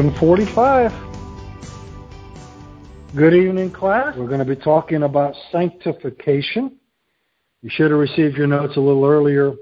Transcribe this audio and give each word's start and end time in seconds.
All 0.00 0.06
right, 0.06 0.18
745. 0.20 0.92
Good 3.14 3.34
evening, 3.34 3.70
class. 3.70 4.16
We're 4.16 4.28
going 4.28 4.38
to 4.38 4.46
be 4.46 4.56
talking 4.56 5.02
about 5.02 5.34
sanctification. 5.52 6.78
You 7.60 7.68
should 7.70 7.90
have 7.90 8.00
received 8.00 8.38
your 8.38 8.46
notes 8.46 8.78
a 8.78 8.80
little 8.80 9.04
earlier 9.04 9.52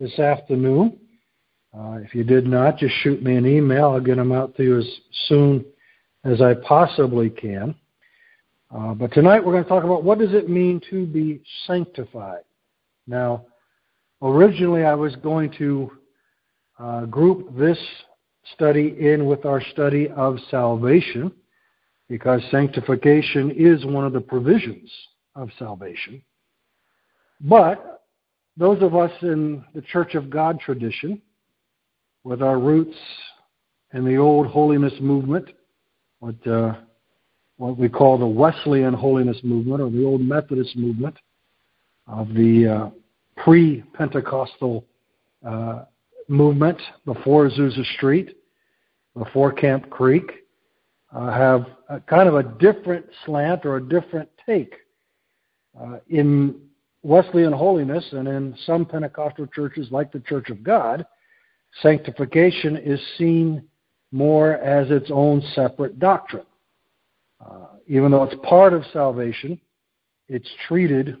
this 0.00 0.18
afternoon. 0.18 0.98
Uh, 1.72 1.98
if 2.02 2.12
you 2.12 2.24
did 2.24 2.44
not, 2.44 2.76
just 2.78 2.92
shoot 3.02 3.22
me 3.22 3.36
an 3.36 3.46
email. 3.46 3.90
I'll 3.90 4.00
get 4.00 4.16
them 4.16 4.32
out 4.32 4.56
to 4.56 4.64
you 4.64 4.78
as 4.78 4.88
soon 5.28 5.64
as 6.24 6.42
I 6.42 6.54
possibly 6.54 7.30
can. 7.30 7.76
Uh, 8.74 8.94
but 8.94 9.12
tonight 9.12 9.44
we're 9.44 9.52
going 9.52 9.62
to 9.62 9.68
talk 9.68 9.84
about 9.84 10.02
what 10.02 10.18
does 10.18 10.32
it 10.32 10.48
mean 10.48 10.80
to 10.90 11.06
be 11.06 11.40
sanctified. 11.68 12.42
Now, 13.06 13.46
originally 14.20 14.82
I 14.84 14.94
was 14.94 15.14
going 15.16 15.52
to 15.58 15.92
uh, 16.80 17.06
group 17.06 17.56
this 17.56 17.78
study 18.52 18.94
in 18.98 19.26
with 19.26 19.44
our 19.46 19.62
study 19.72 20.08
of 20.10 20.38
salvation 20.50 21.32
because 22.08 22.42
sanctification 22.50 23.50
is 23.50 23.84
one 23.86 24.04
of 24.04 24.12
the 24.12 24.20
provisions 24.20 24.90
of 25.34 25.48
salvation. 25.58 26.22
But 27.40 28.02
those 28.56 28.82
of 28.82 28.94
us 28.94 29.10
in 29.22 29.64
the 29.74 29.82
Church 29.82 30.14
of 30.14 30.30
God 30.30 30.60
tradition, 30.60 31.20
with 32.22 32.42
our 32.42 32.58
roots 32.58 32.96
in 33.92 34.04
the 34.04 34.16
old 34.16 34.46
holiness 34.46 34.94
movement, 35.00 35.50
what, 36.20 36.46
uh, 36.46 36.74
what 37.56 37.76
we 37.76 37.88
call 37.88 38.18
the 38.18 38.26
Wesleyan 38.26 38.94
holiness 38.94 39.38
movement 39.42 39.80
or 39.80 39.90
the 39.90 40.04
old 40.04 40.20
Methodist 40.20 40.76
movement 40.76 41.16
of 42.06 42.28
the 42.34 42.66
uh, 42.66 43.42
pre 43.42 43.82
Pentecostal 43.94 44.84
uh, 45.46 45.84
movement 46.28 46.80
before 47.04 47.48
Azusa 47.48 47.84
Street, 47.96 48.36
before 49.16 49.52
Camp 49.52 49.90
Creek, 49.90 50.24
uh, 51.14 51.30
have 51.30 51.66
a, 51.88 52.00
kind 52.00 52.28
of 52.28 52.34
a 52.34 52.42
different 52.42 53.06
slant 53.24 53.64
or 53.64 53.76
a 53.76 53.88
different 53.88 54.28
take. 54.44 54.74
Uh, 55.80 55.98
in 56.08 56.60
Wesleyan 57.02 57.52
holiness 57.52 58.04
and 58.12 58.26
in 58.26 58.56
some 58.64 58.84
Pentecostal 58.84 59.46
churches, 59.48 59.88
like 59.90 60.12
the 60.12 60.20
Church 60.20 60.50
of 60.50 60.62
God, 60.62 61.04
sanctification 61.82 62.76
is 62.76 63.00
seen 63.18 63.62
more 64.12 64.54
as 64.54 64.90
its 64.90 65.10
own 65.12 65.42
separate 65.54 65.98
doctrine. 65.98 66.46
Uh, 67.44 67.66
even 67.86 68.10
though 68.10 68.22
it's 68.22 68.40
part 68.48 68.72
of 68.72 68.82
salvation, 68.92 69.60
it's 70.28 70.48
treated 70.66 71.18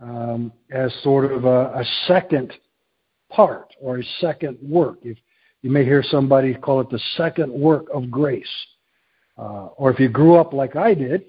um, 0.00 0.52
as 0.70 0.92
sort 1.02 1.30
of 1.30 1.44
a, 1.44 1.72
a 1.74 1.84
second 2.06 2.52
part 3.34 3.72
or 3.80 3.98
a 3.98 4.04
second 4.20 4.58
work. 4.62 4.98
If 5.02 5.18
you 5.62 5.70
may 5.70 5.84
hear 5.84 6.02
somebody 6.02 6.54
call 6.54 6.80
it 6.80 6.90
the 6.90 7.00
second 7.16 7.52
work 7.52 7.86
of 7.92 8.10
grace. 8.10 8.44
Uh, 9.38 9.68
or 9.76 9.90
if 9.90 9.98
you 9.98 10.08
grew 10.08 10.36
up 10.36 10.52
like 10.52 10.76
I 10.76 10.94
did, 10.94 11.24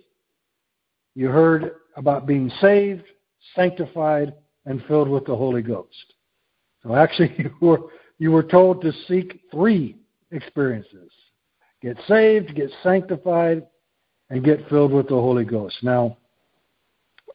you 1.15 1.29
heard 1.29 1.75
about 1.95 2.25
being 2.25 2.51
saved, 2.59 3.03
sanctified, 3.55 4.33
and 4.65 4.83
filled 4.87 5.07
with 5.07 5.25
the 5.25 5.35
Holy 5.35 5.61
Ghost. 5.61 6.13
So 6.81 6.95
actually, 6.95 7.33
you 7.37 7.51
were, 7.61 7.79
you 8.17 8.31
were 8.31 8.43
told 8.43 8.81
to 8.81 8.91
seek 9.07 9.39
three 9.51 9.97
experiences 10.31 11.11
get 11.81 11.97
saved, 12.07 12.55
get 12.55 12.72
sanctified, 12.81 13.67
and 14.29 14.44
get 14.44 14.67
filled 14.69 14.94
with 14.94 15.07
the 15.09 15.16
Holy 15.16 15.44
Ghost. 15.44 15.75
Now, 15.83 16.17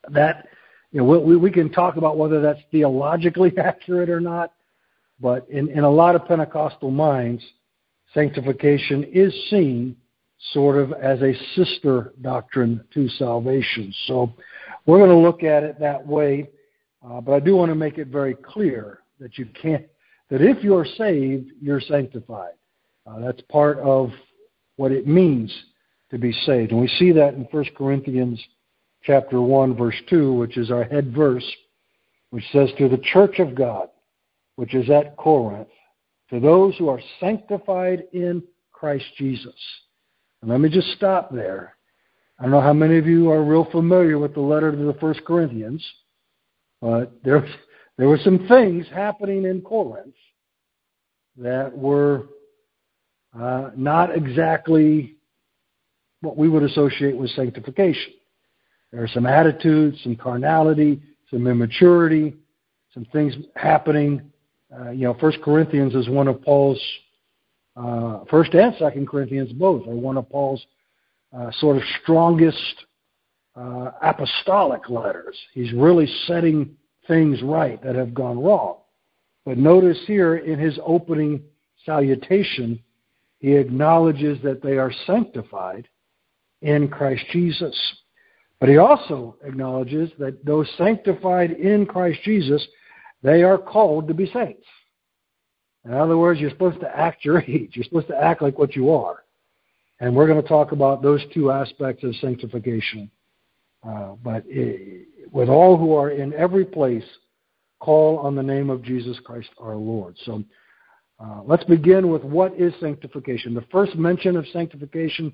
that 0.08 0.48
you 0.90 1.00
know, 1.00 1.04
we, 1.04 1.36
we 1.36 1.50
can 1.50 1.70
talk 1.70 1.96
about 1.96 2.16
whether 2.16 2.40
that's 2.40 2.60
theologically 2.70 3.52
accurate 3.58 4.08
or 4.08 4.20
not, 4.20 4.52
but 5.20 5.48
in, 5.50 5.68
in 5.70 5.84
a 5.84 5.90
lot 5.90 6.14
of 6.14 6.26
Pentecostal 6.26 6.90
minds, 6.90 7.42
sanctification 8.14 9.04
is 9.04 9.32
seen 9.50 9.96
sort 10.52 10.76
of 10.76 10.92
as 10.92 11.20
a 11.22 11.34
sister 11.54 12.12
doctrine 12.20 12.84
to 12.94 13.08
salvation. 13.08 13.92
So 14.06 14.32
we're 14.86 14.98
going 14.98 15.10
to 15.10 15.16
look 15.16 15.42
at 15.42 15.64
it 15.64 15.80
that 15.80 16.06
way, 16.06 16.48
uh, 17.04 17.20
but 17.20 17.32
I 17.32 17.40
do 17.40 17.56
want 17.56 17.70
to 17.70 17.74
make 17.74 17.98
it 17.98 18.08
very 18.08 18.34
clear 18.34 19.00
that 19.18 19.36
you 19.36 19.46
can't, 19.60 19.84
that 20.30 20.40
if 20.40 20.62
you're 20.62 20.86
saved, 20.96 21.50
you're 21.60 21.80
sanctified. 21.80 22.52
Uh, 23.06 23.18
that's 23.20 23.40
part 23.42 23.78
of 23.78 24.10
what 24.76 24.92
it 24.92 25.06
means 25.06 25.52
to 26.10 26.18
be 26.18 26.32
saved. 26.46 26.70
And 26.72 26.80
we 26.80 26.88
see 26.98 27.12
that 27.12 27.34
in 27.34 27.42
1 27.50 27.64
Corinthians 27.76 28.40
chapter 29.02 29.40
1 29.40 29.76
verse 29.76 30.00
2, 30.08 30.32
which 30.32 30.56
is 30.56 30.70
our 30.70 30.84
head 30.84 31.12
verse, 31.14 31.44
which 32.30 32.44
says 32.52 32.70
to 32.78 32.88
the 32.88 32.98
church 32.98 33.38
of 33.40 33.54
God, 33.54 33.88
which 34.58 34.74
is 34.74 34.90
at 34.90 35.16
Corinth, 35.16 35.68
to 36.30 36.40
those 36.40 36.76
who 36.78 36.88
are 36.88 37.00
sanctified 37.20 38.02
in 38.12 38.42
Christ 38.72 39.04
Jesus. 39.16 39.54
And 40.42 40.50
let 40.50 40.58
me 40.58 40.68
just 40.68 40.88
stop 40.96 41.32
there. 41.32 41.76
I 42.40 42.42
don't 42.42 42.50
know 42.50 42.60
how 42.60 42.72
many 42.72 42.98
of 42.98 43.06
you 43.06 43.30
are 43.30 43.44
real 43.44 43.68
familiar 43.70 44.18
with 44.18 44.34
the 44.34 44.40
letter 44.40 44.72
to 44.72 44.76
the 44.76 44.98
First 45.00 45.24
Corinthians, 45.24 45.80
but 46.80 47.12
there, 47.22 47.48
there 47.98 48.08
were 48.08 48.18
some 48.24 48.48
things 48.48 48.84
happening 48.92 49.44
in 49.44 49.60
Corinth 49.60 50.16
that 51.36 51.70
were 51.72 52.24
uh, 53.40 53.70
not 53.76 54.12
exactly 54.12 55.14
what 56.20 56.36
we 56.36 56.48
would 56.48 56.64
associate 56.64 57.16
with 57.16 57.30
sanctification. 57.30 58.12
There 58.90 59.04
are 59.04 59.08
some 59.08 59.24
attitudes, 59.24 60.00
some 60.02 60.16
carnality, 60.16 61.00
some 61.30 61.46
immaturity, 61.46 62.34
some 62.92 63.04
things 63.12 63.34
happening. 63.54 64.32
Uh, 64.74 64.90
you 64.90 65.04
know, 65.04 65.14
First 65.20 65.40
Corinthians 65.42 65.94
is 65.94 66.08
one 66.08 66.28
of 66.28 66.42
Paul's 66.42 66.80
uh, 67.78 68.24
First 68.28 68.54
and 68.54 68.74
Second 68.78 69.06
Corinthians 69.06 69.52
both 69.52 69.86
are 69.86 69.94
one 69.94 70.16
of 70.16 70.28
Paul's 70.28 70.64
uh, 71.36 71.50
sort 71.52 71.76
of 71.76 71.82
strongest 72.02 72.84
uh, 73.54 73.92
apostolic 74.02 74.88
letters. 74.88 75.36
He's 75.54 75.72
really 75.72 76.06
setting 76.26 76.76
things 77.06 77.40
right 77.42 77.80
that 77.84 77.94
have 77.94 78.14
gone 78.14 78.42
wrong. 78.42 78.78
But 79.44 79.58
notice 79.58 79.98
here 80.06 80.36
in 80.36 80.58
his 80.58 80.78
opening 80.84 81.42
salutation, 81.86 82.80
he 83.38 83.54
acknowledges 83.54 84.38
that 84.42 84.62
they 84.62 84.76
are 84.76 84.92
sanctified 85.06 85.88
in 86.62 86.88
Christ 86.88 87.24
Jesus. 87.32 87.76
But 88.58 88.68
he 88.68 88.78
also 88.78 89.36
acknowledges 89.44 90.10
that 90.18 90.44
those 90.44 90.68
sanctified 90.76 91.52
in 91.52 91.86
Christ 91.86 92.18
Jesus, 92.24 92.66
they 93.22 93.42
are 93.42 93.58
called 93.58 94.08
to 94.08 94.14
be 94.14 94.30
saints. 94.32 94.64
In 95.84 95.94
other 95.94 96.18
words, 96.18 96.40
you're 96.40 96.50
supposed 96.50 96.80
to 96.80 96.96
act 96.96 97.24
your 97.24 97.40
age. 97.42 97.72
You're 97.74 97.84
supposed 97.84 98.08
to 98.08 98.16
act 98.16 98.42
like 98.42 98.58
what 98.58 98.76
you 98.76 98.90
are. 98.92 99.24
And 100.00 100.14
we're 100.14 100.26
going 100.26 100.40
to 100.40 100.48
talk 100.48 100.72
about 100.72 101.02
those 101.02 101.22
two 101.34 101.50
aspects 101.50 102.04
of 102.04 102.14
sanctification. 102.16 103.10
Uh, 103.86 104.14
but 104.22 104.44
it, 104.46 105.08
with 105.32 105.48
all 105.48 105.76
who 105.76 105.94
are 105.94 106.10
in 106.10 106.32
every 106.34 106.64
place, 106.64 107.04
call 107.80 108.18
on 108.18 108.34
the 108.34 108.42
name 108.42 108.70
of 108.70 108.82
Jesus 108.82 109.18
Christ 109.24 109.48
our 109.58 109.76
Lord. 109.76 110.16
So 110.24 110.44
uh, 111.20 111.42
let's 111.44 111.64
begin 111.64 112.10
with 112.10 112.22
what 112.22 112.58
is 112.58 112.72
sanctification. 112.80 113.54
The 113.54 113.64
first 113.72 113.96
mention 113.96 114.36
of 114.36 114.46
sanctification 114.52 115.32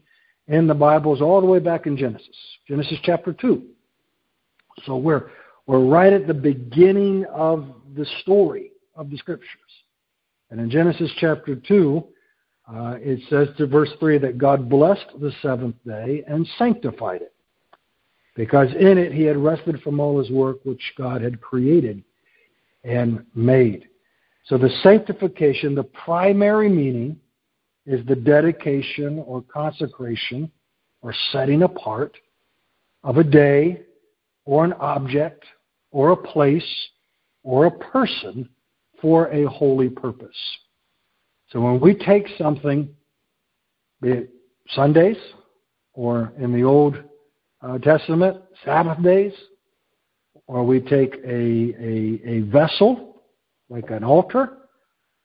in 0.48 0.66
the 0.66 0.74
Bible 0.74 1.14
is 1.14 1.20
all 1.20 1.40
the 1.40 1.46
way 1.46 1.58
back 1.58 1.86
in 1.86 1.96
Genesis, 1.96 2.36
Genesis 2.68 2.98
chapter 3.02 3.32
2. 3.32 3.62
So 4.86 4.96
we're, 4.96 5.30
we're 5.66 5.84
right 5.84 6.12
at 6.12 6.26
the 6.26 6.34
beginning 6.34 7.24
of 7.26 7.66
the 7.96 8.06
story 8.22 8.72
of 8.94 9.10
the 9.10 9.16
Scriptures. 9.16 9.48
And 10.50 10.60
in 10.60 10.70
Genesis 10.70 11.10
chapter 11.18 11.56
2, 11.56 12.04
uh, 12.66 12.96
it 12.98 13.20
says 13.28 13.48
to 13.58 13.66
verse 13.66 13.90
3 13.98 14.18
that 14.18 14.38
God 14.38 14.68
blessed 14.68 15.06
the 15.20 15.32
seventh 15.42 15.76
day 15.86 16.22
and 16.26 16.46
sanctified 16.58 17.22
it, 17.22 17.34
because 18.36 18.68
in 18.78 18.98
it 18.98 19.12
he 19.12 19.22
had 19.22 19.36
rested 19.36 19.80
from 19.82 20.00
all 20.00 20.18
his 20.18 20.30
work 20.30 20.58
which 20.64 20.92
God 20.96 21.22
had 21.22 21.40
created 21.40 22.02
and 22.84 23.24
made. 23.34 23.88
So 24.46 24.58
the 24.58 24.70
sanctification, 24.82 25.74
the 25.74 25.84
primary 25.84 26.68
meaning, 26.68 27.18
is 27.86 28.04
the 28.06 28.16
dedication 28.16 29.22
or 29.26 29.42
consecration 29.42 30.50
or 31.02 31.14
setting 31.32 31.62
apart 31.62 32.16
of 33.02 33.18
a 33.18 33.24
day 33.24 33.82
or 34.44 34.64
an 34.64 34.72
object 34.74 35.44
or 35.94 36.10
a 36.10 36.16
place 36.16 36.88
or 37.44 37.66
a 37.66 37.70
person 37.70 38.48
for 39.00 39.28
a 39.28 39.48
holy 39.48 39.88
purpose. 39.88 40.36
So 41.50 41.60
when 41.60 41.80
we 41.80 41.94
take 41.94 42.26
something, 42.36 42.88
be 44.02 44.10
it 44.10 44.30
Sundays 44.70 45.16
or 45.92 46.32
in 46.36 46.52
the 46.52 46.64
Old 46.64 46.96
uh, 47.62 47.78
Testament, 47.78 48.42
Sabbath 48.64 49.00
days, 49.04 49.32
or 50.48 50.64
we 50.64 50.80
take 50.80 51.14
a, 51.24 51.30
a, 51.30 52.20
a 52.26 52.40
vessel 52.50 53.22
like 53.68 53.90
an 53.90 54.02
altar 54.02 54.58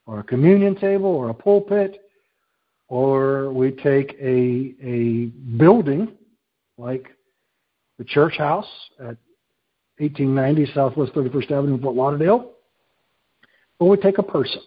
or 0.05 0.19
a 0.19 0.23
communion 0.23 0.75
table 0.75 1.09
or 1.09 1.29
a 1.29 1.33
pulpit, 1.33 1.97
or 2.89 3.51
we 3.51 3.71
take 3.71 4.15
a, 4.21 4.75
a 4.83 5.25
building 5.57 6.15
like 6.77 7.07
the 7.97 8.03
church 8.03 8.37
house 8.37 8.69
at 9.03 9.17
1890 9.99 10.73
Southwest 10.73 11.13
31st 11.13 11.51
Avenue, 11.51 11.75
in 11.75 11.81
Fort 11.81 11.95
Lauderdale, 11.95 12.51
or 13.79 13.89
we 13.89 13.97
take 13.97 14.17
a 14.17 14.23
person 14.23 14.61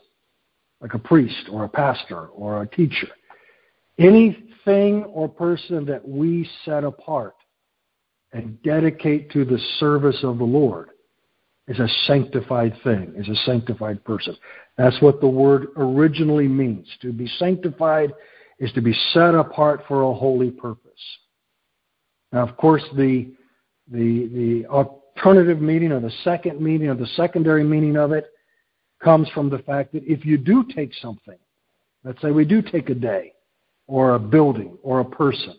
like 0.80 0.94
a 0.94 0.98
priest 0.98 1.48
or 1.50 1.64
a 1.64 1.68
pastor 1.68 2.26
or 2.28 2.62
a 2.62 2.66
teacher. 2.66 3.08
Anything 3.98 5.04
or 5.04 5.28
person 5.28 5.84
that 5.86 6.06
we 6.06 6.48
set 6.64 6.84
apart 6.84 7.34
and 8.32 8.60
dedicate 8.62 9.30
to 9.30 9.44
the 9.44 9.58
service 9.78 10.18
of 10.22 10.38
the 10.38 10.44
Lord 10.44 10.90
is 11.68 11.78
a 11.78 11.88
sanctified 12.06 12.74
thing, 12.82 13.14
is 13.16 13.28
a 13.28 13.36
sanctified 13.46 14.04
person. 14.04 14.36
That's 14.76 15.00
what 15.00 15.20
the 15.20 15.28
word 15.28 15.68
originally 15.76 16.48
means. 16.48 16.88
To 17.02 17.12
be 17.12 17.28
sanctified 17.38 18.12
is 18.58 18.72
to 18.72 18.80
be 18.80 18.94
set 19.12 19.34
apart 19.34 19.82
for 19.86 20.02
a 20.02 20.14
holy 20.14 20.50
purpose. 20.50 20.90
Now, 22.32 22.46
of 22.48 22.56
course, 22.56 22.82
the 22.96 23.32
the 23.90 24.28
the 24.28 24.66
alternative 25.22 25.60
meaning 25.60 25.92
or 25.92 26.00
the 26.00 26.12
second 26.24 26.60
meaning 26.60 26.88
or 26.88 26.94
the 26.94 27.06
secondary 27.16 27.62
meaning 27.62 27.96
of 27.96 28.12
it 28.12 28.26
comes 29.02 29.28
from 29.30 29.48
the 29.48 29.58
fact 29.58 29.92
that 29.92 30.02
if 30.04 30.24
you 30.24 30.36
do 30.36 30.64
take 30.74 30.92
something, 30.94 31.38
let's 32.04 32.20
say 32.20 32.30
we 32.30 32.44
do 32.44 32.60
take 32.60 32.90
a 32.90 32.94
day 32.94 33.32
or 33.86 34.14
a 34.14 34.18
building 34.18 34.76
or 34.82 35.00
a 35.00 35.04
person, 35.04 35.54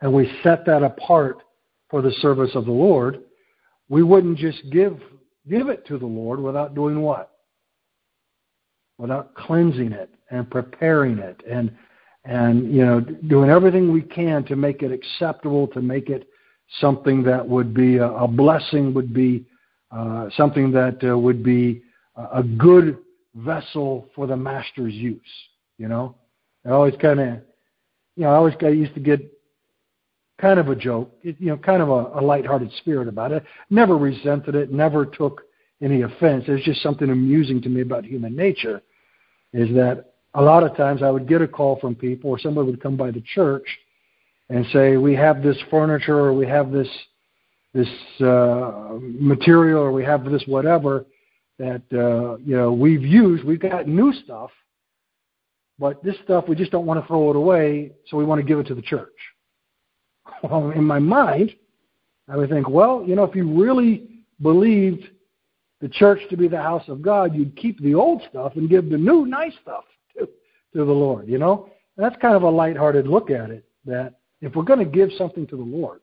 and 0.00 0.12
we 0.12 0.30
set 0.42 0.64
that 0.66 0.82
apart 0.82 1.38
for 1.90 2.00
the 2.02 2.12
service 2.20 2.50
of 2.54 2.64
the 2.64 2.72
Lord, 2.72 3.20
we 3.88 4.02
wouldn't 4.02 4.38
just 4.38 4.62
give 4.70 4.98
give 5.48 5.68
it 5.68 5.86
to 5.86 5.98
the 5.98 6.06
Lord 6.06 6.40
without 6.40 6.74
doing 6.74 7.00
what? 7.02 7.30
Without 8.96 9.34
cleansing 9.34 9.92
it 9.92 10.10
and 10.30 10.50
preparing 10.50 11.18
it 11.18 11.42
and 11.48 11.70
and 12.24 12.72
you 12.72 12.84
know 12.84 13.00
doing 13.00 13.50
everything 13.50 13.92
we 13.92 14.00
can 14.00 14.44
to 14.44 14.56
make 14.56 14.82
it 14.82 14.92
acceptable, 14.92 15.66
to 15.68 15.82
make 15.82 16.08
it 16.08 16.26
something 16.80 17.22
that 17.24 17.46
would 17.46 17.74
be 17.74 17.96
a, 17.96 18.08
a 18.08 18.28
blessing, 18.28 18.94
would 18.94 19.12
be 19.12 19.44
uh, 19.90 20.28
something 20.36 20.72
that 20.72 20.98
uh, 21.08 21.16
would 21.16 21.42
be 21.42 21.82
a 22.32 22.42
good 22.42 22.98
vessel 23.34 24.08
for 24.14 24.26
the 24.26 24.36
master's 24.36 24.94
use. 24.94 25.20
You 25.78 25.88
know, 25.88 26.16
I 26.64 26.70
always 26.70 26.94
kind 27.00 27.20
of, 27.20 27.38
you 28.16 28.24
know, 28.24 28.30
I 28.30 28.34
always 28.34 28.54
I 28.62 28.68
used 28.68 28.94
to 28.94 29.00
get 29.00 29.20
kind 30.40 30.58
of 30.58 30.68
a 30.68 30.76
joke, 30.76 31.12
you 31.22 31.34
know, 31.40 31.56
kind 31.56 31.82
of 31.82 31.88
a, 31.88 32.18
a 32.18 32.22
lighthearted 32.22 32.70
spirit 32.78 33.08
about 33.08 33.32
it. 33.32 33.44
Never 33.70 33.96
resented 33.96 34.54
it, 34.54 34.72
never 34.72 35.06
took 35.06 35.42
any 35.82 36.02
offense. 36.02 36.44
It's 36.48 36.64
just 36.64 36.82
something 36.82 37.10
amusing 37.10 37.60
to 37.62 37.68
me 37.68 37.80
about 37.80 38.04
human 38.04 38.34
nature. 38.34 38.82
Is 39.52 39.68
that 39.74 40.14
a 40.34 40.42
lot 40.42 40.62
of 40.62 40.76
times 40.76 41.02
I 41.02 41.10
would 41.10 41.28
get 41.28 41.42
a 41.42 41.48
call 41.48 41.78
from 41.80 41.94
people, 41.94 42.30
or 42.30 42.38
somebody 42.38 42.70
would 42.70 42.82
come 42.82 42.96
by 42.96 43.10
the 43.10 43.22
church 43.34 43.66
and 44.48 44.66
say, 44.72 44.96
"We 44.96 45.14
have 45.14 45.42
this 45.42 45.56
furniture, 45.70 46.18
or 46.18 46.32
we 46.32 46.46
have 46.46 46.70
this 46.70 46.88
this 47.72 47.88
uh, 48.20 48.98
material, 49.00 49.82
or 49.82 49.92
we 49.92 50.04
have 50.04 50.24
this 50.24 50.42
whatever 50.46 51.06
that 51.58 51.82
uh, 51.92 52.36
you 52.38 52.56
know 52.56 52.72
we've 52.72 53.04
used. 53.04 53.44
We've 53.44 53.60
got 53.60 53.88
new 53.88 54.12
stuff, 54.12 54.50
but 55.78 56.02
this 56.02 56.16
stuff 56.24 56.44
we 56.48 56.56
just 56.56 56.70
don't 56.70 56.86
want 56.86 57.00
to 57.00 57.06
throw 57.06 57.30
it 57.30 57.36
away, 57.36 57.92
so 58.06 58.16
we 58.16 58.24
want 58.24 58.40
to 58.40 58.46
give 58.46 58.58
it 58.58 58.66
to 58.68 58.74
the 58.74 58.82
church." 58.82 59.10
Well, 60.42 60.70
in 60.72 60.84
my 60.84 60.98
mind, 60.98 61.54
I 62.28 62.36
would 62.36 62.50
think, 62.50 62.68
well, 62.68 63.04
you 63.06 63.14
know, 63.14 63.24
if 63.24 63.34
you 63.34 63.50
really 63.50 64.08
believed 64.42 65.04
the 65.80 65.88
church 65.88 66.20
to 66.30 66.36
be 66.36 66.48
the 66.48 66.60
house 66.60 66.84
of 66.88 67.02
God, 67.02 67.34
you'd 67.34 67.56
keep 67.56 67.80
the 67.80 67.94
old 67.94 68.22
stuff 68.30 68.52
and 68.56 68.70
give 68.70 68.88
the 68.88 68.96
new, 68.96 69.26
nice 69.26 69.52
stuff 69.62 69.84
to, 70.18 70.26
to 70.74 70.84
the 70.84 70.92
Lord, 70.92 71.28
you 71.28 71.38
know? 71.38 71.68
And 71.96 72.04
that's 72.04 72.20
kind 72.20 72.34
of 72.34 72.42
a 72.42 72.50
lighthearted 72.50 73.06
look 73.06 73.30
at 73.30 73.50
it, 73.50 73.64
that 73.84 74.14
if 74.40 74.54
we're 74.54 74.64
going 74.64 74.78
to 74.78 74.84
give 74.84 75.10
something 75.16 75.46
to 75.48 75.56
the 75.56 75.62
Lord, 75.62 76.00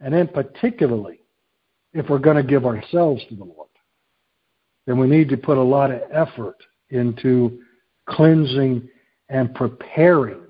and 0.00 0.12
then 0.12 0.28
particularly 0.28 1.20
if 1.92 2.08
we're 2.08 2.18
going 2.18 2.36
to 2.36 2.42
give 2.42 2.66
ourselves 2.66 3.22
to 3.28 3.36
the 3.36 3.44
Lord, 3.44 3.68
then 4.86 4.98
we 4.98 5.06
need 5.06 5.28
to 5.30 5.36
put 5.36 5.56
a 5.56 5.62
lot 5.62 5.90
of 5.90 6.02
effort 6.12 6.56
into 6.90 7.60
cleansing 8.08 8.88
and 9.28 9.54
preparing 9.54 10.40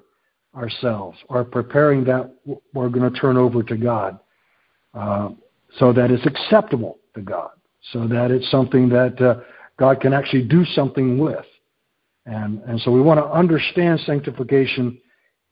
ourselves 0.56 1.18
or 1.28 1.44
preparing 1.44 2.04
that 2.04 2.32
we're 2.72 2.88
going 2.88 3.10
to 3.10 3.18
turn 3.18 3.36
over 3.36 3.62
to 3.62 3.76
God 3.76 4.18
uh, 4.94 5.30
so 5.78 5.92
that 5.92 6.10
it's 6.10 6.26
acceptable 6.26 6.98
to 7.14 7.20
God, 7.20 7.50
so 7.92 8.06
that 8.06 8.30
it's 8.30 8.50
something 8.50 8.88
that 8.88 9.20
uh, 9.20 9.40
God 9.78 10.00
can 10.00 10.12
actually 10.12 10.44
do 10.44 10.64
something 10.64 11.18
with. 11.18 11.44
And, 12.26 12.62
and 12.62 12.80
so 12.80 12.90
we 12.90 13.00
want 13.00 13.18
to 13.18 13.26
understand 13.26 14.00
sanctification 14.06 14.98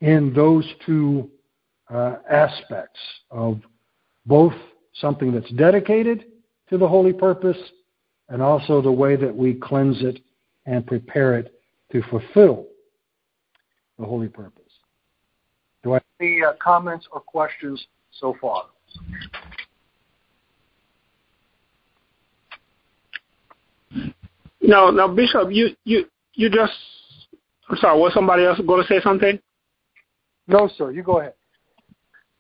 in 0.02 0.32
those 0.34 0.66
two 0.84 1.30
uh, 1.88 2.16
aspects 2.28 2.98
of 3.30 3.60
both 4.26 4.52
something 4.94 5.32
that's 5.32 5.50
dedicated 5.52 6.24
to 6.68 6.76
the 6.76 6.86
holy 6.86 7.12
purpose 7.12 7.56
and 8.28 8.42
also 8.42 8.82
the 8.82 8.90
way 8.90 9.14
that 9.14 9.34
we 9.34 9.54
cleanse 9.54 10.02
it 10.02 10.18
and 10.66 10.86
prepare 10.86 11.38
it 11.38 11.54
to 11.92 12.02
fulfill 12.10 12.66
the 13.98 14.04
holy 14.04 14.28
purpose. 14.28 14.62
Do 15.84 15.92
I 15.92 15.94
have 15.94 16.02
any 16.20 16.42
uh, 16.42 16.52
comments 16.60 17.06
or 17.12 17.20
questions 17.20 17.86
so 18.18 18.36
far? 18.40 18.66
No, 24.60 24.90
no, 24.90 25.08
Bishop, 25.08 25.48
you 25.50 25.70
you 25.84 26.06
you 26.34 26.48
just. 26.48 26.72
I'm 27.68 27.76
sorry. 27.76 27.98
Was 27.98 28.14
somebody 28.14 28.44
else 28.44 28.60
going 28.66 28.82
to 28.82 28.88
say 28.88 29.00
something? 29.02 29.38
No, 30.52 30.68
sir. 30.76 30.90
You 30.90 31.02
go 31.02 31.20
ahead. 31.20 31.32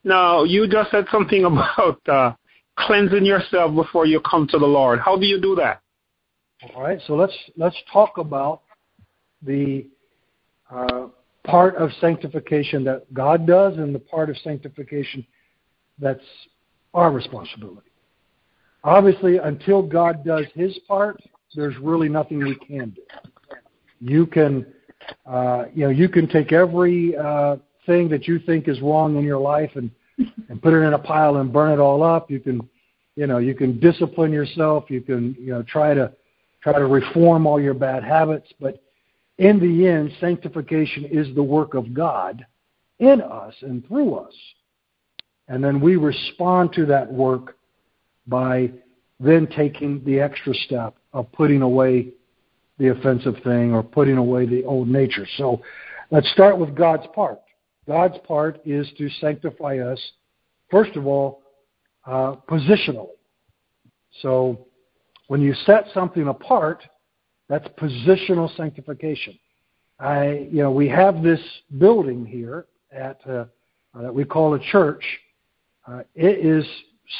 No, 0.04 0.44
you 0.44 0.68
just 0.68 0.90
said 0.90 1.06
something 1.10 1.44
about 1.46 2.06
uh, 2.08 2.34
cleansing 2.78 3.24
yourself 3.24 3.74
before 3.74 4.06
you 4.06 4.20
come 4.20 4.46
to 4.48 4.58
the 4.58 4.66
Lord. 4.66 5.00
How 5.00 5.16
do 5.16 5.26
you 5.26 5.40
do 5.40 5.54
that? 5.56 5.80
All 6.74 6.82
right. 6.82 7.00
So 7.06 7.14
let's 7.14 7.36
let's 7.56 7.76
talk 7.92 8.18
about 8.18 8.62
the 9.42 9.86
uh, 10.70 11.08
part 11.44 11.74
of 11.76 11.90
sanctification 12.00 12.84
that 12.84 13.12
God 13.12 13.46
does 13.46 13.78
and 13.78 13.94
the 13.94 13.98
part 13.98 14.30
of 14.30 14.36
sanctification 14.38 15.26
that's 15.98 16.20
our 16.94 17.10
responsibility. 17.10 17.90
Obviously, 18.84 19.38
until 19.38 19.82
God 19.82 20.24
does 20.24 20.44
his 20.54 20.78
part, 20.86 21.20
there's 21.54 21.76
really 21.78 22.08
nothing 22.08 22.38
we 22.38 22.56
can 22.56 22.90
do. 22.90 23.02
You 24.00 24.26
can, 24.26 24.66
uh, 25.26 25.64
you 25.74 25.84
know, 25.84 25.90
you 25.90 26.08
can 26.08 26.28
take 26.28 26.52
every 26.52 27.16
uh, 27.16 27.56
thing 27.86 28.08
that 28.10 28.26
you 28.26 28.38
think 28.38 28.68
is 28.68 28.80
wrong 28.80 29.16
in 29.16 29.24
your 29.24 29.38
life 29.38 29.70
and 29.74 29.90
and 30.48 30.62
put 30.62 30.74
it 30.74 30.78
in 30.78 30.92
a 30.92 30.98
pile 30.98 31.36
and 31.36 31.52
burn 31.52 31.72
it 31.72 31.80
all 31.80 32.02
up. 32.02 32.30
You 32.30 32.40
can, 32.40 32.68
you 33.16 33.26
know, 33.26 33.38
you 33.38 33.54
can 33.54 33.80
discipline 33.80 34.32
yourself. 34.32 34.84
You 34.88 35.00
can, 35.00 35.36
you 35.38 35.52
know, 35.52 35.62
try 35.62 35.94
to 35.94 36.12
try 36.62 36.74
to 36.74 36.86
reform 36.86 37.46
all 37.46 37.60
your 37.60 37.74
bad 37.74 38.04
habits, 38.04 38.52
but 38.60 38.80
in 39.38 39.58
the 39.58 39.88
end, 39.88 40.12
sanctification 40.20 41.04
is 41.06 41.34
the 41.34 41.42
work 41.42 41.74
of 41.74 41.92
God 41.92 42.46
in 43.00 43.20
us 43.20 43.54
and 43.62 43.86
through 43.88 44.14
us. 44.14 44.34
And 45.48 45.64
then 45.64 45.80
we 45.80 45.96
respond 45.96 46.72
to 46.74 46.86
that 46.86 47.12
work 47.12 47.56
by 48.28 48.70
then 49.18 49.48
taking 49.48 50.04
the 50.04 50.20
extra 50.20 50.54
step 50.54 50.94
of 51.12 51.30
putting 51.32 51.62
away 51.62 52.12
the 52.78 52.88
offensive 52.88 53.34
thing 53.42 53.72
or 53.72 53.82
putting 53.82 54.18
away 54.18 54.46
the 54.46 54.64
old 54.64 54.88
nature. 54.88 55.26
So 55.36 55.60
let's 56.12 56.30
start 56.30 56.56
with 56.58 56.76
God's 56.76 57.06
part. 57.12 57.40
God's 57.86 58.16
part 58.26 58.60
is 58.64 58.88
to 58.98 59.08
sanctify 59.20 59.78
us, 59.78 60.00
first 60.70 60.96
of 60.96 61.06
all, 61.06 61.42
uh, 62.06 62.36
positionally. 62.48 63.08
So 64.20 64.66
when 65.28 65.40
you 65.40 65.54
set 65.66 65.86
something 65.94 66.28
apart, 66.28 66.82
that's 67.48 67.66
positional 67.78 68.54
sanctification. 68.56 69.38
I, 69.98 70.48
you 70.50 70.62
know, 70.62 70.70
we 70.70 70.88
have 70.88 71.22
this 71.22 71.40
building 71.78 72.24
here 72.24 72.66
at 72.90 73.20
uh, 73.28 73.44
that 74.00 74.14
we 74.14 74.24
call 74.24 74.54
a 74.54 74.58
church. 74.58 75.04
Uh, 75.86 76.02
it 76.14 76.44
is 76.44 76.64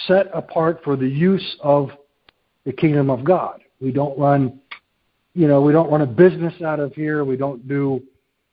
set 0.07 0.27
apart 0.33 0.81
for 0.85 0.97
the 0.97 1.07
use 1.07 1.57
of 1.63 1.91
the 2.65 2.73
kingdom 2.73 3.11
of 3.11 3.25
God. 3.25 3.63
We 3.81 3.93
don't 3.93 4.19
run, 4.19 4.61
you 5.35 5.49
know, 5.49 5.61
we 5.61 5.73
don't 5.73 5.91
run 5.91 6.03
a 6.03 6.07
business 6.07 6.55
out 6.63 6.81
of 6.81 6.95
here. 6.95 7.25
We 7.25 7.37
don't 7.37 7.67
do, 7.69 8.03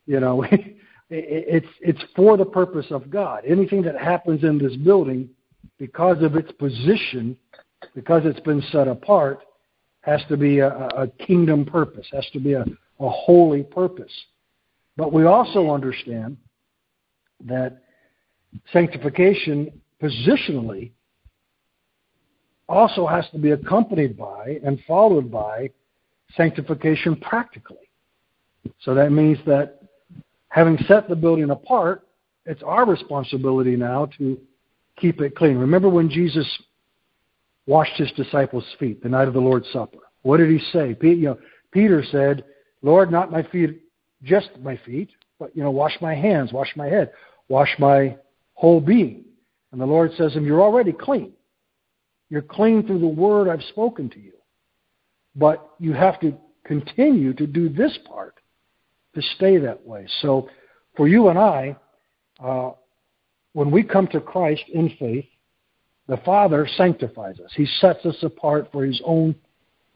you 0.05 0.19
know, 0.19 0.45
it's 1.09 1.67
it's 1.81 2.01
for 2.15 2.37
the 2.37 2.45
purpose 2.45 2.85
of 2.91 3.09
God. 3.09 3.43
Anything 3.45 3.81
that 3.83 3.97
happens 3.97 4.43
in 4.43 4.57
this 4.57 4.75
building, 4.75 5.29
because 5.77 6.21
of 6.21 6.35
its 6.35 6.51
position, 6.53 7.35
because 7.95 8.23
it's 8.25 8.39
been 8.41 8.61
set 8.71 8.87
apart, 8.87 9.43
has 10.01 10.21
to 10.29 10.37
be 10.37 10.59
a, 10.59 10.69
a 10.69 11.07
kingdom 11.25 11.65
purpose, 11.65 12.07
has 12.11 12.27
to 12.31 12.39
be 12.39 12.53
a, 12.53 12.65
a 12.99 13.09
holy 13.09 13.63
purpose. 13.63 14.13
But 14.97 15.13
we 15.13 15.25
also 15.25 15.71
understand 15.71 16.37
that 17.45 17.81
sanctification 18.73 19.81
positionally 20.01 20.91
also 22.67 23.07
has 23.07 23.25
to 23.31 23.39
be 23.39 23.51
accompanied 23.51 24.17
by 24.17 24.59
and 24.63 24.79
followed 24.87 25.31
by 25.31 25.69
sanctification 26.35 27.15
practically. 27.15 27.77
So 28.81 28.93
that 28.93 29.11
means 29.11 29.39
that 29.45 29.78
having 30.49 30.77
set 30.87 31.07
the 31.07 31.15
building 31.15 31.49
apart, 31.49 32.07
it's 32.45 32.63
our 32.63 32.85
responsibility 32.85 33.75
now 33.75 34.07
to 34.17 34.37
keep 34.97 35.21
it 35.21 35.35
clean. 35.35 35.57
Remember 35.57 35.89
when 35.89 36.09
Jesus 36.09 36.47
washed 37.65 37.95
his 37.97 38.11
disciples' 38.13 38.65
feet 38.79 39.01
the 39.01 39.09
night 39.09 39.27
of 39.27 39.33
the 39.33 39.39
Lord's 39.39 39.71
Supper. 39.71 39.99
What 40.23 40.37
did 40.37 40.49
he 40.49 40.59
say? 40.71 40.97
you 41.01 41.15
know, 41.17 41.37
Peter 41.71 42.03
said, 42.11 42.43
Lord, 42.81 43.11
not 43.11 43.31
my 43.31 43.43
feet, 43.43 43.81
just 44.23 44.49
my 44.61 44.77
feet, 44.85 45.11
but 45.39 45.55
you 45.55 45.63
know, 45.63 45.71
wash 45.71 45.95
my 46.01 46.15
hands, 46.15 46.51
wash 46.51 46.75
my 46.75 46.87
head, 46.87 47.11
wash 47.47 47.73
my 47.77 48.17
whole 48.55 48.81
being. 48.81 49.23
And 49.71 49.79
the 49.79 49.85
Lord 49.85 50.11
says 50.17 50.33
to 50.33 50.39
him, 50.39 50.45
You're 50.45 50.61
already 50.61 50.91
clean. 50.91 51.33
You're 52.29 52.41
clean 52.41 52.85
through 52.85 52.99
the 52.99 53.07
word 53.07 53.47
I've 53.47 53.63
spoken 53.63 54.09
to 54.09 54.19
you. 54.19 54.33
But 55.35 55.71
you 55.79 55.93
have 55.93 56.19
to 56.21 56.35
continue 56.65 57.33
to 57.33 57.47
do 57.47 57.69
this 57.69 57.97
part 58.05 58.38
to 59.15 59.21
stay 59.35 59.57
that 59.57 59.85
way. 59.85 60.07
So 60.21 60.49
for 60.95 61.07
you 61.07 61.29
and 61.29 61.39
I, 61.39 61.75
uh, 62.43 62.71
when 63.53 63.71
we 63.71 63.83
come 63.83 64.07
to 64.07 64.19
Christ 64.19 64.63
in 64.73 64.89
faith, 64.99 65.25
the 66.07 66.17
Father 66.17 66.67
sanctifies 66.75 67.39
us. 67.39 67.51
He 67.55 67.65
sets 67.79 68.05
us 68.05 68.17
apart 68.23 68.69
for 68.71 68.85
His 68.85 69.01
own 69.05 69.35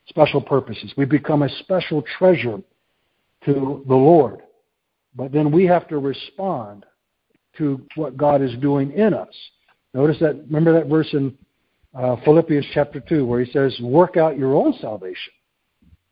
special 0.07 0.41
purposes. 0.41 0.93
We 0.97 1.05
become 1.05 1.43
a 1.43 1.49
special 1.59 2.03
treasure 2.17 2.59
to 3.45 3.83
the 3.87 3.95
Lord. 3.95 4.41
But 5.15 5.31
then 5.31 5.51
we 5.51 5.65
have 5.65 5.87
to 5.89 5.97
respond 5.97 6.85
to 7.57 7.81
what 7.95 8.17
God 8.17 8.41
is 8.41 8.55
doing 8.59 8.91
in 8.91 9.13
us. 9.13 9.33
Notice 9.93 10.17
that, 10.21 10.35
remember 10.47 10.73
that 10.73 10.87
verse 10.87 11.09
in 11.13 11.37
uh, 11.93 12.15
Philippians 12.25 12.65
chapter 12.73 12.99
2 12.99 13.25
where 13.25 13.43
he 13.43 13.51
says, 13.51 13.77
Work 13.81 14.17
out 14.17 14.37
your 14.37 14.55
own 14.55 14.73
salvation. 14.81 15.33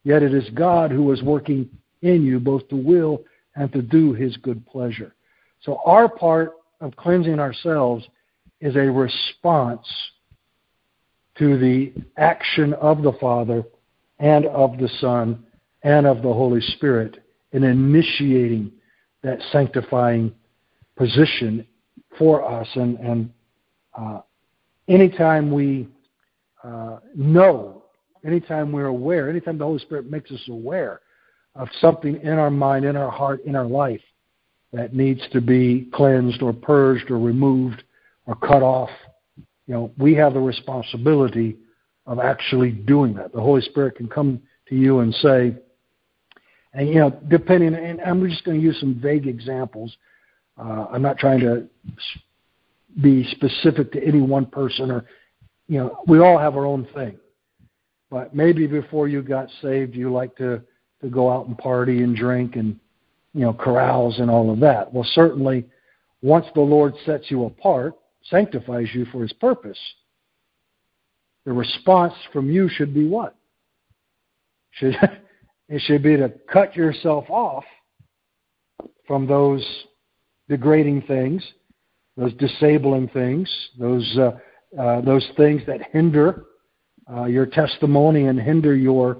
Yet 0.04 0.24
it 0.24 0.34
is 0.34 0.48
God 0.52 0.92
who 0.92 1.12
is 1.12 1.22
working 1.24 1.70
in 2.02 2.24
you 2.24 2.40
both 2.40 2.68
to 2.70 2.76
will 2.76 3.24
and 3.56 3.72
to 3.74 3.82
do 3.82 4.14
his 4.14 4.36
good 4.38 4.66
pleasure. 4.66 5.14
So 5.62 5.80
our 5.86 6.10
part 6.10 6.54
of 6.80 6.96
cleansing 6.96 7.40
ourselves 7.40 8.06
is 8.60 8.76
a 8.76 8.92
response 8.92 9.86
to 11.38 11.58
the 11.58 11.94
action 12.18 12.74
of 12.74 13.04
the 13.04 13.14
Father 13.14 13.64
and 14.20 14.46
of 14.48 14.78
the 14.78 14.90
Son 15.00 15.44
and 15.84 16.06
of 16.06 16.18
the 16.18 16.34
Holy 16.34 16.62
Spirit 16.62 17.24
in 17.52 17.64
initiating 17.64 18.72
that 19.24 19.40
sanctifying 19.52 20.34
position 20.96 21.66
for 22.18 22.48
us. 22.48 22.68
And, 22.76 22.98
and 23.00 23.34
uh, 23.98 24.22
anytime 24.88 25.52
we 25.52 25.88
uh, 26.64 26.98
know, 27.16 27.84
anytime 28.26 28.72
we're 28.72 28.88
aware, 28.88 29.30
anytime 29.30 29.58
the 29.58 29.66
Holy 29.66 29.80
Spirit 29.80 30.10
makes 30.10 30.32
us 30.32 30.42
aware 30.48 31.01
of 31.56 31.68
something 31.80 32.20
in 32.22 32.34
our 32.34 32.50
mind, 32.50 32.86
in 32.86 32.96
our 32.96 33.12
heart, 33.12 33.44
in 33.46 33.56
our 33.56 33.66
life 33.66 34.02
that 34.74 34.94
needs 34.94 35.22
to 35.34 35.42
be 35.42 35.90
cleansed 35.94 36.42
or 36.42 36.54
purged 36.54 37.12
or 37.12 37.20
removed 37.20 37.84
or 38.26 38.36
cut 38.36 38.64
off, 38.64 38.90
you 39.68 39.74
know, 39.74 39.92
we 39.98 40.14
have 40.16 40.34
the 40.34 40.40
responsibility 40.40 41.58
of 42.06 42.20
actually 42.20 42.72
doing 42.72 43.14
that. 43.14 43.34
The 43.34 43.42
Holy 43.42 43.62
Spirit 43.62 43.96
can 43.96 44.08
come 44.08 44.42
to 44.70 44.76
you 44.76 45.00
and 45.00 45.14
say, 45.16 45.56
and 46.74 46.88
you 46.88 46.96
know, 46.96 47.10
depending, 47.28 47.76
and 47.76 48.00
I'm 48.02 48.28
just 48.30 48.44
going 48.46 48.60
to 48.60 48.64
use 48.64 48.80
some 48.80 49.00
vague 49.02 49.28
examples. 49.28 49.96
Uh, 50.58 50.88
I'm 50.92 51.02
not 51.02 51.18
trying 51.18 51.40
to 51.42 51.68
be 53.02 53.26
specific 53.32 53.92
to 53.94 54.04
any 54.04 54.22
one 54.22 54.46
person, 54.46 54.92
or 54.92 55.06
you 55.68 55.80
know, 55.80 55.98
we 56.08 56.20
all 56.20 56.38
have 56.38 56.56
our 56.56 56.66
own 56.66 56.88
thing. 56.94 57.18
But 58.10 58.36
maybe 58.36 58.68
before 58.68 59.08
you 59.08 59.22
got 59.22 59.50
saved, 59.62 59.96
you 59.96 60.12
like 60.12 60.36
to 60.38 60.62
to 61.02 61.10
go 61.10 61.32
out 61.32 61.48
and 61.48 61.58
party 61.58 62.04
and 62.04 62.16
drink 62.16 62.56
and 62.56 62.80
you 63.34 63.42
know 63.42 63.54
carouse 63.54 64.20
and 64.20 64.30
all 64.30 64.52
of 64.52 64.60
that. 64.60 64.94
Well, 64.94 65.08
certainly, 65.14 65.66
once 66.22 66.46
the 66.54 66.62
Lord 66.62 66.94
sets 67.06 67.30
you 67.30 67.46
apart, 67.46 67.96
sanctifies 68.24 68.88
you 68.94 69.06
for 69.06 69.22
His 69.22 69.34
purpose, 69.34 69.80
the 71.46 71.54
response 71.54 72.14
from 72.32 72.50
you 72.50 72.70
should 72.70 72.94
be 72.94 73.08
what? 73.08 73.36
Should 74.72 74.96
it 75.70 75.82
should 75.86 76.04
be 76.04 76.18
to 76.18 76.32
cut 76.52 76.76
yourself 76.76 77.26
off 77.30 77.66
from 79.08 79.28
those 79.28 79.66
degrading 80.50 81.02
things, 81.04 81.46
those 82.18 82.34
disabling 82.34 83.08
things, 83.10 83.50
those 83.80 84.18
uh, 84.18 84.32
uh, 84.80 85.02
those 85.02 85.28
things 85.36 85.62
that 85.68 85.82
hinder 85.92 86.46
uh, 87.12 87.26
your 87.26 87.46
testimony 87.46 88.28
and 88.28 88.40
hinder 88.40 88.76
your 88.76 89.18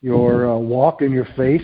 your 0.00 0.50
uh, 0.50 0.56
walk 0.58 1.02
and 1.02 1.12
your 1.12 1.28
faith, 1.36 1.62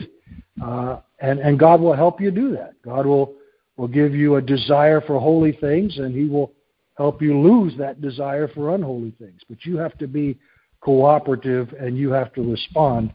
uh, 0.63 1.01
and 1.21 1.39
and 1.39 1.59
God 1.59 1.81
will 1.81 1.95
help 1.95 2.21
you 2.21 2.31
do 2.31 2.53
that. 2.53 2.75
God 2.83 3.07
will 3.07 3.35
will 3.77 3.89
give 3.89 4.15
you 4.15 4.37
a 4.37 4.43
desire 4.43 5.01
for 5.01 5.19
holy 5.21 5.53
things, 5.53 5.99
and 5.99 6.15
He 6.15 6.27
will 6.27 6.53
help 6.97 7.21
you 7.21 7.39
lose 7.39 7.75
that 7.79 8.01
desire 8.01 8.49
for 8.49 8.75
unholy 8.75 9.13
things. 9.19 9.41
But 9.49 9.65
you 9.65 9.77
have 9.77 9.97
to 9.99 10.07
be 10.07 10.39
cooperative, 10.81 11.75
and 11.79 11.97
you 11.97 12.11
have 12.11 12.33
to 12.35 12.51
respond 12.51 13.13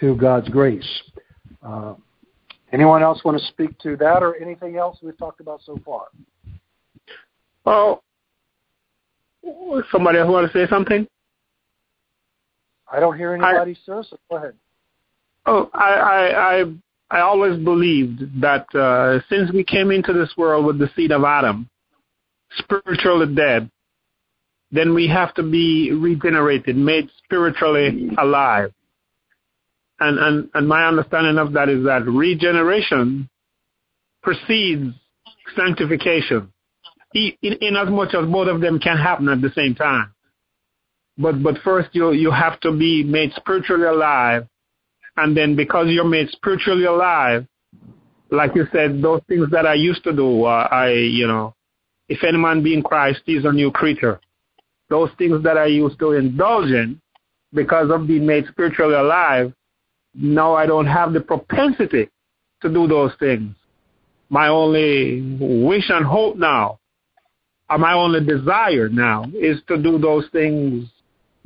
to 0.00 0.14
God's 0.16 0.48
grace. 0.48 1.02
Uh, 1.62 1.94
anyone 2.72 3.02
else 3.02 3.24
want 3.24 3.38
to 3.38 3.44
speak 3.46 3.78
to 3.80 3.96
that, 3.96 4.22
or 4.22 4.36
anything 4.36 4.76
else 4.76 4.98
we've 5.02 5.18
talked 5.18 5.40
about 5.40 5.60
so 5.64 5.78
far? 5.84 6.06
Well, 7.64 8.02
somebody 9.90 10.18
else 10.18 10.30
want 10.30 10.50
to 10.50 10.58
say 10.58 10.68
something? 10.70 11.06
I 12.90 13.00
don't 13.00 13.16
hear 13.16 13.34
anybody, 13.34 13.72
I, 13.72 13.84
sir. 13.84 14.04
So 14.08 14.18
go 14.30 14.36
ahead. 14.36 14.54
Oh, 15.46 15.70
I, 15.72 15.92
I, 15.92 16.60
I, 16.60 16.64
I 17.10 17.20
always 17.20 17.62
believed 17.62 18.40
that 18.40 18.66
uh, 18.74 19.20
since 19.28 19.50
we 19.52 19.64
came 19.64 19.90
into 19.90 20.12
this 20.12 20.32
world 20.36 20.66
with 20.66 20.78
the 20.78 20.90
seed 20.96 21.12
of 21.12 21.24
Adam, 21.24 21.68
spiritually 22.58 23.32
dead, 23.34 23.70
then 24.72 24.94
we 24.94 25.06
have 25.08 25.32
to 25.34 25.42
be 25.42 25.92
regenerated, 25.92 26.76
made 26.76 27.08
spiritually 27.24 28.10
alive. 28.18 28.72
And, 30.00 30.18
and, 30.18 30.50
and 30.54 30.68
my 30.68 30.86
understanding 30.86 31.38
of 31.38 31.52
that 31.52 31.68
is 31.68 31.84
that 31.84 32.04
regeneration 32.06 33.28
precedes 34.22 34.92
sanctification, 35.56 36.52
in, 37.14 37.32
in 37.42 37.76
as 37.76 37.88
much 37.88 38.14
as 38.14 38.26
both 38.26 38.48
of 38.48 38.60
them 38.60 38.80
can 38.80 38.98
happen 38.98 39.28
at 39.28 39.40
the 39.40 39.52
same 39.54 39.74
time. 39.74 40.12
But 41.18 41.42
but 41.42 41.58
first 41.64 41.88
you 41.92 42.12
you 42.12 42.30
have 42.30 42.60
to 42.60 42.72
be 42.72 43.02
made 43.02 43.32
spiritually 43.34 43.86
alive, 43.86 44.46
and 45.16 45.36
then 45.36 45.56
because 45.56 45.88
you're 45.88 46.04
made 46.04 46.28
spiritually 46.30 46.84
alive, 46.84 47.46
like 48.30 48.54
you 48.54 48.66
said, 48.72 49.00
those 49.00 49.22
things 49.28 49.50
that 49.50 49.66
I 49.66 49.74
used 49.74 50.04
to 50.04 50.12
do, 50.12 50.44
uh, 50.44 50.68
I 50.70 50.90
you 50.90 51.26
know, 51.26 51.54
if 52.08 52.22
any 52.22 52.38
man 52.38 52.62
be 52.62 52.74
in 52.74 52.82
Christ, 52.82 53.22
he's 53.24 53.44
a 53.44 53.52
new 53.52 53.70
creature. 53.70 54.20
Those 54.90 55.10
things 55.16 55.42
that 55.42 55.56
I 55.56 55.66
used 55.66 55.98
to 56.00 56.12
indulge 56.12 56.70
in, 56.70 57.00
because 57.52 57.90
of 57.90 58.06
being 58.06 58.26
made 58.26 58.46
spiritually 58.46 58.94
alive, 58.94 59.52
now 60.14 60.54
I 60.54 60.66
don't 60.66 60.86
have 60.86 61.12
the 61.12 61.20
propensity 61.20 62.10
to 62.62 62.68
do 62.68 62.86
those 62.86 63.12
things. 63.18 63.54
My 64.28 64.48
only 64.48 65.36
wish 65.40 65.88
and 65.88 66.04
hope 66.04 66.36
now, 66.36 66.78
or 67.70 67.78
my 67.78 67.94
only 67.94 68.24
desire 68.24 68.88
now, 68.88 69.24
is 69.34 69.60
to 69.68 69.80
do 69.80 69.98
those 69.98 70.26
things 70.30 70.88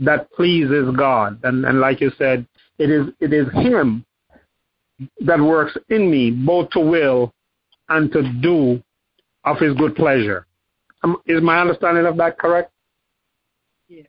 that 0.00 0.33
pleases 0.33 0.95
God. 0.97 1.38
And, 1.45 1.64
and 1.64 1.80
like 1.80 2.00
you 2.00 2.11
said, 2.19 2.47
it 2.78 2.90
is 2.90 3.09
it 3.21 3.33
is 3.33 3.47
Him 3.52 4.04
that 5.21 5.38
works 5.38 5.76
in 5.88 6.11
me 6.11 6.30
both 6.30 6.71
to 6.71 6.80
will 6.80 7.33
and 7.88 8.11
to 8.12 8.33
do 8.40 8.83
of 9.45 9.59
His 9.59 9.75
good 9.75 9.95
pleasure. 9.95 10.47
Um, 11.02 11.16
is 11.26 11.42
my 11.42 11.61
understanding 11.61 12.07
of 12.07 12.16
that 12.16 12.38
correct? 12.38 12.73
Yeah. 13.88 14.02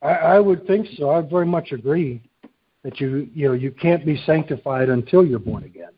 I, 0.00 0.12
I 0.12 0.40
would 0.40 0.66
think 0.66 0.86
so. 0.96 1.10
I 1.10 1.20
very 1.20 1.46
much 1.46 1.72
agree 1.72 2.22
that 2.82 3.00
you 3.00 3.28
you 3.32 3.48
know 3.48 3.54
you 3.54 3.70
can't 3.70 4.04
be 4.04 4.20
sanctified 4.26 4.88
until 4.88 5.24
you're 5.24 5.38
born 5.38 5.64
again. 5.64 5.90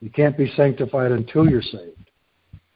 You 0.00 0.10
can't 0.10 0.36
be 0.36 0.52
sanctified 0.56 1.10
until 1.10 1.48
you're 1.48 1.62
saved. 1.62 2.10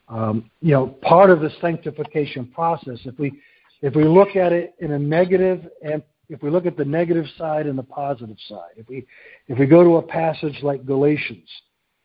Um, 0.09 0.51
you 0.61 0.73
know, 0.73 0.89
part 0.89 1.31
of 1.31 1.41
the 1.41 1.51
sanctification 1.61 2.47
process, 2.47 2.99
if 3.05 3.17
we 3.19 3.41
if 3.83 3.95
we 3.95 4.05
look 4.05 4.37
at 4.37 4.53
it 4.53 4.75
in 4.79 4.93
a 4.93 4.99
negative 4.99 5.67
and 5.83 6.03
if 6.29 6.43
we 6.43 6.51
look 6.51 6.65
at 6.65 6.77
the 6.77 6.85
negative 6.85 7.27
side 7.37 7.67
and 7.67 7.77
the 7.77 7.83
positive 7.83 8.37
side, 8.49 8.71
if 8.77 8.89
we 8.89 9.07
if 9.49 9.59
we 9.59 9.67
go 9.67 9.83
to 9.83 9.97
a 9.97 10.03
passage 10.03 10.57
like 10.63 10.87
Galatians, 10.87 11.49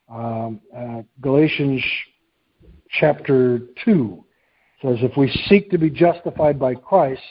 um, 0.10 0.60
uh, 0.76 1.02
Galatians 1.22 1.84
chapter 3.00 3.60
two 3.84 4.26
says, 4.82 4.98
"If 5.02 5.16
we 5.16 5.30
seek 5.48 5.70
to 5.72 5.78
be 5.78 5.92
justified 5.92 6.60
by 6.60 6.74
Christ, 6.74 7.22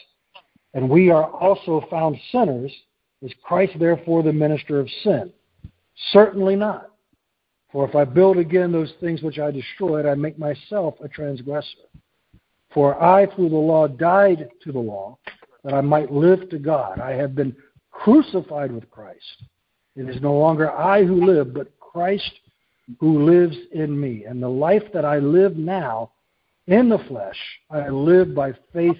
and 0.73 0.89
we 0.89 1.11
are 1.11 1.29
also 1.31 1.85
found 1.91 2.17
sinners, 2.31 2.73
is 3.23 3.33
Christ 3.43 3.73
therefore 3.79 4.23
the 4.23 4.33
minister 4.33 4.79
of 4.79 4.89
sin? 5.03 5.33
Certainly 6.13 6.57
not. 6.57 6.91
For 7.73 7.89
if 7.89 7.97
I 7.97 8.05
build 8.05 8.37
again 8.37 8.71
those 8.71 8.93
things 9.01 9.21
which 9.21 9.41
I 9.41 9.51
destroyed, 9.51 10.07
I 10.07 10.15
make 10.15 10.39
myself 10.39 10.95
a 11.03 11.09
transgressor." 11.09 11.89
For 12.75 13.01
I, 13.01 13.27
through 13.35 13.51
the 13.51 13.57
law, 13.57 13.87
died 13.87 14.49
to 14.65 14.73
the 14.73 14.81
law, 14.81 15.17
that 15.63 15.73
I 15.73 15.81
might 15.81 16.13
live 16.13 16.51
to 16.51 16.59
God. 16.59 17.01
I 17.01 17.13
have 17.13 17.35
been 17.35 17.57
crucified 17.93 18.73
with 18.73 18.91
Christ. 18.91 19.45
It 19.97 20.09
is 20.11 20.21
no 20.21 20.35
longer 20.35 20.71
I 20.73 21.05
who 21.05 21.25
live, 21.25 21.55
but 21.55 21.79
Christ 21.79 22.33
who 22.99 23.25
lives 23.25 23.57
in 23.73 23.99
me. 23.99 24.25
And 24.25 24.43
the 24.43 24.49
life 24.49 24.83
that 24.93 25.05
I 25.05 25.19
live 25.19 25.57
now 25.57 26.11
in 26.67 26.89
the 26.89 26.99
flesh, 27.09 27.39
I 27.71 27.89
live 27.89 28.35
by 28.35 28.53
faith 28.73 28.99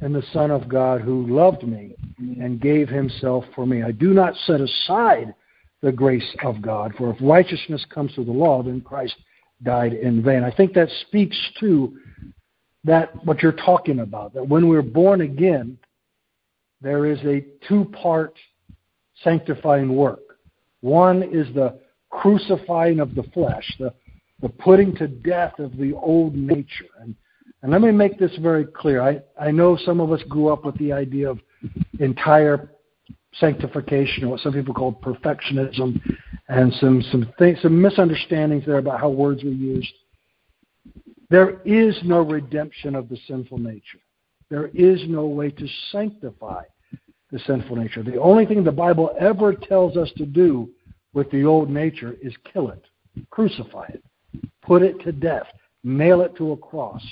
in 0.00 0.12
the 0.12 0.24
Son 0.32 0.50
of 0.50 0.68
God 0.68 1.00
who 1.00 1.26
loved 1.28 1.62
me 1.62 1.94
and 2.18 2.60
gave 2.60 2.88
himself 2.88 3.44
for 3.54 3.66
me. 3.66 3.84
I 3.84 3.92
do 3.92 4.12
not 4.12 4.34
set 4.46 4.60
aside 4.60 5.32
the 5.80 5.92
grace 5.92 6.36
of 6.44 6.60
God. 6.60 6.92
For 6.98 7.10
if 7.10 7.16
righteousness 7.20 7.84
comes 7.88 8.12
through 8.14 8.24
the 8.24 8.32
law, 8.32 8.62
then 8.62 8.80
Christ 8.80 9.14
died 9.62 9.92
in 9.92 10.22
vain. 10.22 10.42
I 10.42 10.50
think 10.50 10.74
that 10.74 10.88
speaks 11.06 11.38
to 11.60 11.96
that 12.84 13.24
what 13.24 13.42
you're 13.42 13.52
talking 13.52 14.00
about. 14.00 14.34
That 14.34 14.46
when 14.46 14.68
we're 14.68 14.82
born 14.82 15.20
again, 15.20 15.78
there 16.80 17.06
is 17.06 17.18
a 17.20 17.44
two-part 17.68 18.34
sanctifying 19.22 19.94
work. 19.94 20.20
One 20.80 21.22
is 21.22 21.46
the 21.54 21.78
crucifying 22.10 23.00
of 23.00 23.14
the 23.14 23.22
flesh, 23.34 23.64
the, 23.78 23.94
the 24.40 24.48
putting 24.48 24.94
to 24.96 25.06
death 25.06 25.58
of 25.58 25.76
the 25.76 25.92
old 25.94 26.34
nature. 26.34 26.90
And, 27.00 27.14
and 27.62 27.70
let 27.70 27.80
me 27.80 27.92
make 27.92 28.18
this 28.18 28.36
very 28.38 28.66
clear. 28.66 29.00
I, 29.00 29.22
I 29.40 29.52
know 29.52 29.76
some 29.76 30.00
of 30.00 30.10
us 30.10 30.22
grew 30.28 30.48
up 30.48 30.64
with 30.64 30.76
the 30.78 30.92
idea 30.92 31.30
of 31.30 31.38
entire 32.00 32.72
sanctification, 33.34 34.24
or 34.24 34.28
what 34.28 34.40
some 34.40 34.52
people 34.52 34.74
call 34.74 34.92
perfectionism, 34.92 36.00
and 36.48 36.72
some 36.74 37.00
some 37.10 37.32
things, 37.38 37.58
some 37.62 37.80
misunderstandings 37.80 38.66
there 38.66 38.78
about 38.78 39.00
how 39.00 39.08
words 39.08 39.42
were 39.42 39.50
used. 39.50 39.92
There 41.32 41.62
is 41.64 41.98
no 42.04 42.20
redemption 42.20 42.94
of 42.94 43.08
the 43.08 43.16
sinful 43.26 43.56
nature. 43.56 44.00
There 44.50 44.66
is 44.74 45.00
no 45.08 45.24
way 45.24 45.50
to 45.50 45.66
sanctify 45.90 46.64
the 47.30 47.38
sinful 47.46 47.74
nature. 47.74 48.02
The 48.02 48.20
only 48.20 48.44
thing 48.44 48.62
the 48.62 48.70
Bible 48.70 49.16
ever 49.18 49.54
tells 49.54 49.96
us 49.96 50.10
to 50.18 50.26
do 50.26 50.68
with 51.14 51.30
the 51.30 51.46
old 51.46 51.70
nature 51.70 52.16
is 52.20 52.34
kill 52.52 52.68
it, 52.68 52.84
crucify 53.30 53.86
it, 53.86 54.04
put 54.60 54.82
it 54.82 55.00
to 55.04 55.12
death, 55.12 55.46
nail 55.82 56.20
it 56.20 56.36
to 56.36 56.52
a 56.52 56.56
cross. 56.58 57.02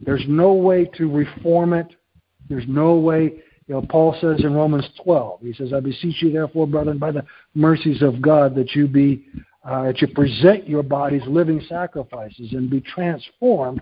There's 0.00 0.24
no 0.26 0.54
way 0.54 0.90
to 0.96 1.08
reform 1.08 1.72
it. 1.72 1.94
There's 2.48 2.66
no 2.66 2.96
way 2.96 3.42
you 3.68 3.74
know, 3.74 3.86
Paul 3.88 4.16
says 4.20 4.44
in 4.44 4.54
Romans 4.54 4.88
12, 5.04 5.40
he 5.40 5.52
says, 5.52 5.72
I 5.72 5.78
beseech 5.78 6.20
you, 6.20 6.32
therefore, 6.32 6.66
brethren, 6.66 6.98
by 6.98 7.12
the 7.12 7.24
mercies 7.54 8.02
of 8.02 8.20
God, 8.20 8.56
that 8.56 8.74
you 8.74 8.88
be 8.88 9.24
uh, 9.64 9.84
that 9.84 10.00
you 10.00 10.08
present 10.08 10.68
your 10.68 10.82
bodies 10.82 11.22
living 11.26 11.60
sacrifices 11.68 12.52
and 12.52 12.68
be 12.68 12.80
transformed 12.80 13.80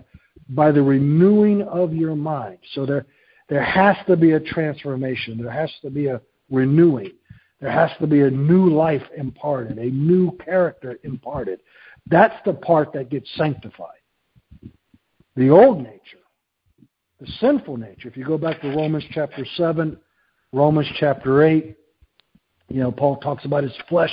by 0.49 0.71
the 0.71 0.81
renewing 0.81 1.61
of 1.63 1.93
your 1.93 2.15
mind. 2.15 2.57
So 2.73 2.85
there, 2.85 3.05
there 3.49 3.63
has 3.63 3.95
to 4.07 4.15
be 4.15 4.33
a 4.33 4.39
transformation. 4.39 5.37
There 5.37 5.51
has 5.51 5.71
to 5.81 5.89
be 5.89 6.07
a 6.07 6.21
renewing. 6.49 7.11
There 7.59 7.71
has 7.71 7.91
to 7.99 8.07
be 8.07 8.21
a 8.21 8.29
new 8.29 8.69
life 8.69 9.03
imparted, 9.15 9.77
a 9.77 9.89
new 9.89 10.35
character 10.37 10.99
imparted. 11.03 11.61
That's 12.07 12.35
the 12.45 12.53
part 12.53 12.93
that 12.93 13.09
gets 13.09 13.29
sanctified. 13.35 13.99
The 15.35 15.49
old 15.49 15.77
nature 15.77 16.21
the 17.21 17.27
sinful 17.39 17.77
nature. 17.77 18.07
If 18.07 18.17
you 18.17 18.25
go 18.25 18.37
back 18.37 18.61
to 18.61 18.69
Romans 18.69 19.05
chapter 19.11 19.45
7, 19.55 19.97
Romans 20.51 20.87
chapter 20.99 21.43
8, 21.43 21.77
you 22.73 22.79
know, 22.79 22.91
Paul 22.91 23.17
talks 23.17 23.45
about 23.45 23.63
his 23.63 23.73
flesh 23.89 24.11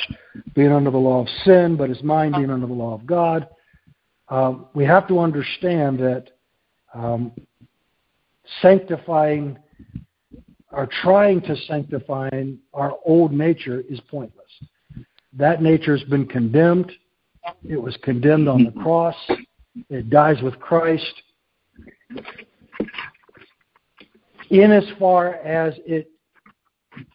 being 0.55 0.73
under 0.73 0.91
the 0.91 0.99
law 0.99 1.23
of 1.23 1.29
sin, 1.45 1.77
but 1.77 1.89
his 1.89 2.03
mind 2.03 2.35
being 2.35 2.51
under 2.51 2.67
the 2.67 2.73
law 2.73 2.95
of 2.95 3.07
God. 3.07 3.49
Um, 4.29 4.67
we 4.75 4.85
have 4.85 5.09
to 5.09 5.21
understand 5.21 5.99
that 6.01 6.31
um, 6.95 7.33
sanctifying 8.61 9.59
or 10.71 10.89
trying 11.03 11.41
to 11.43 11.57
sanctify 11.67 12.29
our 12.75 12.97
old 13.05 13.33
nature 13.33 13.83
is 13.89 14.01
pointless. 14.11 14.51
That 15.33 15.63
nature 15.63 15.97
has 15.97 16.07
been 16.09 16.27
condemned. 16.27 16.93
It 17.69 17.81
was 17.81 17.97
condemned 18.03 18.49
on 18.49 18.65
the 18.65 18.73
cross. 18.73 19.17
It 19.89 20.11
dies 20.11 20.43
with 20.43 20.59
Christ 20.59 21.23
in 24.51 24.73
as 24.73 24.85
far 24.99 25.35
as 25.37 25.75
it 25.87 26.11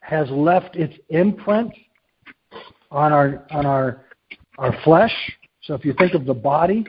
has 0.01 0.29
left 0.29 0.75
its 0.75 0.93
imprint 1.09 1.73
on 2.91 3.11
our 3.11 3.45
on 3.51 3.65
our 3.65 4.05
our 4.57 4.75
flesh. 4.83 5.13
So 5.63 5.73
if 5.73 5.85
you 5.85 5.93
think 5.97 6.13
of 6.13 6.25
the 6.25 6.33
body, 6.33 6.85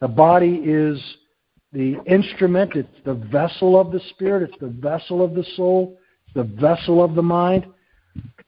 the 0.00 0.08
body 0.08 0.56
is 0.64 1.00
the 1.72 1.96
instrument, 2.06 2.74
it's 2.74 2.88
the 3.04 3.14
vessel 3.14 3.80
of 3.80 3.92
the 3.92 4.00
spirit, 4.10 4.50
it's 4.50 4.60
the 4.60 4.68
vessel 4.68 5.24
of 5.24 5.34
the 5.34 5.44
soul, 5.54 5.98
the 6.34 6.44
vessel 6.44 7.02
of 7.02 7.14
the 7.14 7.22
mind. 7.22 7.66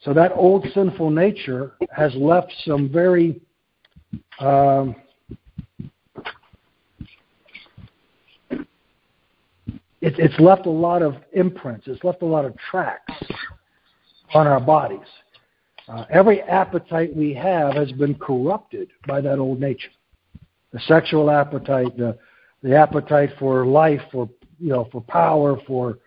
So 0.02 0.14
that 0.14 0.32
old 0.34 0.66
sinful 0.74 1.10
nature 1.10 1.74
has 1.94 2.14
left 2.14 2.52
some 2.64 2.90
very 2.90 3.40
um, 4.40 4.96
it, 10.00 10.18
it's 10.18 10.38
left 10.38 10.66
a 10.66 10.70
lot 10.70 11.02
of 11.02 11.16
imprints. 11.32 11.86
It's 11.86 12.02
left 12.04 12.22
a 12.22 12.26
lot 12.26 12.44
of 12.44 12.56
tracks 12.56 13.12
on 14.34 14.46
our 14.46 14.60
bodies. 14.60 15.06
Uh, 15.88 16.04
every 16.10 16.40
appetite 16.42 17.14
we 17.14 17.34
have 17.34 17.74
has 17.74 17.90
been 17.92 18.14
corrupted 18.14 18.90
by 19.06 19.20
that 19.20 19.38
old 19.38 19.60
nature. 19.60 19.90
The 20.72 20.80
sexual 20.80 21.30
appetite, 21.30 21.96
the 21.96 22.16
the 22.62 22.76
appetite 22.76 23.30
for 23.38 23.66
life, 23.66 24.00
for 24.12 24.28
you 24.58 24.68
know, 24.68 24.88
for 24.92 25.00
power, 25.00 25.58
for 25.66 25.98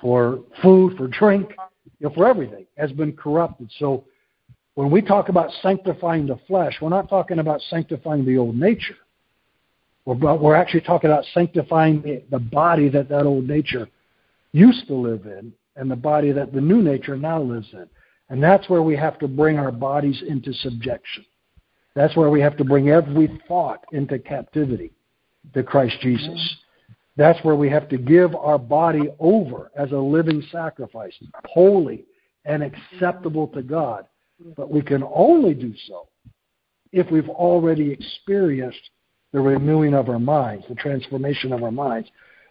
for 0.00 0.40
food, 0.60 0.96
for 0.96 1.06
drink, 1.06 1.52
you 1.98 2.08
know, 2.08 2.14
for 2.14 2.28
everything 2.28 2.66
has 2.76 2.92
been 2.92 3.12
corrupted. 3.12 3.70
So 3.78 4.04
when 4.74 4.90
we 4.90 5.00
talk 5.00 5.28
about 5.28 5.50
sanctifying 5.62 6.26
the 6.26 6.38
flesh, 6.46 6.74
we're 6.82 6.88
not 6.90 7.08
talking 7.08 7.38
about 7.38 7.60
sanctifying 7.62 8.24
the 8.24 8.36
old 8.36 8.56
nature. 8.56 8.96
We're, 10.04 10.36
we're 10.36 10.54
actually 10.54 10.80
talking 10.82 11.10
about 11.10 11.24
sanctifying 11.32 12.02
the, 12.02 12.22
the 12.30 12.38
body 12.38 12.88
that 12.88 13.08
that 13.08 13.24
old 13.24 13.46
nature 13.46 13.88
used 14.52 14.86
to 14.88 14.94
live 14.94 15.26
in 15.26 15.52
and 15.76 15.90
the 15.90 15.96
body 15.96 16.32
that 16.32 16.52
the 16.52 16.60
new 16.60 16.82
nature 16.82 17.16
now 17.16 17.40
lives 17.40 17.68
in. 17.72 17.86
And 18.28 18.42
that's 18.42 18.68
where 18.68 18.82
we 18.82 18.96
have 18.96 19.18
to 19.20 19.28
bring 19.28 19.58
our 19.58 19.72
bodies 19.72 20.22
into 20.26 20.52
subjection. 20.54 21.24
That's 21.94 22.16
where 22.16 22.30
we 22.30 22.40
have 22.40 22.56
to 22.56 22.64
bring 22.64 22.88
every 22.88 23.40
thought 23.46 23.84
into 23.92 24.18
captivity 24.18 24.92
to 25.54 25.62
Christ 25.62 25.96
Jesus. 26.00 26.56
That's 27.16 27.42
where 27.44 27.56
we 27.56 27.68
have 27.68 27.88
to 27.90 27.98
give 27.98 28.34
our 28.34 28.58
body 28.58 29.10
over 29.18 29.70
as 29.76 29.92
a 29.92 29.96
living 29.98 30.42
sacrifice, 30.50 31.12
holy 31.44 32.06
and 32.44 32.62
acceptable 32.62 33.48
to 33.48 33.62
God. 33.62 34.06
But 34.56 34.70
we 34.70 34.82
can 34.82 35.04
only 35.04 35.54
do 35.54 35.74
so 35.86 36.08
if 36.92 37.10
we've 37.10 37.28
already 37.28 37.90
experienced 37.90 38.90
the 39.32 39.40
renewing 39.40 39.94
of 39.94 40.08
our 40.08 40.18
minds, 40.18 40.64
the 40.68 40.74
transformation 40.74 41.52
of 41.52 41.62
our 41.62 41.72
minds, 41.72 42.08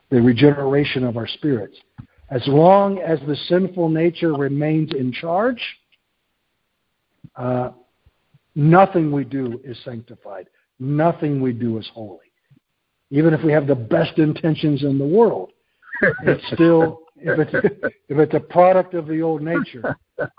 the 0.10 0.22
regeneration 0.22 1.04
of 1.04 1.18
our 1.18 1.28
spirits. 1.28 1.78
As 2.30 2.42
long 2.48 3.00
as 3.00 3.20
the 3.28 3.36
sinful 3.48 3.90
nature 3.90 4.34
remains 4.34 4.92
in 4.94 5.12
charge, 5.12 5.62
uh, 7.36 7.72
nothing 8.56 9.12
we 9.12 9.24
do 9.24 9.62
is 9.64 9.78
sanctified. 9.84 10.48
Nothing 10.80 11.42
we 11.42 11.54
do 11.54 11.78
is 11.78 11.90
holy. 11.94 12.20
Even 13.10 13.34
if 13.34 13.44
we 13.44 13.52
have 13.52 13.68
the 13.68 13.76
best 13.76 14.18
intentions 14.18 14.84
in 14.84 14.98
the 14.98 15.06
world, 15.06 15.52
it's 16.24 16.44
still 16.54 17.02
if 17.18 17.40
it's 17.40 17.84
if 18.10 18.18
it's 18.18 18.34
a 18.34 18.40
product 18.40 18.94
of 18.94 19.08
the 19.08 19.22
old 19.22 19.42
nature, 19.42 19.96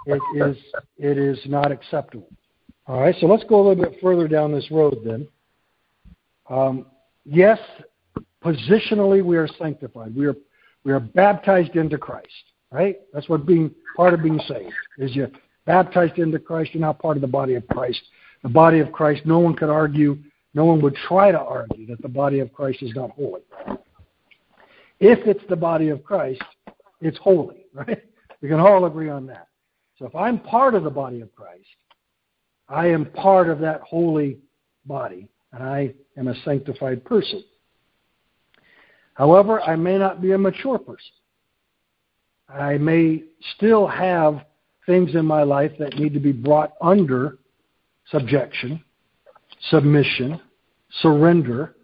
it 0.06 0.22
is 0.34 0.56
it 0.96 1.18
is 1.18 1.38
not 1.46 1.70
acceptable. 1.70 2.28
All 2.86 3.00
right, 3.00 3.14
so 3.20 3.26
let's 3.26 3.44
go 3.44 3.56
a 3.56 3.62
little 3.68 3.84
bit 3.84 4.00
further 4.02 4.26
down 4.26 4.52
this 4.52 4.68
road 4.70 4.98
then. 5.04 5.28
Um, 6.48 6.86
yes, 7.24 7.58
positionally 8.42 9.24
we 9.24 9.36
are 9.36 9.48
sanctified. 9.58 10.14
We 10.14 10.26
are 10.26 10.36
we 10.84 10.92
are 10.92 11.00
baptized 11.00 11.76
into 11.76 11.98
Christ. 11.98 12.28
Right? 12.70 12.96
That's 13.12 13.28
what 13.28 13.46
being 13.46 13.70
part 13.96 14.14
of 14.14 14.22
being 14.22 14.40
saved 14.48 14.72
is 14.98 15.14
you're 15.14 15.30
baptized 15.66 16.18
into 16.18 16.38
Christ. 16.38 16.70
You're 16.72 16.80
now 16.80 16.94
part 16.94 17.16
of 17.16 17.20
the 17.20 17.26
body 17.26 17.54
of 17.54 17.66
Christ. 17.68 18.00
The 18.42 18.48
body 18.48 18.80
of 18.80 18.90
Christ. 18.92 19.26
No 19.26 19.38
one 19.38 19.54
could 19.54 19.68
argue. 19.68 20.18
No 20.54 20.64
one 20.64 20.80
would 20.80 20.96
try 21.08 21.30
to 21.30 21.38
argue 21.38 21.86
that 21.86 22.00
the 22.02 22.08
body 22.08 22.40
of 22.40 22.52
Christ 22.52 22.82
is 22.82 22.94
not 22.94 23.10
holy. 23.10 23.42
If 25.00 25.26
it's 25.26 25.44
the 25.48 25.56
body 25.56 25.88
of 25.88 26.02
Christ, 26.02 26.42
it's 27.00 27.18
holy. 27.18 27.58
Right? 27.74 28.02
We 28.42 28.50
can 28.50 28.60
all 28.60 28.84
agree 28.84 29.08
on 29.08 29.24
that. 29.28 29.46
So 29.98 30.04
if 30.04 30.14
I'm 30.14 30.38
part 30.38 30.74
of 30.74 30.84
the 30.84 30.90
body 30.90 31.22
of 31.22 31.34
Christ, 31.34 31.64
I 32.68 32.88
am 32.88 33.06
part 33.06 33.48
of 33.48 33.60
that 33.60 33.80
holy 33.80 34.38
body 34.84 35.28
and 35.52 35.62
I 35.62 35.94
am 36.16 36.28
a 36.28 36.34
sanctified 36.44 37.04
person. 37.04 37.44
However, 39.14 39.60
I 39.60 39.76
may 39.76 39.98
not 39.98 40.22
be 40.22 40.32
a 40.32 40.38
mature 40.38 40.78
person. 40.78 41.12
I 42.48 42.78
may 42.78 43.24
still 43.56 43.86
have 43.86 44.44
things 44.86 45.14
in 45.14 45.24
my 45.24 45.42
life 45.42 45.72
that 45.78 45.98
need 45.98 46.12
to 46.14 46.20
be 46.20 46.32
brought 46.32 46.72
under 46.80 47.38
subjection, 48.10 48.82
submission, 49.70 50.40
surrender 51.00 51.76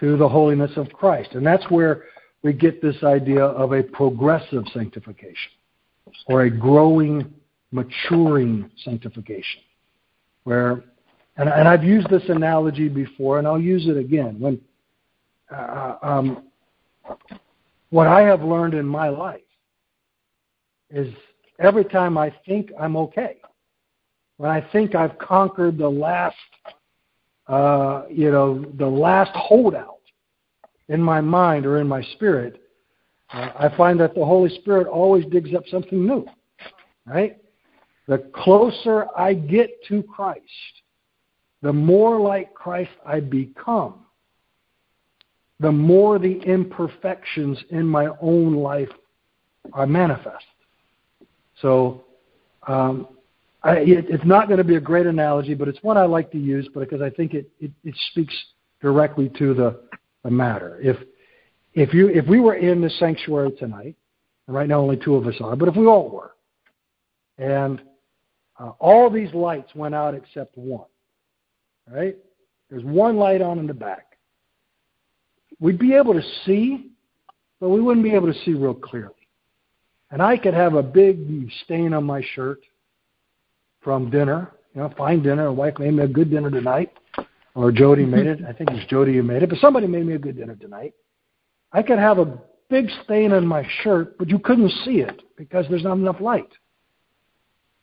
to 0.00 0.16
the 0.16 0.28
holiness 0.28 0.72
of 0.76 0.88
Christ. 0.92 1.30
And 1.32 1.46
that's 1.46 1.70
where 1.70 2.04
we 2.42 2.52
get 2.52 2.82
this 2.82 3.02
idea 3.02 3.44
of 3.44 3.72
a 3.72 3.82
progressive 3.82 4.64
sanctification 4.72 5.52
or 6.26 6.42
a 6.42 6.50
growing, 6.50 7.32
maturing 7.70 8.70
sanctification, 8.84 9.60
where 10.44 10.84
and, 11.36 11.48
and 11.48 11.68
I've 11.68 11.84
used 11.84 12.08
this 12.10 12.22
analogy 12.28 12.88
before, 12.88 13.38
and 13.38 13.46
I'll 13.46 13.60
use 13.60 13.86
it 13.88 13.96
again. 13.96 14.38
When 14.38 14.60
uh, 15.54 15.96
um, 16.02 16.44
what 17.90 18.06
I 18.06 18.22
have 18.22 18.42
learned 18.42 18.74
in 18.74 18.86
my 18.86 19.08
life 19.08 19.40
is 20.90 21.12
every 21.58 21.84
time 21.84 22.16
I 22.16 22.34
think 22.46 22.70
I'm 22.78 22.96
okay, 22.96 23.36
when 24.38 24.50
I 24.50 24.60
think 24.72 24.94
I've 24.94 25.18
conquered 25.18 25.78
the 25.78 25.88
last, 25.88 26.36
uh, 27.48 28.02
you 28.10 28.30
know, 28.30 28.64
the 28.78 28.86
last 28.86 29.32
holdout 29.34 30.00
in 30.88 31.02
my 31.02 31.20
mind 31.20 31.66
or 31.66 31.80
in 31.80 31.88
my 31.88 32.02
spirit, 32.14 32.62
uh, 33.32 33.50
I 33.58 33.76
find 33.76 33.98
that 34.00 34.14
the 34.14 34.24
Holy 34.24 34.54
Spirit 34.60 34.86
always 34.86 35.24
digs 35.26 35.54
up 35.54 35.64
something 35.70 36.06
new, 36.06 36.26
right? 37.06 37.38
The 38.08 38.18
closer 38.34 39.06
I 39.16 39.34
get 39.34 39.70
to 39.88 40.02
Christ, 40.02 40.42
the 41.66 41.72
more 41.72 42.20
like 42.20 42.54
Christ 42.54 42.92
I 43.04 43.18
become, 43.18 44.06
the 45.58 45.72
more 45.72 46.20
the 46.20 46.38
imperfections 46.42 47.58
in 47.70 47.84
my 47.84 48.06
own 48.20 48.54
life 48.54 48.90
are 49.72 49.84
manifest. 49.84 50.44
So 51.60 52.04
um, 52.68 53.08
I, 53.64 53.78
it, 53.78 54.06
it's 54.08 54.24
not 54.24 54.46
going 54.46 54.58
to 54.58 54.64
be 54.64 54.76
a 54.76 54.80
great 54.80 55.06
analogy, 55.06 55.54
but 55.54 55.66
it's 55.66 55.82
one 55.82 55.96
I 55.96 56.04
like 56.04 56.30
to 56.30 56.38
use 56.38 56.68
because 56.72 57.02
I 57.02 57.10
think 57.10 57.34
it, 57.34 57.50
it, 57.58 57.72
it 57.82 57.96
speaks 58.12 58.32
directly 58.80 59.28
to 59.38 59.52
the, 59.52 59.80
the 60.22 60.30
matter. 60.30 60.78
If 60.80 60.96
if 61.74 61.92
you 61.92 62.08
if 62.08 62.26
we 62.28 62.38
were 62.38 62.54
in 62.54 62.80
the 62.80 62.90
sanctuary 62.90 63.50
tonight, 63.58 63.96
and 64.46 64.54
right 64.56 64.68
now 64.68 64.78
only 64.78 64.98
two 64.98 65.16
of 65.16 65.26
us 65.26 65.34
are, 65.40 65.56
but 65.56 65.68
if 65.68 65.74
we 65.74 65.86
all 65.86 66.10
were, 66.10 66.36
and 67.38 67.82
uh, 68.58 68.70
all 68.78 69.10
these 69.10 69.34
lights 69.34 69.74
went 69.74 69.96
out 69.96 70.14
except 70.14 70.56
one, 70.56 70.86
right? 71.90 72.16
There's 72.70 72.84
one 72.84 73.16
light 73.16 73.42
on 73.42 73.58
in 73.58 73.66
the 73.66 73.74
back. 73.74 74.16
We'd 75.60 75.78
be 75.78 75.94
able 75.94 76.14
to 76.14 76.22
see, 76.44 76.90
but 77.60 77.70
we 77.70 77.80
wouldn't 77.80 78.04
be 78.04 78.14
able 78.14 78.32
to 78.32 78.38
see 78.44 78.52
real 78.52 78.74
clearly. 78.74 79.14
And 80.10 80.20
I 80.22 80.36
could 80.36 80.54
have 80.54 80.74
a 80.74 80.82
big 80.82 81.50
stain 81.64 81.92
on 81.92 82.04
my 82.04 82.22
shirt 82.34 82.60
from 83.80 84.10
dinner, 84.10 84.52
you 84.74 84.80
know, 84.80 84.92
fine 84.96 85.22
dinner. 85.22 85.46
A 85.46 85.52
wife 85.52 85.78
made 85.78 85.94
me 85.94 86.04
a 86.04 86.08
good 86.08 86.30
dinner 86.30 86.50
tonight, 86.50 86.92
or 87.54 87.72
Jody 87.72 88.02
mm-hmm. 88.02 88.10
made 88.10 88.26
it. 88.26 88.40
I 88.46 88.52
think 88.52 88.70
it 88.70 88.74
was 88.74 88.86
Jody 88.88 89.14
who 89.14 89.22
made 89.22 89.42
it, 89.42 89.48
but 89.48 89.58
somebody 89.58 89.86
made 89.86 90.06
me 90.06 90.14
a 90.14 90.18
good 90.18 90.36
dinner 90.36 90.56
tonight. 90.56 90.94
I 91.72 91.82
could 91.82 91.98
have 91.98 92.18
a 92.18 92.38
big 92.68 92.88
stain 93.04 93.32
on 93.32 93.46
my 93.46 93.66
shirt, 93.82 94.18
but 94.18 94.28
you 94.28 94.38
couldn't 94.38 94.70
see 94.84 95.00
it 95.00 95.22
because 95.36 95.66
there's 95.68 95.84
not 95.84 95.94
enough 95.94 96.20
light. 96.20 96.48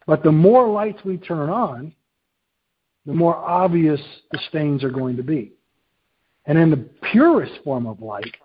But 0.06 0.24
the 0.24 0.32
more 0.32 0.68
lights 0.70 1.04
we 1.04 1.18
turn 1.18 1.50
on, 1.50 1.94
the 3.06 3.14
more 3.14 3.36
obvious 3.36 4.02
the 4.32 4.40
stains 4.50 4.84
are 4.84 4.90
going 4.90 5.18
to 5.18 5.24
be. 5.24 5.54
And 6.46 6.58
in 6.58 6.70
the 6.70 6.90
purest 7.12 7.54
form 7.64 7.88
of 7.88 8.02
light, 8.02 8.36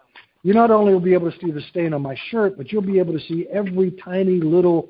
you 0.43 0.55
not 0.55 0.71
only 0.71 0.93
will 0.93 1.01
be 1.01 1.15
able 1.15 1.31
to 1.31 1.39
see 1.41 1.51
the 1.51 1.63
stain 1.71 1.93
on 1.93 2.03
my 2.03 2.17
shirt, 2.31 2.57
but 2.57 2.71
you'll 2.71 2.83
be 2.83 2.99
able 2.99 3.13
to 3.13 3.25
see 3.27 3.47
every 3.53 3.91
tiny 4.03 4.41
little 4.41 4.89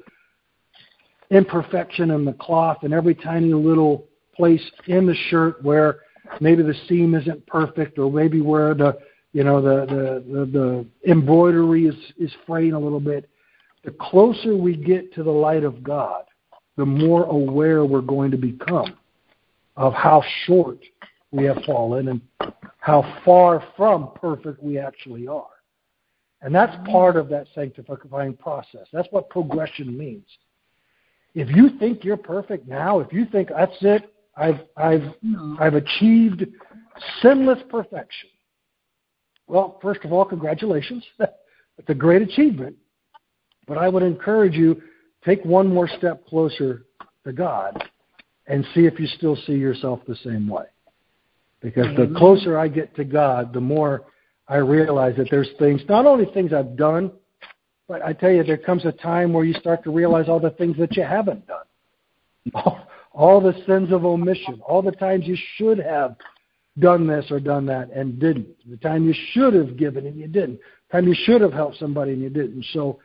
imperfection 1.30 2.10
in 2.10 2.24
the 2.24 2.32
cloth 2.34 2.78
and 2.82 2.92
every 2.92 3.14
tiny 3.14 3.52
little 3.52 4.06
place 4.34 4.62
in 4.86 5.06
the 5.06 5.14
shirt 5.28 5.62
where 5.62 6.00
maybe 6.40 6.62
the 6.62 6.74
seam 6.88 7.14
isn't 7.14 7.46
perfect 7.46 7.98
or 7.98 8.10
maybe 8.10 8.40
where 8.40 8.74
the 8.74 8.96
you 9.32 9.44
know 9.44 9.60
the 9.60 9.84
the 9.86 10.24
the, 10.32 10.46
the 10.46 11.10
embroidery 11.10 11.86
is 11.86 11.96
is 12.18 12.32
fraying 12.46 12.72
a 12.72 12.78
little 12.78 13.00
bit 13.00 13.28
the 13.84 13.90
closer 14.00 14.56
we 14.56 14.74
get 14.74 15.12
to 15.12 15.22
the 15.22 15.30
light 15.30 15.64
of 15.64 15.82
god 15.82 16.24
the 16.76 16.86
more 16.86 17.24
aware 17.24 17.84
we're 17.84 18.00
going 18.00 18.30
to 18.30 18.38
become 18.38 18.96
of 19.78 19.94
how 19.94 20.22
short 20.44 20.78
we 21.30 21.44
have 21.44 21.56
fallen 21.64 22.08
and 22.08 22.20
how 22.78 23.20
far 23.24 23.66
from 23.76 24.10
perfect 24.14 24.62
we 24.62 24.78
actually 24.78 25.26
are 25.26 25.46
and 26.42 26.54
that's 26.54 26.74
mm-hmm. 26.76 26.92
part 26.92 27.16
of 27.16 27.30
that 27.30 27.46
sanctifying 27.54 28.34
process 28.34 28.86
that's 28.92 29.08
what 29.10 29.30
progression 29.30 29.96
means 29.96 30.26
if 31.34 31.54
you 31.54 31.70
think 31.78 32.02
you're 32.04 32.16
perfect 32.16 32.66
now, 32.66 33.00
if 33.00 33.12
you 33.12 33.24
think 33.24 33.50
that's 33.50 33.76
it, 33.82 34.12
I've 34.36 34.60
I've 34.76 35.00
mm-hmm. 35.00 35.56
I've 35.60 35.74
achieved 35.74 36.44
sinless 37.22 37.58
perfection. 37.70 38.30
Well, 39.46 39.78
first 39.80 40.04
of 40.04 40.12
all, 40.12 40.24
congratulations. 40.24 41.04
it's 41.20 41.88
a 41.88 41.94
great 41.94 42.22
achievement. 42.22 42.76
But 43.66 43.78
I 43.78 43.88
would 43.88 44.02
encourage 44.02 44.54
you 44.54 44.82
take 45.24 45.44
one 45.44 45.72
more 45.72 45.88
step 45.88 46.26
closer 46.26 46.86
to 47.24 47.32
God 47.32 47.84
and 48.48 48.66
see 48.74 48.86
if 48.86 48.98
you 48.98 49.06
still 49.06 49.36
see 49.46 49.52
yourself 49.52 50.00
the 50.08 50.16
same 50.16 50.48
way. 50.48 50.64
Because 51.60 51.86
the 51.96 52.12
closer 52.16 52.58
I 52.58 52.68
get 52.68 52.94
to 52.96 53.04
God, 53.04 53.52
the 53.52 53.60
more 53.60 54.04
I 54.48 54.56
realize 54.56 55.16
that 55.16 55.28
there's 55.30 55.50
things, 55.58 55.82
not 55.88 56.06
only 56.06 56.24
things 56.26 56.52
I've 56.52 56.76
done, 56.76 57.12
but 57.88 58.02
I 58.02 58.12
tell 58.12 58.30
you, 58.30 58.44
there 58.44 58.56
comes 58.56 58.84
a 58.84 58.92
time 58.92 59.32
where 59.32 59.44
you 59.44 59.54
start 59.54 59.82
to 59.84 59.90
realize 59.90 60.28
all 60.28 60.40
the 60.40 60.50
things 60.50 60.76
that 60.78 60.96
you 60.96 61.02
haven't 61.02 61.46
done. 61.46 61.64
All, 62.54 62.86
all 63.12 63.40
the 63.40 63.54
sins 63.66 63.92
of 63.92 64.04
omission, 64.04 64.60
all 64.66 64.80
the 64.80 64.92
times 64.92 65.26
you 65.26 65.36
should 65.56 65.78
have 65.78 66.16
done 66.78 67.06
this 67.06 67.26
or 67.30 67.40
done 67.40 67.66
that 67.66 67.90
and 67.90 68.18
didn't. 68.18 68.48
The 68.70 68.76
time 68.76 69.04
you 69.04 69.14
should 69.32 69.54
have 69.54 69.76
given 69.76 70.06
and 70.06 70.16
you 70.16 70.28
didn't. 70.28 70.60
The 70.88 70.96
time 70.96 71.08
you 71.08 71.16
should 71.24 71.40
have 71.40 71.52
helped 71.52 71.78
somebody 71.78 72.12
and 72.12 72.22
you 72.22 72.30
didn't. 72.30 72.64
So 72.72 73.00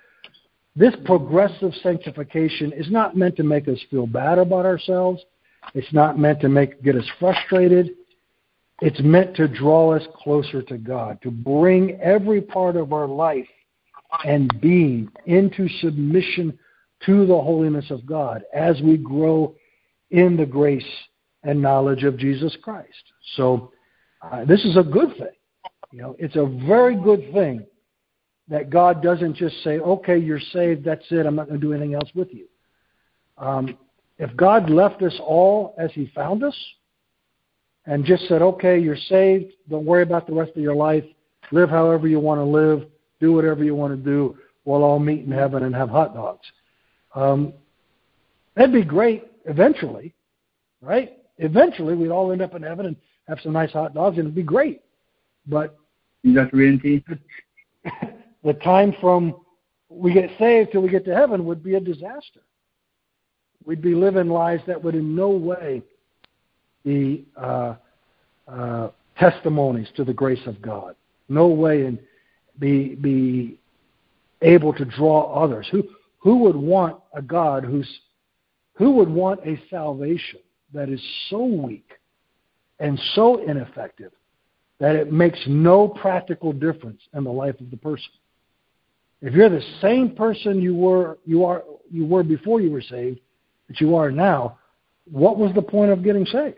this 0.75 0.93
progressive 1.06 1.73
sanctification 1.82 2.71
is 2.73 2.89
not 2.89 3.17
meant 3.17 3.36
to 3.38 3.43
make 3.43 3.67
us 3.67 3.79
feel 3.89 4.08
bad 4.08 4.38
about 4.38 4.65
ourselves. 4.65 5.21
It's 5.73 5.91
not 5.93 6.19
meant 6.19 6.39
to 6.41 6.49
make 6.49 6.84
get 6.84 6.95
us 6.95 7.10
frustrated. 7.19 7.91
It's 8.82 8.99
meant 9.02 9.36
to 9.38 9.47
draw 9.47 9.93
us 9.93 10.04
closer 10.15 10.62
to 10.63 10.78
God, 10.78 11.19
to 11.21 11.32
bring 11.32 11.99
every 12.02 12.41
part 12.41 12.76
of 12.76 12.91
our 12.91 13.08
life 13.08 13.47
and 14.26 14.54
being 14.62 15.10
into 15.26 15.67
submission 15.80 16.58
to 17.06 17.26
the 17.26 17.34
holiness 17.34 17.89
of 17.89 18.06
God 18.06 18.43
as 18.54 18.82
we 18.82 18.97
grow 18.97 19.56
in 20.12 20.38
the 20.38 20.45
grace 20.45 20.86
and 21.43 21.62
knowledge 21.62 22.04
of 22.04 22.17
Jesus 22.17 22.56
Christ. 22.62 23.04
So 23.36 23.71
uh, 24.21 24.45
this 24.45 24.63
is 24.65 24.78
a 24.78 24.84
good 24.84 25.17
thing. 25.17 25.28
You 25.91 26.02
know, 26.02 26.15
it's 26.17 26.36
a 26.36 26.45
very 26.67 26.95
good 26.95 27.32
thing 27.34 27.65
that 28.47 28.69
God 28.69 29.02
doesn't 29.02 29.36
just 29.36 29.63
say, 29.63 29.80
"Okay, 29.80 30.17
you're 30.17 30.39
saved. 30.39 30.84
That's 30.84 31.06
it. 31.12 31.26
I'm 31.26 31.36
not 31.36 31.47
going 31.47 31.60
to 31.60 31.65
do 31.65 31.73
anything 31.73 31.93
else 31.93 32.10
with 32.15 32.34
you." 32.34 32.47
Um, 33.38 33.78
if 34.23 34.36
God 34.36 34.69
left 34.69 35.01
us 35.03 35.17
all 35.19 35.75
as 35.77 35.91
He 35.93 36.12
found 36.15 36.43
us, 36.43 36.55
and 37.86 38.05
just 38.05 38.27
said, 38.27 38.41
"Okay, 38.41 38.79
you're 38.79 38.95
saved. 38.95 39.53
Don't 39.69 39.86
worry 39.86 40.03
about 40.03 40.25
the 40.25 40.33
rest 40.33 40.51
of 40.55 40.62
your 40.62 40.75
life. 40.75 41.03
Live 41.51 41.69
however 41.69 42.07
you 42.07 42.19
want 42.19 42.39
to 42.39 42.45
live 42.45 42.88
do 43.23 43.31
whatever 43.31 43.63
you 43.63 43.73
want 43.73 43.93
to 43.93 44.12
do. 44.12 44.38
We'll 44.65 44.83
all 44.83 44.99
meet 44.99 45.25
in 45.25 45.31
heaven 45.31 45.63
and 45.63 45.73
have 45.73 45.89
hot 45.89 46.13
dogs. 46.13 46.45
Um, 47.15 47.53
that'd 48.55 48.73
be 48.73 48.83
great 48.83 49.23
eventually, 49.45 50.13
right? 50.81 51.17
Eventually, 51.38 51.95
we'd 51.95 52.12
all 52.12 52.33
end 52.33 52.41
up 52.41 52.53
in 52.53 52.62
heaven 52.62 52.86
and 52.86 52.95
have 53.29 53.39
some 53.41 53.53
nice 53.53 53.71
hot 53.71 53.93
dogs, 53.93 54.17
and 54.17 54.25
it'd 54.25 54.36
be 54.36 54.43
great. 54.43 54.81
But 55.47 55.77
is 56.25 56.36
that 56.36 56.53
reality? 56.53 57.01
the 58.43 58.53
time 58.55 58.93
from 58.99 59.36
we 59.89 60.13
get 60.13 60.29
saved 60.38 60.73
till 60.73 60.81
we 60.81 60.89
get 60.89 61.05
to 61.05 61.15
heaven 61.15 61.45
would 61.45 61.63
be 61.63 61.75
a 61.75 61.79
disaster. 61.79 62.41
We'd 63.65 63.82
be 63.82 63.95
living 63.95 64.30
lives 64.30 64.63
that 64.67 64.82
would 64.84 64.95
in 64.95 65.15
no 65.15 65.30
way 65.30 65.82
be 66.84 67.26
uh, 67.38 67.76
uh, 68.47 68.89
testimonies 69.17 69.88
to 69.95 70.04
the 70.04 70.13
grace 70.13 70.45
of 70.45 70.62
God. 70.62 70.95
No 71.30 71.47
way 71.47 71.86
in 71.86 71.99
be 72.60 72.95
be 72.95 73.60
able 74.41 74.73
to 74.73 74.86
draw 74.86 75.43
others. 75.43 75.67
Who 75.71 75.84
who 76.19 76.38
would 76.39 76.56
want 76.56 76.97
a 77.13 77.21
God 77.21 77.63
who's 77.63 77.88
who 78.73 78.91
would 78.91 79.10
want 79.10 79.39
a 79.45 79.62
salvation 79.69 80.39
that 80.73 80.89
is 80.89 81.02
so 81.30 81.43
weak 81.45 81.89
and 82.80 82.99
so 83.15 83.43
ineffective 83.47 84.12
that 84.80 84.95
it 84.95 85.13
makes 85.13 85.39
no 85.47 85.88
practical 85.88 86.52
difference 86.52 87.02
in 87.13 87.23
the 87.23 87.32
life 87.32 87.60
of 87.62 87.71
the 87.71 87.78
person? 87.78 88.10
If 89.21 89.34
you're 89.34 89.49
the 89.49 89.63
same 89.82 90.15
person 90.15 90.62
you 90.62 90.76
were 90.76 91.17
you 91.26 91.45
are 91.45 91.63
you 91.89 92.06
were 92.06 92.23
before 92.23 92.60
you 92.60 92.71
were 92.71 92.82
saved 92.82 93.21
that 93.67 93.82
you 93.82 93.95
are 93.95 94.12
now, 94.12 94.58
what 95.12 95.38
was 95.38 95.54
the 95.54 95.62
point 95.62 95.91
of 95.91 96.04
getting 96.04 96.26
saved? 96.26 96.58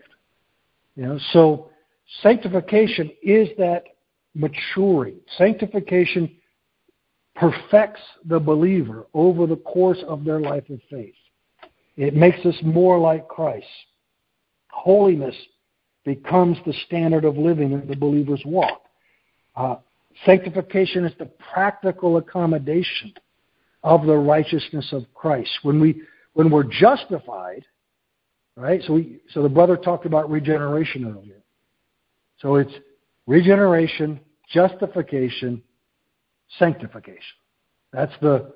You 0.95 1.03
know, 1.03 1.19
so 1.31 1.69
sanctification 2.21 3.11
is 3.21 3.49
that 3.57 3.83
maturing. 4.33 5.15
Sanctification 5.37 6.35
perfects 7.35 8.01
the 8.25 8.39
believer 8.39 9.05
over 9.13 9.45
the 9.45 9.57
course 9.57 10.01
of 10.07 10.23
their 10.23 10.39
life 10.39 10.69
of 10.69 10.79
faith. 10.89 11.15
It 11.97 12.15
makes 12.15 12.45
us 12.45 12.55
more 12.63 12.99
like 12.99 13.27
Christ. 13.27 13.65
Holiness 14.69 15.35
becomes 16.03 16.57
the 16.65 16.73
standard 16.85 17.25
of 17.25 17.37
living 17.37 17.71
in 17.71 17.87
the 17.87 17.95
believer's 17.95 18.43
walk. 18.45 18.81
Uh, 19.55 19.75
sanctification 20.25 21.05
is 21.05 21.13
the 21.17 21.29
practical 21.53 22.17
accommodation 22.17 23.13
of 23.83 24.05
the 24.05 24.15
righteousness 24.15 24.87
of 24.91 25.03
Christ. 25.13 25.49
When 25.63 25.79
we 25.79 26.01
when 26.35 26.51
we're 26.51 26.63
justified, 26.63 27.65
right? 28.55 28.81
So 28.85 28.93
we 28.93 29.19
so 29.31 29.41
the 29.41 29.49
brother 29.49 29.75
talked 29.75 30.05
about 30.05 30.29
regeneration 30.29 31.05
earlier. 31.05 31.41
So 32.39 32.55
it's 32.55 32.73
regeneration, 33.25 34.19
justification, 34.53 35.63
sanctification. 36.59 37.37
That's 37.91 38.11
the 38.21 38.53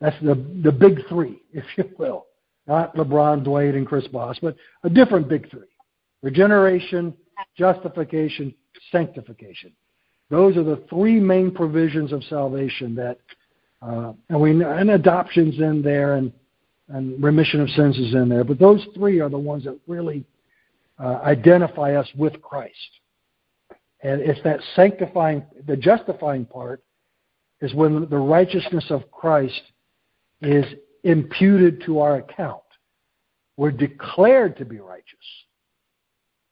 that's 0.00 0.16
the 0.20 0.34
the 0.62 0.72
big 0.72 0.98
three, 1.08 1.40
if 1.52 1.64
you 1.76 1.88
will. 1.96 2.26
not 2.66 2.94
LeBron, 2.96 3.46
Dwyane, 3.46 3.76
and 3.76 3.86
Chris 3.86 4.06
Bosh, 4.08 4.38
but 4.42 4.56
a 4.82 4.90
different 4.90 5.28
big 5.28 5.48
three: 5.48 5.70
regeneration, 6.22 7.14
justification, 7.56 8.52
sanctification. 8.90 9.72
Those 10.28 10.56
are 10.56 10.64
the 10.64 10.82
three 10.90 11.20
main 11.20 11.52
provisions 11.52 12.12
of 12.12 12.24
salvation 12.24 12.96
that, 12.96 13.18
uh, 13.80 14.12
and 14.28 14.40
we 14.40 14.50
and 14.64 14.90
adoptions 14.90 15.60
in 15.60 15.82
there, 15.82 16.14
and 16.14 16.32
and 16.92 17.22
remission 17.22 17.60
of 17.60 17.70
sins 17.70 17.98
is 17.98 18.14
in 18.14 18.28
there. 18.28 18.44
But 18.44 18.58
those 18.58 18.86
three 18.94 19.20
are 19.20 19.30
the 19.30 19.38
ones 19.38 19.64
that 19.64 19.78
really 19.86 20.24
uh, 20.98 21.20
identify 21.24 21.94
us 21.94 22.08
with 22.16 22.40
Christ. 22.42 22.76
And 24.02 24.20
it's 24.20 24.42
that 24.44 24.60
sanctifying, 24.76 25.44
the 25.66 25.76
justifying 25.76 26.44
part 26.44 26.82
is 27.60 27.72
when 27.74 28.08
the 28.10 28.18
righteousness 28.18 28.84
of 28.90 29.10
Christ 29.10 29.62
is 30.42 30.64
imputed 31.04 31.82
to 31.86 32.00
our 32.00 32.16
account. 32.16 32.60
We're 33.56 33.70
declared 33.70 34.56
to 34.58 34.64
be 34.64 34.78
righteous. 34.80 35.06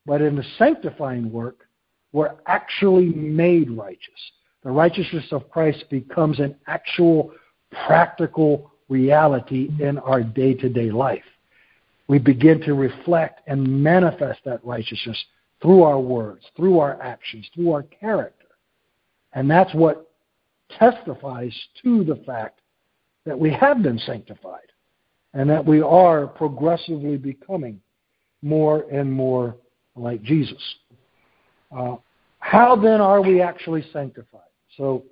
But 0.06 0.22
in 0.22 0.36
the 0.36 0.44
sanctifying 0.58 1.30
work, 1.30 1.66
we're 2.12 2.36
actually 2.46 3.06
made 3.06 3.70
righteous. 3.70 4.08
The 4.62 4.70
righteousness 4.70 5.26
of 5.32 5.50
Christ 5.50 5.84
becomes 5.90 6.40
an 6.40 6.56
actual 6.66 7.32
practical 7.86 8.69
reality 8.90 9.70
in 9.80 9.98
our 9.98 10.22
day 10.22 10.54
to 10.54 10.68
day 10.68 10.90
life. 10.90 11.24
We 12.08 12.18
begin 12.18 12.60
to 12.62 12.74
reflect 12.74 13.40
and 13.46 13.82
manifest 13.82 14.40
that 14.44 14.64
righteousness 14.64 15.16
through 15.62 15.82
our 15.82 16.00
words, 16.00 16.44
through 16.56 16.80
our 16.80 17.00
actions, 17.00 17.48
through 17.54 17.72
our 17.72 17.84
character. 17.84 18.46
And 19.32 19.50
that's 19.50 19.72
what 19.74 20.10
testifies 20.78 21.56
to 21.82 22.04
the 22.04 22.16
fact 22.26 22.60
that 23.26 23.38
we 23.38 23.52
have 23.52 23.82
been 23.82 23.98
sanctified 23.98 24.72
and 25.34 25.48
that 25.48 25.64
we 25.64 25.80
are 25.80 26.26
progressively 26.26 27.16
becoming 27.16 27.80
more 28.42 28.86
and 28.90 29.12
more 29.12 29.56
like 29.94 30.22
Jesus. 30.22 30.62
Uh, 31.76 31.96
how 32.38 32.74
then 32.74 33.00
are 33.00 33.22
we 33.22 33.40
actually 33.40 33.84
sanctified? 33.92 34.40
So, 34.76 35.04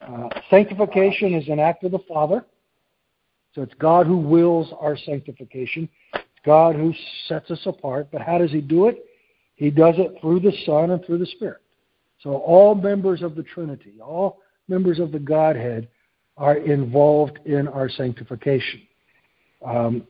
uh, 0.00 0.28
sanctification 0.50 1.34
is 1.34 1.48
an 1.48 1.58
act 1.58 1.84
of 1.84 1.92
the 1.92 1.98
Father. 2.08 2.44
So 3.56 3.62
it's 3.62 3.74
God 3.78 4.06
who 4.06 4.18
wills 4.18 4.70
our 4.78 4.98
sanctification. 4.98 5.88
God 6.44 6.76
who 6.76 6.92
sets 7.26 7.50
us 7.50 7.60
apart. 7.64 8.08
But 8.12 8.20
how 8.20 8.36
does 8.36 8.52
He 8.52 8.60
do 8.60 8.86
it? 8.86 9.04
He 9.56 9.70
does 9.70 9.94
it 9.96 10.18
through 10.20 10.40
the 10.40 10.52
Son 10.66 10.90
and 10.90 11.04
through 11.04 11.18
the 11.18 11.26
Spirit. 11.26 11.62
So 12.22 12.34
all 12.34 12.74
members 12.74 13.22
of 13.22 13.34
the 13.34 13.42
Trinity, 13.42 13.94
all 14.00 14.40
members 14.68 15.00
of 15.00 15.10
the 15.10 15.18
Godhead 15.18 15.88
are 16.36 16.56
involved 16.58 17.38
in 17.46 17.66
our 17.66 17.88
sanctification. 17.88 18.82
Um, 19.64 20.06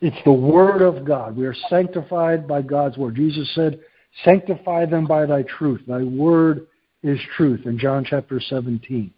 it's 0.00 0.16
the 0.24 0.32
Word 0.32 0.82
of 0.82 1.04
God. 1.04 1.36
We 1.36 1.46
are 1.46 1.54
sanctified 1.68 2.48
by 2.48 2.62
God's 2.62 2.96
Word. 2.98 3.14
Jesus 3.14 3.48
said, 3.54 3.78
Sanctify 4.24 4.86
them 4.86 5.06
by 5.06 5.26
thy 5.26 5.42
truth. 5.42 5.82
Thy 5.86 6.02
Word 6.02 6.66
is 7.04 7.20
truth 7.36 7.66
in 7.66 7.78
John 7.78 8.04
chapter 8.04 8.40
17. 8.40 9.12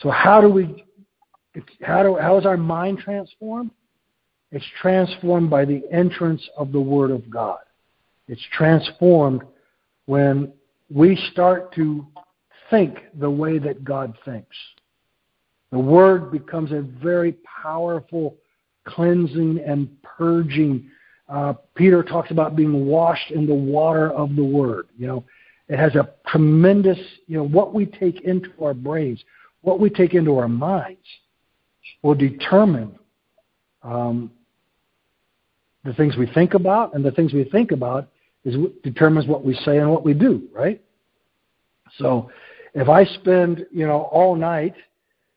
So, 0.00 0.10
how 0.10 0.40
do 0.40 0.48
we 0.48 0.85
how, 1.82 2.02
do, 2.02 2.16
how 2.16 2.38
is 2.38 2.46
our 2.46 2.56
mind 2.56 2.98
transformed? 2.98 3.70
It's 4.52 4.64
transformed 4.80 5.50
by 5.50 5.64
the 5.64 5.82
entrance 5.90 6.48
of 6.56 6.72
the 6.72 6.80
Word 6.80 7.10
of 7.10 7.28
God. 7.28 7.60
It's 8.28 8.44
transformed 8.52 9.42
when 10.06 10.52
we 10.90 11.16
start 11.32 11.74
to 11.74 12.06
think 12.70 12.98
the 13.18 13.30
way 13.30 13.58
that 13.58 13.84
God 13.84 14.16
thinks. 14.24 14.56
The 15.72 15.78
Word 15.78 16.30
becomes 16.30 16.72
a 16.72 16.80
very 16.80 17.36
powerful 17.62 18.36
cleansing 18.84 19.60
and 19.66 19.90
purging. 20.02 20.90
Uh, 21.28 21.54
Peter 21.74 22.02
talks 22.02 22.30
about 22.30 22.54
being 22.54 22.86
washed 22.86 23.32
in 23.32 23.46
the 23.46 23.54
water 23.54 24.12
of 24.12 24.36
the 24.36 24.44
Word. 24.44 24.88
You 24.96 25.08
know, 25.08 25.24
it 25.68 25.78
has 25.78 25.96
a 25.96 26.14
tremendous, 26.28 26.98
you 27.26 27.36
know, 27.36 27.44
what 27.44 27.74
we 27.74 27.86
take 27.86 28.20
into 28.22 28.50
our 28.62 28.74
brains, 28.74 29.22
what 29.62 29.80
we 29.80 29.90
take 29.90 30.14
into 30.14 30.38
our 30.38 30.48
minds 30.48 31.06
will 32.02 32.14
determine 32.14 32.98
um, 33.82 34.30
the 35.84 35.92
things 35.94 36.16
we 36.16 36.26
think 36.26 36.54
about, 36.54 36.94
and 36.94 37.04
the 37.04 37.12
things 37.12 37.32
we 37.32 37.44
think 37.44 37.70
about 37.70 38.08
is 38.44 38.56
what 38.56 38.82
determines 38.82 39.26
what 39.26 39.44
we 39.44 39.54
say 39.64 39.78
and 39.78 39.90
what 39.90 40.04
we 40.04 40.14
do, 40.14 40.48
right? 40.52 40.82
So, 41.98 42.30
if 42.74 42.88
I 42.88 43.04
spend 43.04 43.66
you 43.72 43.86
know 43.86 44.02
all 44.12 44.34
night 44.34 44.74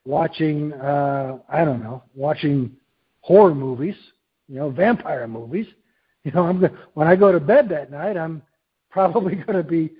watching, 0.04 0.72
uh, 0.74 1.38
I 1.48 1.64
don't 1.64 1.82
know, 1.82 2.02
watching 2.14 2.72
horror 3.20 3.54
movies, 3.54 3.94
you 4.48 4.56
know, 4.56 4.70
vampire 4.70 5.26
movies, 5.28 5.66
you 6.24 6.32
know, 6.32 6.44
I'm 6.44 6.60
gonna, 6.60 6.76
when 6.94 7.06
I 7.08 7.16
go 7.16 7.32
to 7.32 7.40
bed 7.40 7.68
that 7.70 7.90
night, 7.90 8.16
I'm 8.16 8.42
probably 8.90 9.34
going 9.46 9.56
to 9.56 9.62
be 9.62 9.90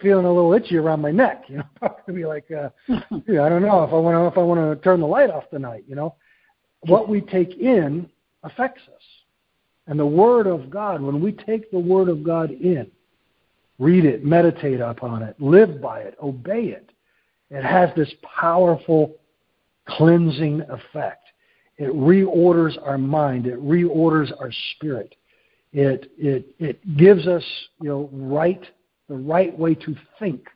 feeling 0.00 0.24
a 0.24 0.32
little 0.32 0.52
itchy 0.54 0.76
around 0.76 1.00
my 1.00 1.10
neck. 1.10 1.44
You 1.48 1.58
know, 1.58 1.64
probably 1.76 2.14
be 2.14 2.26
like, 2.26 2.50
uh, 2.50 2.70
yeah, 3.26 3.42
I 3.42 3.48
don't 3.48 3.62
know 3.62 3.84
if 3.84 3.92
I 3.92 3.96
want 3.96 4.16
to 4.16 4.26
if 4.26 4.38
I 4.38 4.42
want 4.42 4.60
to 4.60 4.82
turn 4.82 5.00
the 5.00 5.06
light 5.06 5.30
off 5.30 5.48
tonight. 5.50 5.84
You 5.86 5.96
know, 5.96 6.14
what 6.82 7.08
we 7.08 7.20
take 7.20 7.56
in 7.56 8.08
affects 8.42 8.82
us, 8.88 9.02
and 9.86 9.98
the 9.98 10.06
Word 10.06 10.46
of 10.46 10.70
God. 10.70 11.02
When 11.02 11.20
we 11.20 11.32
take 11.32 11.70
the 11.70 11.78
Word 11.78 12.08
of 12.08 12.22
God 12.22 12.50
in, 12.50 12.90
read 13.78 14.04
it, 14.04 14.24
meditate 14.24 14.80
upon 14.80 15.22
it, 15.22 15.36
live 15.40 15.80
by 15.80 16.00
it, 16.00 16.16
obey 16.22 16.64
it, 16.66 16.90
it 17.50 17.64
has 17.64 17.90
this 17.96 18.12
powerful 18.22 19.16
cleansing 19.88 20.62
effect. 20.68 21.24
It 21.78 21.92
reorders 21.94 22.76
our 22.86 22.98
mind. 22.98 23.46
It 23.46 23.60
reorders 23.62 24.30
our 24.38 24.52
spirit. 24.74 25.14
It 25.72 26.10
it 26.18 26.54
it 26.58 26.96
gives 26.96 27.26
us 27.26 27.44
you 27.80 27.88
know 27.88 28.10
right 28.12 28.62
the 29.10 29.16
right 29.16 29.58
way 29.58 29.74
to 29.74 29.96
think. 30.20 30.48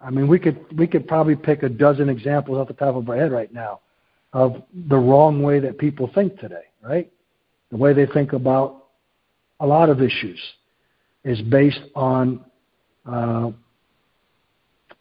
I 0.00 0.10
mean, 0.10 0.28
we 0.28 0.38
could 0.38 0.64
we 0.78 0.86
could 0.86 1.06
probably 1.06 1.36
pick 1.36 1.64
a 1.64 1.68
dozen 1.68 2.08
examples 2.08 2.58
off 2.58 2.68
the 2.68 2.74
top 2.74 2.94
of 2.94 3.08
our 3.10 3.16
head 3.16 3.32
right 3.32 3.52
now 3.52 3.80
of 4.32 4.62
the 4.88 4.96
wrong 4.96 5.42
way 5.42 5.58
that 5.60 5.78
people 5.78 6.10
think 6.14 6.38
today, 6.38 6.64
right? 6.82 7.12
The 7.70 7.76
way 7.76 7.92
they 7.92 8.06
think 8.06 8.32
about 8.32 8.86
a 9.60 9.66
lot 9.66 9.90
of 9.90 10.00
issues 10.00 10.40
is 11.24 11.40
based 11.42 11.82
on 11.94 12.44
uh, 13.04 13.50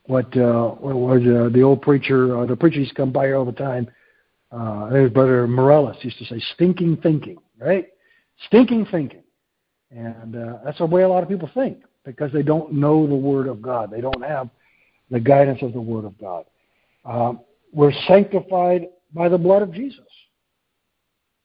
what 0.08 0.36
uh, 0.36 0.70
what 0.70 0.96
was 0.96 1.22
uh, 1.22 1.50
the 1.54 1.62
old 1.62 1.84
preacher, 1.84 2.36
uh, 2.36 2.46
the 2.48 2.56
preacher 2.56 2.80
used 2.80 2.92
to 2.92 2.96
come 2.96 3.12
by 3.12 3.28
here 3.28 3.36
all 3.36 3.46
the 3.46 3.52
time. 3.52 3.88
Uh, 4.52 4.88
his 4.88 5.12
brother 5.12 5.48
Morellis 5.48 6.04
used 6.04 6.18
to 6.18 6.26
say, 6.26 6.42
"Stinking 6.56 6.98
thinking," 6.98 7.38
right? 7.60 7.90
Stinking 8.48 8.88
thinking, 8.90 9.24
and 9.92 10.36
uh, 10.36 10.58
that's 10.66 10.80
the 10.80 10.86
way 10.88 11.04
a 11.04 11.08
lot 11.08 11.22
of 11.22 11.30
people 11.30 11.50
think 11.54 11.78
because 12.06 12.32
they 12.32 12.44
don't 12.44 12.74
know 12.74 13.08
the 13.08 13.16
Word 13.16 13.48
of 13.48 13.62
God. 13.62 13.92
They 13.92 14.02
don't 14.02 14.24
have 14.24 14.50
the 15.10 15.20
guidance 15.20 15.60
of 15.62 15.74
the 15.74 15.82
Word 15.82 16.06
of 16.06 16.18
God. 16.18 16.46
Um, 17.06 17.42
we're 17.74 17.94
sanctified 18.08 18.88
by 19.14 19.30
the 19.30 19.38
blood 19.38 19.62
of 19.62 19.74
Jesus. 19.74 20.06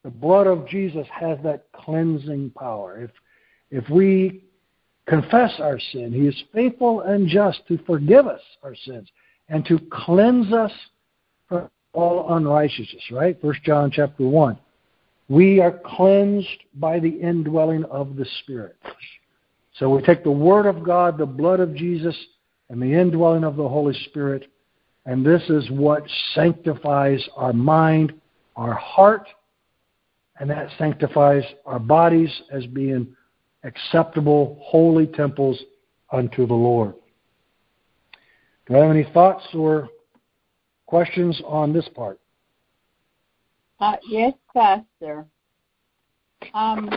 The 0.05 0.11
blood 0.11 0.47
of 0.47 0.69
Jesus 0.69 1.07
has 1.13 1.39
that 1.43 1.67
cleansing 1.73 2.53
power. 2.57 3.03
If 3.03 3.11
if 3.71 3.91
we 3.91 4.45
confess 5.07 5.53
our 5.59 5.81
sin, 5.93 6.13
He 6.13 6.29
is 6.29 6.45
faithful 6.53 7.01
and 7.01 7.29
just 7.29 7.67
to 7.69 7.79
forgive 7.87 8.27
us 8.27 8.41
our 8.63 8.75
sins 8.75 9.09
and 9.49 9.65
to 9.67 9.81
cleanse 9.91 10.53
us 10.53 10.73
from 11.49 11.69
all 11.93 12.37
unrighteousness. 12.37 13.03
Right, 13.11 13.37
First 13.41 13.63
John 13.65 13.91
chapter 13.91 14.27
one. 14.27 14.59
We 15.29 15.61
are 15.61 15.81
cleansed 15.85 16.47
by 16.75 17.01
the 17.01 17.09
indwelling 17.09 17.85
of 17.85 18.15
the 18.15 18.27
Spirit. 18.43 18.77
So 19.79 19.91
we 19.91 20.03
take 20.03 20.25
the 20.25 20.31
Word 20.31 20.67
of 20.67 20.83
God, 20.83 21.19
the 21.19 21.27
blood 21.27 21.61
of 21.61 21.75
Jesus, 21.75 22.17
and 22.69 22.81
the 22.81 22.93
indwelling 22.93 23.45
of 23.45 23.57
the 23.57 23.69
Holy 23.69 23.95
Spirit, 24.07 24.51
and 25.05 25.25
this 25.25 25.43
is 25.49 25.71
what 25.71 26.03
sanctifies 26.35 27.27
our 27.37 27.53
mind, 27.53 28.13
our 28.57 28.75
heart, 28.75 29.29
and 30.39 30.51
that 30.51 30.69
sanctifies 30.79 31.45
our 31.65 31.79
bodies 31.79 32.31
as 32.51 32.67
being 32.67 33.15
acceptable, 33.63 34.59
holy 34.63 35.07
temples 35.07 35.61
unto 36.11 36.47
the 36.47 36.55
Lord. 36.55 36.95
Do 38.67 38.77
I 38.77 38.79
have 38.79 38.91
any 38.91 39.09
thoughts 39.13 39.45
or 39.55 39.89
questions 40.87 41.41
on 41.47 41.73
this 41.73 41.89
part? 41.95 42.19
Uh, 43.79 43.97
yes, 44.09 44.33
Pastor. 44.55 45.27
Um, 46.53 46.91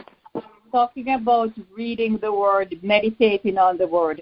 talking 0.69 1.13
about 1.13 1.51
reading 1.75 2.17
the 2.17 2.31
word, 2.31 2.77
meditating 2.81 3.57
on 3.57 3.77
the 3.77 3.87
word. 3.87 4.21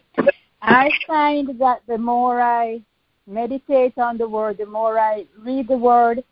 I 0.62 0.90
find 1.06 1.60
that 1.60 1.82
the 1.88 1.98
more 1.98 2.42
I 2.42 2.82
meditate 3.28 3.98
on 3.98 4.18
the 4.18 4.28
word, 4.28 4.58
the 4.58 4.66
more 4.66 5.00
I 5.00 5.26
read 5.40 5.68
the 5.68 5.78
word, 5.78 6.24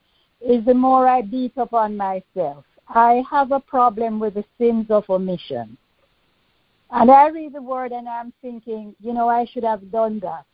is 0.42 0.66
the 0.66 0.74
more 0.74 1.08
I 1.08 1.22
beat 1.22 1.54
upon 1.58 1.98
myself. 1.98 2.66
I 2.88 3.24
have 3.30 3.52
a 3.52 3.60
problem 3.60 4.20
with 4.20 4.36
the 4.36 4.46
sins 4.58 4.88
of 4.90 5.10
omission. 5.10 5.78
And 6.92 7.10
I 7.10 7.30
read 7.30 7.54
the 7.54 7.62
word 7.62 7.92
and 7.92 8.08
I'm 8.08 8.32
thinking, 8.42 8.96
you 9.00 9.14
know, 9.14 9.28
I 9.28 9.46
should 9.46 9.64
have 9.64 9.92
done 9.92 10.20
that. 10.20 10.46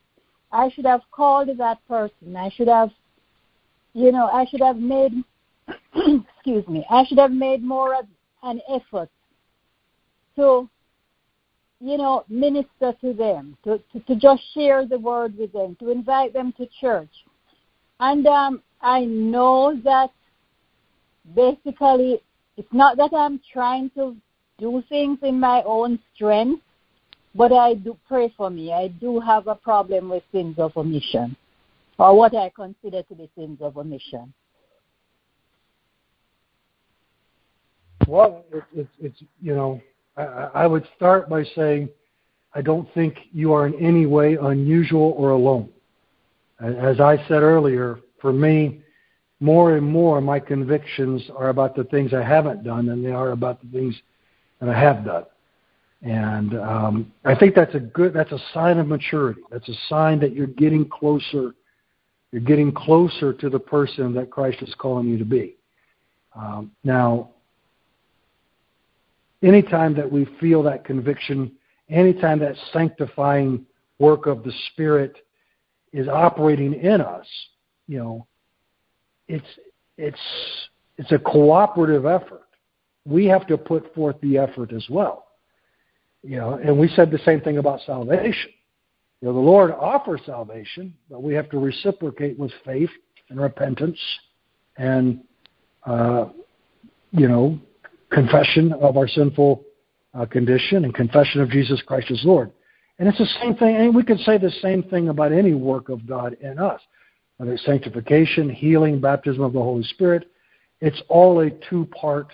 I 0.52 0.69
should 0.69 0.86
have 0.86 1.02
called 1.12 1.50
that 1.58 1.86
person. 1.88 2.36
I 2.36 2.50
should 2.50 2.67
have, 2.67 2.89
you 3.93 4.12
know, 4.12 4.28
I 4.28 4.45
should 4.45 4.62
have 4.62 4.78
made 4.78 5.24
excuse 5.95 6.67
me, 6.67 6.86
I 6.89 7.06
should 7.06 7.17
have 7.17 7.32
made 7.32 7.63
more 7.63 7.95
of 7.95 8.06
an 8.43 8.62
effort 8.69 9.10
to, 10.36 10.70
you 11.80 11.98
know, 11.98 12.24
minister 12.30 12.94
to 13.02 13.13
them, 13.13 13.58
to, 13.63 13.82
to, 13.91 14.00
to 14.02 14.15
just 14.15 14.41
share 14.54 14.86
the 14.86 15.00
word 15.00 15.38
with 15.38 15.52
them, 15.54 15.76
to 15.80 15.89
invite 15.89 16.34
them 16.34 16.54
to 16.58 16.67
church. 16.80 17.10
And 18.00 18.26
um, 18.28 18.62
I 18.82 19.06
know 19.06 19.80
that 19.84 20.12
basically 21.36 22.22
it's 22.58 22.74
not 22.74 22.98
that 22.98 23.13
I'm 23.13 23.39
trying 23.52 23.89
to 23.91 24.15
do 24.60 24.84
things 24.89 25.20
in 25.24 25.39
my 25.39 25.63
own 25.65 26.00
strength, 26.13 26.62
but 27.34 27.52
I 27.52 27.76
do 27.76 27.98
pray 28.08 28.34
for 28.36 28.50
me. 28.50 28.74
I 28.74 28.89
do 28.89 29.20
have 29.20 29.48
a 29.48 29.56
problem 29.56 30.10
with 30.10 30.24
sins 30.32 30.56
of 30.60 30.76
omission, 30.76 31.36
or 31.98 32.15
what 32.15 32.36
I 32.36 32.52
consider 32.56 33.04
to 33.04 33.15
be 33.15 33.30
sins 33.36 33.60
of 33.62 33.78
omission. 33.78 34.34
Well, 38.08 38.44
it's 38.52 38.65
it's, 38.76 38.89
it's 39.00 39.24
you 39.41 39.56
know, 39.56 39.82
I, 40.17 40.67
would 40.67 40.86
start 40.95 41.30
by 41.30 41.43
saying 41.56 41.89
I 42.54 42.62
don't 42.62 42.91
think 42.93 43.17
you 43.32 43.54
are 43.54 43.65
in 43.65 43.76
any 43.76 44.06
way 44.06 44.38
unusual 44.39 45.13
or 45.17 45.32
alone. 45.32 45.69
As 46.60 47.00
I 47.00 47.17
said 47.28 47.41
earlier, 47.41 48.00
for 48.19 48.32
me, 48.32 48.82
more 49.39 49.76
and 49.76 49.86
more 49.86 50.21
my 50.21 50.39
convictions 50.39 51.24
are 51.36 51.50
about 51.50 51.76
the 51.76 51.86
things 51.86 52.13
I 52.13 52.24
haven't 52.24 52.63
done 52.63 52.86
than 52.86 53.02
they 53.02 53.12
are 53.12 53.32
about 53.32 53.62
the 53.62 53.67
things 53.69 53.95
that 54.60 54.69
I 54.69 54.80
have 54.80 55.04
done. 55.04 55.26
And 56.04 56.58
um, 56.60 57.13
I 57.26 57.36
think 57.36 57.56
that's 57.56 57.74
a 57.76 57.80
good 57.80 58.13
that's 58.13 58.32
a 58.32 58.39
sign 58.54 58.80
of 58.80 58.88
maturity. 58.88 59.41
That's 59.52 59.67
a 59.69 59.76
sign 59.88 60.19
that 60.19 60.34
you're 60.34 60.47
getting 60.47 60.88
closer. 60.88 61.54
You're 62.32 62.41
getting 62.41 62.71
closer 62.71 63.34
to 63.34 63.50
the 63.50 63.60
person 63.60 64.13
that 64.15 64.30
Christ 64.30 64.60
is 64.62 64.74
calling 64.78 65.08
you 65.08 65.17
to 65.17 65.26
be. 65.26 65.58
Um, 66.36 66.71
now, 66.84 67.30
anytime 69.41 69.95
that 69.95 70.12
we 70.12 70.25
feel 70.39 70.63
that 70.63 70.86
conviction, 70.86 71.51
anytime 71.89 72.39
that 72.39 72.56
sanctifying 72.71 73.65
work 73.99 74.25
of 74.25 74.43
the 74.43 74.54
Spirit 74.71 75.15
is 75.93 76.08
operating 76.08 76.73
in 76.73 77.01
us, 77.01 77.25
you 77.88 77.99
know, 77.99 78.27
it's 79.27 79.47
it's 79.97 80.19
it's 80.97 81.12
a 81.12 81.19
cooperative 81.19 82.06
effort. 82.06 82.43
We 83.06 83.25
have 83.25 83.47
to 83.47 83.58
put 83.58 83.93
forth 83.95 84.15
the 84.21 84.38
effort 84.38 84.73
as 84.73 84.86
well. 84.89 85.27
You 86.23 86.38
know, 86.38 86.54
and 86.54 86.77
we 86.77 86.88
said 86.89 87.10
the 87.10 87.19
same 87.19 87.41
thing 87.41 87.58
about 87.58 87.80
salvation. 87.86 88.51
You 89.21 89.27
know, 89.27 89.34
the 89.34 89.39
Lord 89.39 89.71
offers 89.71 90.21
salvation, 90.25 90.93
but 91.10 91.23
we 91.23 91.34
have 91.34 91.49
to 91.49 91.60
reciprocate 91.60 92.38
with 92.38 92.51
faith 92.63 92.89
and 93.30 93.39
repentance 93.39 93.99
and 94.77 95.21
uh, 95.86 96.25
you 97.12 97.27
know 97.27 97.60
confession 98.12 98.74
of 98.74 98.97
our 98.97 99.08
sinful 99.08 99.63
uh, 100.13 100.26
condition 100.26 100.84
and 100.86 100.93
confession 100.93 101.41
of 101.41 101.50
Jesus 101.50 101.82
Christ 101.82 102.12
as 102.12 102.21
Lord. 102.24 102.52
And 103.00 103.08
it's 103.08 103.17
the 103.17 103.26
same 103.41 103.56
thing, 103.56 103.76
and 103.78 103.95
we 103.95 104.04
could 104.04 104.19
say 104.19 104.38
the 104.38 104.52
same 104.62 104.84
thing 104.84 105.10
about 105.10 105.32
any 105.32 105.54
work 105.54 105.89
of 105.89 106.06
God 106.06 106.38
in 106.41 106.60
us, 106.60 106.80
whether 107.38 107.54
it's 107.54 107.65
sanctification, 107.65 108.50
healing, 108.50 109.00
baptism 109.02 109.41
of 109.41 109.54
the 109.54 109.62
Holy 109.62 109.84
Spirit. 109.84 110.30
It's 110.82 111.02
all 111.10 111.39
a 111.39 111.50
two-part, 111.69 112.28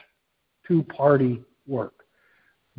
two-party 0.67 1.41
work. 1.67 1.93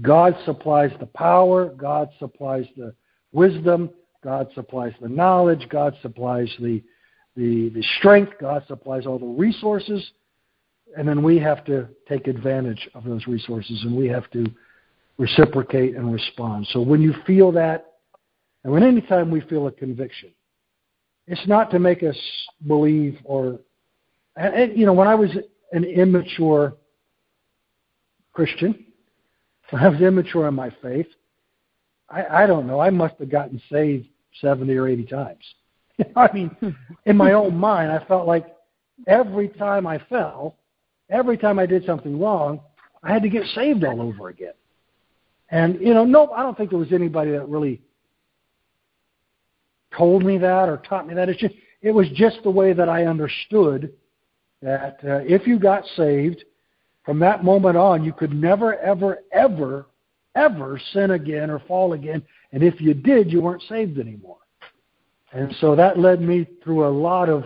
God 0.02 0.36
supplies 0.44 0.90
the 1.00 1.06
power, 1.06 1.70
God 1.70 2.10
supplies 2.18 2.66
the 2.76 2.94
wisdom, 3.32 3.90
God 4.22 4.48
supplies 4.54 4.92
the 5.00 5.08
knowledge, 5.08 5.66
God 5.70 5.96
supplies 6.02 6.52
the, 6.60 6.82
the, 7.36 7.70
the 7.70 7.84
strength, 7.98 8.32
God 8.40 8.64
supplies 8.66 9.06
all 9.06 9.18
the 9.18 9.26
resources, 9.26 10.12
and 10.96 11.06
then 11.06 11.22
we 11.22 11.38
have 11.38 11.64
to 11.66 11.88
take 12.08 12.26
advantage 12.26 12.88
of 12.94 13.04
those 13.04 13.26
resources 13.26 13.82
and 13.82 13.94
we 13.94 14.08
have 14.08 14.30
to 14.30 14.46
reciprocate 15.18 15.96
and 15.96 16.12
respond. 16.12 16.66
So 16.72 16.80
when 16.80 17.00
you 17.02 17.14
feel 17.26 17.52
that, 17.52 17.94
and 18.64 18.72
when 18.72 18.82
any 18.82 19.00
time 19.00 19.30
we 19.30 19.40
feel 19.42 19.66
a 19.66 19.72
conviction, 19.72 20.30
it's 21.26 21.46
not 21.46 21.70
to 21.72 21.78
make 21.78 22.02
us 22.02 22.16
believe 22.66 23.18
or, 23.24 23.58
and, 24.36 24.54
and 24.54 24.78
you 24.78 24.86
know, 24.86 24.92
when 24.92 25.08
I 25.08 25.14
was 25.14 25.30
an 25.72 25.84
immature 25.84 26.74
Christian, 28.32 28.86
when 29.70 29.82
I 29.82 29.88
was 29.88 30.00
immature 30.00 30.48
in 30.48 30.54
my 30.54 30.70
faith, 30.82 31.08
I, 32.08 32.24
I 32.24 32.46
don't 32.46 32.66
know, 32.66 32.80
I 32.80 32.90
must 32.90 33.16
have 33.18 33.30
gotten 33.30 33.60
saved 33.70 34.08
70 34.40 34.74
or 34.76 34.88
80 34.88 35.04
times. 35.04 35.44
I 36.16 36.32
mean, 36.32 36.56
in 37.04 37.16
my 37.16 37.32
own 37.32 37.56
mind, 37.56 37.90
I 37.90 38.04
felt 38.06 38.26
like 38.26 38.46
every 39.06 39.48
time 39.48 39.86
I 39.86 39.98
fell, 40.08 40.57
every 41.10 41.36
time 41.36 41.58
I 41.58 41.66
did 41.66 41.84
something 41.84 42.18
wrong, 42.18 42.60
I 43.02 43.12
had 43.12 43.22
to 43.22 43.28
get 43.28 43.44
saved 43.54 43.84
all 43.84 44.00
over 44.00 44.28
again. 44.28 44.52
And 45.50 45.80
you 45.80 45.94
know, 45.94 46.04
no, 46.04 46.30
I 46.32 46.42
don't 46.42 46.56
think 46.56 46.70
there 46.70 46.78
was 46.78 46.92
anybody 46.92 47.30
that 47.32 47.48
really 47.48 47.80
told 49.96 50.24
me 50.24 50.38
that 50.38 50.68
or 50.68 50.78
taught 50.88 51.06
me 51.06 51.14
that. 51.14 51.28
It's 51.28 51.40
just, 51.40 51.54
it 51.80 51.90
was 51.90 52.08
just 52.14 52.42
the 52.42 52.50
way 52.50 52.72
that 52.72 52.88
I 52.88 53.06
understood 53.06 53.92
that 54.60 54.98
uh, 55.04 55.20
if 55.24 55.46
you 55.46 55.58
got 55.58 55.84
saved, 55.96 56.44
from 57.08 57.20
that 57.20 57.42
moment 57.42 57.74
on, 57.74 58.04
you 58.04 58.12
could 58.12 58.34
never, 58.34 58.78
ever, 58.80 59.20
ever, 59.32 59.86
ever 60.34 60.78
sin 60.92 61.12
again 61.12 61.48
or 61.48 61.58
fall 61.60 61.94
again. 61.94 62.22
And 62.52 62.62
if 62.62 62.82
you 62.82 62.92
did, 62.92 63.32
you 63.32 63.40
weren't 63.40 63.62
saved 63.66 63.98
anymore. 63.98 64.36
And 65.32 65.56
so 65.58 65.74
that 65.74 65.98
led 65.98 66.20
me 66.20 66.46
through 66.62 66.86
a 66.86 66.90
lot 66.90 67.30
of 67.30 67.44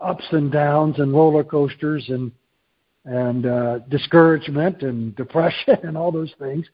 ups 0.00 0.24
and 0.32 0.50
downs 0.50 0.98
and 0.98 1.12
roller 1.12 1.44
coasters 1.44 2.04
and 2.08 2.32
and 3.04 3.46
uh, 3.46 3.78
discouragement 3.88 4.82
and 4.82 5.16
depression 5.22 5.78
and 5.82 5.96
all 5.96 6.12
those 6.12 6.32
things. 6.38 6.66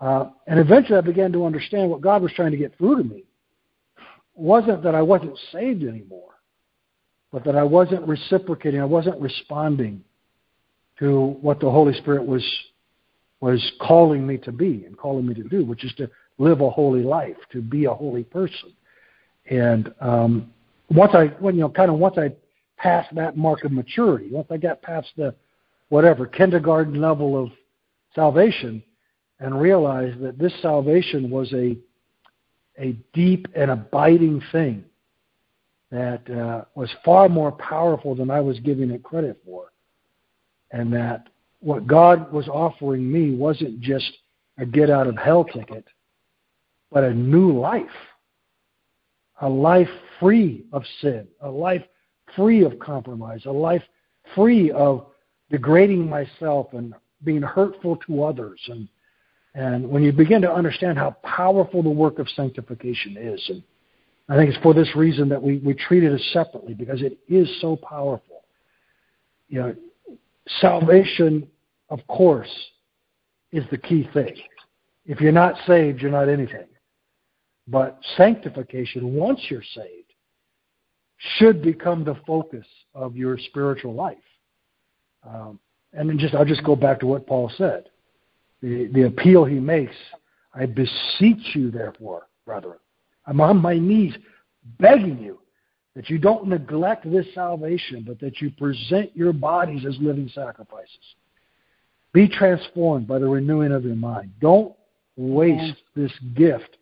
Uh, 0.00 0.30
and 0.46 0.58
eventually, 0.58 0.98
I 0.98 1.02
began 1.02 1.32
to 1.32 1.44
understand 1.44 1.90
what 1.90 2.00
God 2.00 2.22
was 2.22 2.32
trying 2.32 2.50
to 2.52 2.56
get 2.56 2.76
through 2.76 2.96
to 2.96 3.04
me. 3.04 3.18
It 3.18 3.24
wasn't 4.34 4.82
that 4.82 4.94
I 4.94 5.02
wasn't 5.02 5.38
saved 5.52 5.82
anymore, 5.84 6.34
but 7.30 7.44
that 7.44 7.54
I 7.54 7.62
wasn't 7.62 8.06
reciprocating. 8.08 8.80
I 8.80 8.86
wasn't 8.86 9.20
responding 9.20 10.02
to 10.98 11.36
what 11.40 11.60
the 11.60 11.70
Holy 11.70 11.94
Spirit 11.94 12.24
was 12.24 12.44
was 13.40 13.72
calling 13.80 14.26
me 14.26 14.36
to 14.36 14.52
be 14.52 14.84
and 14.86 14.96
calling 14.96 15.26
me 15.26 15.34
to 15.34 15.42
do, 15.42 15.64
which 15.64 15.84
is 15.84 15.92
to 15.94 16.10
live 16.38 16.60
a 16.60 16.70
holy 16.70 17.02
life, 17.02 17.36
to 17.52 17.62
be 17.62 17.86
a 17.86 17.92
holy 17.92 18.22
person. 18.22 18.72
And 19.48 19.92
um, 20.00 20.52
once 20.90 21.12
I, 21.14 21.26
when 21.40 21.54
you 21.54 21.62
know, 21.62 21.70
kind 21.70 21.90
of 21.90 21.98
once 21.98 22.18
I 22.18 22.32
passed 22.80 23.14
that 23.14 23.36
mark 23.36 23.64
of 23.64 23.72
maturity, 23.72 24.28
once 24.30 24.48
I 24.50 24.56
got 24.56 24.82
past 24.82 25.08
the 25.16 25.34
whatever 25.88 26.26
kindergarten 26.26 27.00
level 27.00 27.42
of 27.42 27.50
salvation, 28.14 28.82
and 29.38 29.60
realized 29.60 30.20
that 30.20 30.38
this 30.38 30.52
salvation 30.62 31.30
was 31.30 31.52
a 31.52 31.76
a 32.78 32.96
deep 33.12 33.46
and 33.54 33.70
abiding 33.70 34.42
thing 34.52 34.84
that 35.90 36.28
uh, 36.30 36.64
was 36.74 36.88
far 37.04 37.28
more 37.28 37.52
powerful 37.52 38.14
than 38.14 38.30
I 38.30 38.40
was 38.40 38.58
giving 38.60 38.90
it 38.90 39.02
credit 39.02 39.38
for, 39.44 39.72
and 40.70 40.92
that 40.92 41.28
what 41.60 41.86
God 41.86 42.32
was 42.32 42.48
offering 42.48 43.10
me 43.10 43.34
wasn't 43.34 43.80
just 43.80 44.10
a 44.58 44.64
get 44.64 44.88
out 44.88 45.06
of 45.06 45.16
hell 45.16 45.44
ticket, 45.44 45.84
but 46.90 47.04
a 47.04 47.12
new 47.12 47.58
life 47.58 47.88
a 49.40 49.48
life 49.48 49.88
free 50.18 50.64
of 50.72 50.82
sin, 51.00 51.26
a 51.40 51.48
life 51.48 51.82
free 52.36 52.64
of 52.64 52.78
compromise, 52.78 53.42
a 53.46 53.50
life 53.50 53.82
free 54.34 54.70
of 54.70 55.06
degrading 55.50 56.08
myself 56.08 56.68
and 56.72 56.94
being 57.24 57.42
hurtful 57.42 57.96
to 58.06 58.22
others. 58.22 58.60
And, 58.68 58.88
and 59.54 59.88
when 59.88 60.02
you 60.02 60.12
begin 60.12 60.42
to 60.42 60.52
understand 60.52 60.98
how 60.98 61.16
powerful 61.22 61.82
the 61.82 61.90
work 61.90 62.18
of 62.18 62.28
sanctification 62.30 63.16
is, 63.18 63.44
and 63.48 63.62
I 64.28 64.36
think 64.36 64.50
it's 64.50 64.62
for 64.62 64.74
this 64.74 64.94
reason 64.94 65.28
that 65.30 65.42
we, 65.42 65.58
we 65.58 65.74
treat 65.74 66.04
it 66.04 66.12
as 66.12 66.24
separately, 66.32 66.74
because 66.74 67.02
it 67.02 67.18
is 67.28 67.48
so 67.60 67.76
powerful. 67.76 68.44
You 69.48 69.60
know, 69.60 69.74
salvation, 70.60 71.48
of 71.88 72.06
course, 72.06 72.50
is 73.50 73.64
the 73.72 73.78
key 73.78 74.08
thing. 74.14 74.36
If 75.04 75.20
you're 75.20 75.32
not 75.32 75.56
saved, 75.66 76.00
you're 76.00 76.12
not 76.12 76.28
anything. 76.28 76.68
But 77.66 77.98
sanctification, 78.16 79.14
once 79.14 79.40
you're 79.48 79.64
saved, 79.74 79.99
should 81.36 81.62
become 81.62 82.04
the 82.04 82.16
focus 82.26 82.66
of 82.94 83.16
your 83.16 83.38
spiritual 83.38 83.94
life. 83.94 84.16
Um, 85.26 85.58
and 85.92 86.08
then 86.08 86.18
just 86.18 86.34
I'll 86.34 86.44
just 86.44 86.64
go 86.64 86.76
back 86.76 87.00
to 87.00 87.06
what 87.06 87.26
Paul 87.26 87.50
said. 87.56 87.88
The, 88.62 88.88
the 88.92 89.06
appeal 89.06 89.44
he 89.44 89.58
makes, 89.58 89.94
I 90.54 90.66
beseech 90.66 91.54
you, 91.54 91.70
therefore, 91.70 92.28
brethren, 92.44 92.78
I'm 93.26 93.40
on 93.40 93.58
my 93.58 93.78
knees 93.78 94.14
begging 94.78 95.18
you 95.18 95.40
that 95.94 96.08
you 96.08 96.18
don't 96.18 96.46
neglect 96.46 97.10
this 97.10 97.26
salvation, 97.34 98.04
but 98.06 98.20
that 98.20 98.40
you 98.40 98.50
present 98.50 99.14
your 99.14 99.32
bodies 99.32 99.84
as 99.86 99.96
living 100.00 100.30
sacrifices. 100.34 101.14
Be 102.12 102.28
transformed 102.28 103.06
by 103.06 103.18
the 103.18 103.28
renewing 103.28 103.72
of 103.72 103.84
your 103.84 103.96
mind. 103.96 104.32
Don't 104.40 104.74
waste 105.16 105.82
this 105.94 106.12
gift 106.34 106.76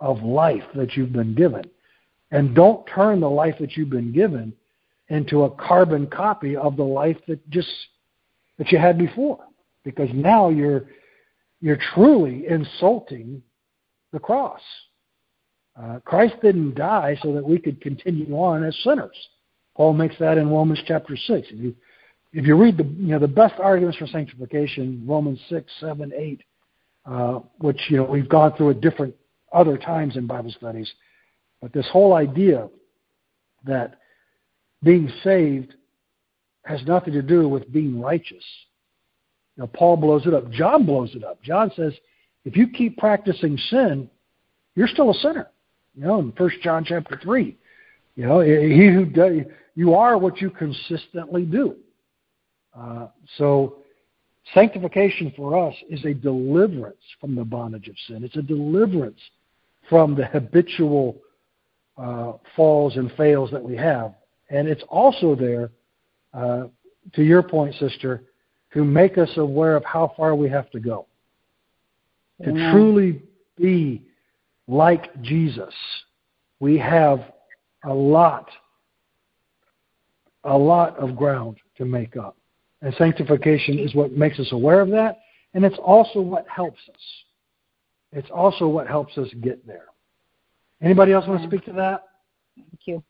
of 0.00 0.22
life 0.22 0.64
that 0.74 0.96
you've 0.96 1.12
been 1.12 1.34
given. 1.34 1.64
And 2.32 2.54
don't 2.54 2.84
turn 2.86 3.20
the 3.20 3.30
life 3.30 3.54
that 3.60 3.76
you've 3.76 3.90
been 3.90 4.10
given 4.10 4.52
into 5.08 5.44
a 5.44 5.50
carbon 5.50 6.06
copy 6.06 6.56
of 6.56 6.76
the 6.76 6.82
life 6.82 7.18
that 7.28 7.48
just 7.50 7.68
that 8.58 8.72
you 8.72 8.78
had 8.78 8.98
before 8.98 9.38
because 9.84 10.08
now 10.14 10.48
you're 10.48 10.86
you're 11.60 11.78
truly 11.94 12.46
insulting 12.48 13.42
the 14.12 14.18
cross. 14.18 14.60
Uh, 15.80 15.98
Christ 16.04 16.34
didn't 16.42 16.74
die 16.74 17.16
so 17.22 17.32
that 17.34 17.44
we 17.44 17.58
could 17.58 17.80
continue 17.80 18.34
on 18.34 18.64
as 18.64 18.76
sinners. 18.82 19.16
Paul 19.76 19.94
makes 19.94 20.16
that 20.18 20.38
in 20.38 20.50
Romans 20.50 20.80
chapter 20.86 21.16
six. 21.16 21.48
If 21.50 21.58
you 21.58 21.74
if 22.32 22.46
you 22.46 22.56
read 22.56 22.78
the 22.78 22.84
you 22.84 23.08
know 23.08 23.18
the 23.18 23.28
best 23.28 23.54
arguments 23.60 23.98
for 23.98 24.06
sanctification, 24.06 25.04
Romans 25.06 25.40
six, 25.50 25.70
seven, 25.80 26.12
eight, 26.16 26.42
uh, 27.04 27.40
which 27.58 27.80
you 27.88 27.98
know 27.98 28.04
we've 28.04 28.28
gone 28.28 28.56
through 28.56 28.70
at 28.70 28.80
different 28.80 29.14
other 29.52 29.76
times 29.76 30.16
in 30.16 30.26
Bible 30.26 30.50
studies, 30.50 30.90
but 31.62 31.72
this 31.72 31.88
whole 31.90 32.12
idea 32.12 32.68
that 33.64 33.94
being 34.82 35.10
saved 35.22 35.74
has 36.64 36.84
nothing 36.86 37.14
to 37.14 37.22
do 37.22 37.48
with 37.48 37.72
being 37.72 38.00
righteous. 38.00 38.44
Know, 39.56 39.68
Paul 39.68 39.96
blows 39.96 40.26
it 40.26 40.34
up. 40.34 40.50
John 40.50 40.84
blows 40.84 41.14
it 41.14 41.24
up. 41.24 41.42
John 41.42 41.70
says, 41.76 41.92
if 42.44 42.56
you 42.56 42.68
keep 42.68 42.98
practicing 42.98 43.56
sin, 43.56 44.10
you're 44.74 44.88
still 44.88 45.10
a 45.10 45.14
sinner. 45.14 45.48
You 45.94 46.06
know, 46.06 46.18
in 46.18 46.32
First 46.32 46.56
John 46.62 46.84
chapter 46.84 47.18
three, 47.22 47.56
you 48.16 48.26
know, 48.26 48.40
he 48.40 48.88
who 48.88 49.04
does, 49.04 49.42
you 49.74 49.94
are 49.94 50.18
what 50.18 50.40
you 50.40 50.50
consistently 50.50 51.44
do. 51.44 51.76
Uh, 52.76 53.08
so, 53.36 53.76
sanctification 54.54 55.32
for 55.36 55.68
us 55.68 55.74
is 55.90 56.04
a 56.06 56.14
deliverance 56.14 57.02
from 57.20 57.34
the 57.34 57.44
bondage 57.44 57.88
of 57.88 57.94
sin. 58.08 58.24
It's 58.24 58.36
a 58.36 58.42
deliverance 58.42 59.20
from 59.90 60.14
the 60.14 60.24
habitual 60.24 61.18
uh, 61.96 62.32
falls 62.56 62.96
and 62.96 63.12
fails 63.12 63.50
that 63.50 63.62
we 63.62 63.76
have, 63.76 64.14
and 64.50 64.68
it's 64.68 64.82
also 64.88 65.34
there, 65.34 65.70
uh, 66.34 66.64
to 67.14 67.22
your 67.22 67.42
point, 67.42 67.74
sister, 67.74 68.24
to 68.72 68.84
make 68.84 69.18
us 69.18 69.30
aware 69.36 69.76
of 69.76 69.84
how 69.84 70.12
far 70.16 70.34
we 70.34 70.48
have 70.48 70.70
to 70.70 70.80
go. 70.80 71.06
To 72.44 72.50
truly 72.72 73.22
be 73.56 74.02
like 74.66 75.20
Jesus, 75.22 75.74
we 76.58 76.78
have 76.78 77.20
a 77.84 77.92
lot, 77.92 78.48
a 80.44 80.56
lot 80.56 80.96
of 80.96 81.14
ground 81.14 81.58
to 81.76 81.84
make 81.84 82.16
up. 82.16 82.36
And 82.80 82.92
sanctification 82.96 83.78
is 83.78 83.94
what 83.94 84.12
makes 84.12 84.40
us 84.40 84.50
aware 84.50 84.80
of 84.80 84.88
that, 84.90 85.20
and 85.54 85.64
it's 85.64 85.78
also 85.78 86.20
what 86.20 86.46
helps 86.48 86.80
us. 86.88 87.00
It's 88.12 88.30
also 88.30 88.66
what 88.66 88.88
helps 88.88 89.16
us 89.18 89.28
get 89.40 89.64
there. 89.66 89.86
Anybody 90.82 91.12
else 91.12 91.26
want 91.26 91.40
to 91.40 91.48
speak 91.48 91.64
to 91.66 91.72
that? 91.72 92.04
Thank 92.56 92.80
you. 92.86 93.02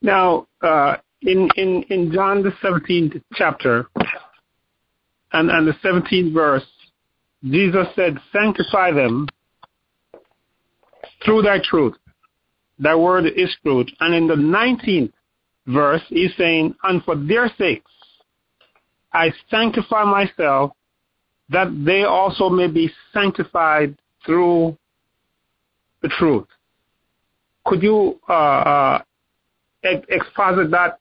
Now, 0.00 0.46
uh, 0.62 0.96
in, 1.22 1.48
in, 1.56 1.82
in 1.90 2.12
John 2.12 2.42
the 2.42 2.52
17th 2.62 3.20
chapter 3.34 3.88
and, 5.32 5.50
and 5.50 5.66
the 5.66 5.74
17th 5.84 6.32
verse, 6.32 6.64
Jesus 7.44 7.86
said, 7.94 8.18
Sanctify 8.32 8.92
them 8.92 9.28
through 11.24 11.42
thy 11.42 11.58
truth. 11.62 11.94
Thy 12.78 12.94
word 12.94 13.26
is 13.26 13.54
truth. 13.62 13.88
And 14.00 14.14
in 14.14 14.28
the 14.28 14.34
19th 14.34 15.12
verse, 15.66 16.02
he's 16.08 16.30
saying, 16.38 16.74
And 16.84 17.02
for 17.04 17.16
their 17.16 17.50
sakes 17.58 17.90
I 19.12 19.32
sanctify 19.50 20.04
myself, 20.04 20.72
that 21.50 21.68
they 21.84 22.04
also 22.04 22.48
may 22.48 22.68
be 22.68 22.90
sanctified 23.12 23.96
through 24.24 24.76
the 26.02 26.08
truth. 26.08 26.46
Could 27.64 27.82
you 27.82 28.18
uh, 28.28 28.32
uh, 28.32 29.02
exposit 29.82 30.70
that 30.70 30.98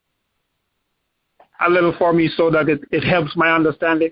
a 1.66 1.70
little 1.70 1.96
for 1.98 2.14
me 2.14 2.30
so 2.36 2.52
that 2.52 2.70
it, 2.70 2.82
it 2.92 3.04
helps 3.04 3.36
my 3.36 3.52
understanding? 3.52 4.12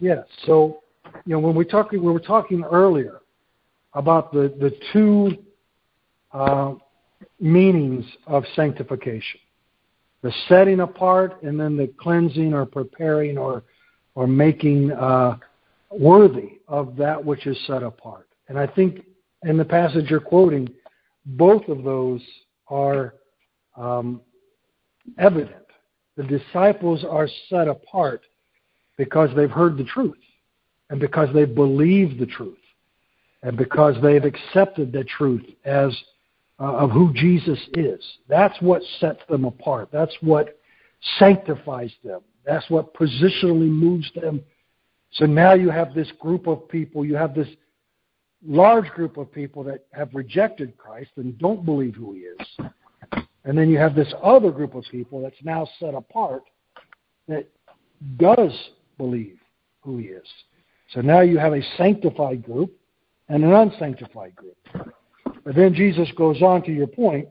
Yes. 0.00 0.24
So, 0.46 0.82
you 1.24 1.34
know, 1.34 1.40
when 1.40 1.54
we 1.54 1.64
talking, 1.64 2.02
we 2.02 2.12
were 2.12 2.20
talking 2.20 2.62
earlier 2.64 3.20
about 3.94 4.32
the 4.32 4.54
the 4.60 4.72
two 4.92 5.36
uh, 6.32 6.74
meanings 7.40 8.04
of 8.26 8.44
sanctification: 8.54 9.40
the 10.22 10.32
setting 10.48 10.80
apart, 10.80 11.42
and 11.42 11.58
then 11.58 11.76
the 11.76 11.92
cleansing 11.98 12.54
or 12.54 12.64
preparing 12.64 13.38
or 13.38 13.64
or 14.14 14.26
making 14.26 14.92
uh, 14.92 15.36
worthy 15.90 16.58
of 16.68 16.96
that 16.96 17.24
which 17.24 17.46
is 17.46 17.58
set 17.66 17.82
apart. 17.82 18.28
And 18.48 18.58
I 18.58 18.66
think 18.66 19.04
in 19.42 19.56
the 19.56 19.64
passage 19.64 20.10
you're 20.10 20.20
quoting, 20.20 20.68
both 21.24 21.68
of 21.68 21.82
those 21.82 22.22
are 22.68 23.14
um, 23.76 24.20
evident. 25.18 25.54
The 26.16 26.24
disciples 26.24 27.04
are 27.08 27.28
set 27.48 27.68
apart 27.68 28.22
because 28.96 29.30
they've 29.36 29.50
heard 29.50 29.76
the 29.76 29.84
truth 29.84 30.18
and 30.90 30.98
because 31.00 31.32
they 31.32 31.44
believe 31.44 32.18
the 32.18 32.26
truth 32.26 32.58
and 33.42 33.56
because 33.56 33.94
they've 34.02 34.24
accepted 34.24 34.92
the 34.92 35.04
truth 35.04 35.44
as 35.64 35.96
uh, 36.60 36.72
of 36.74 36.90
who 36.90 37.12
Jesus 37.14 37.58
is. 37.74 38.00
That's 38.28 38.60
what 38.60 38.82
sets 38.98 39.20
them 39.28 39.44
apart. 39.44 39.90
That's 39.92 40.14
what 40.20 40.58
sanctifies 41.18 41.92
them. 42.02 42.20
That's 42.44 42.68
what 42.68 42.94
positionally 42.94 43.70
moves 43.70 44.10
them. 44.20 44.42
So 45.12 45.26
now 45.26 45.54
you 45.54 45.70
have 45.70 45.94
this 45.94 46.10
group 46.18 46.46
of 46.46 46.68
people, 46.68 47.04
you 47.04 47.16
have 47.16 47.34
this 47.34 47.48
large 48.46 48.88
group 48.90 49.16
of 49.16 49.32
people 49.32 49.64
that 49.64 49.86
have 49.92 50.14
rejected 50.14 50.76
Christ 50.76 51.10
and 51.16 51.38
don't 51.38 51.64
believe 51.64 51.94
who 51.94 52.12
he 52.14 52.20
is. 52.20 52.70
And 53.44 53.56
then 53.56 53.70
you 53.70 53.78
have 53.78 53.94
this 53.94 54.12
other 54.22 54.50
group 54.50 54.74
of 54.74 54.84
people 54.90 55.22
that's 55.22 55.42
now 55.42 55.68
set 55.80 55.94
apart 55.94 56.42
that 57.26 57.48
does 58.16 58.52
believe 58.98 59.38
who 59.80 59.98
he 59.98 60.06
is. 60.06 60.26
So 60.92 61.00
now 61.00 61.20
you 61.20 61.38
have 61.38 61.52
a 61.52 61.62
sanctified 61.76 62.44
group 62.44 62.72
and 63.28 63.44
an 63.44 63.52
unsanctified 63.52 64.34
group. 64.36 64.56
But 65.44 65.54
then 65.54 65.74
Jesus 65.74 66.10
goes 66.16 66.42
on 66.42 66.62
to 66.64 66.72
your 66.72 66.86
point. 66.86 67.28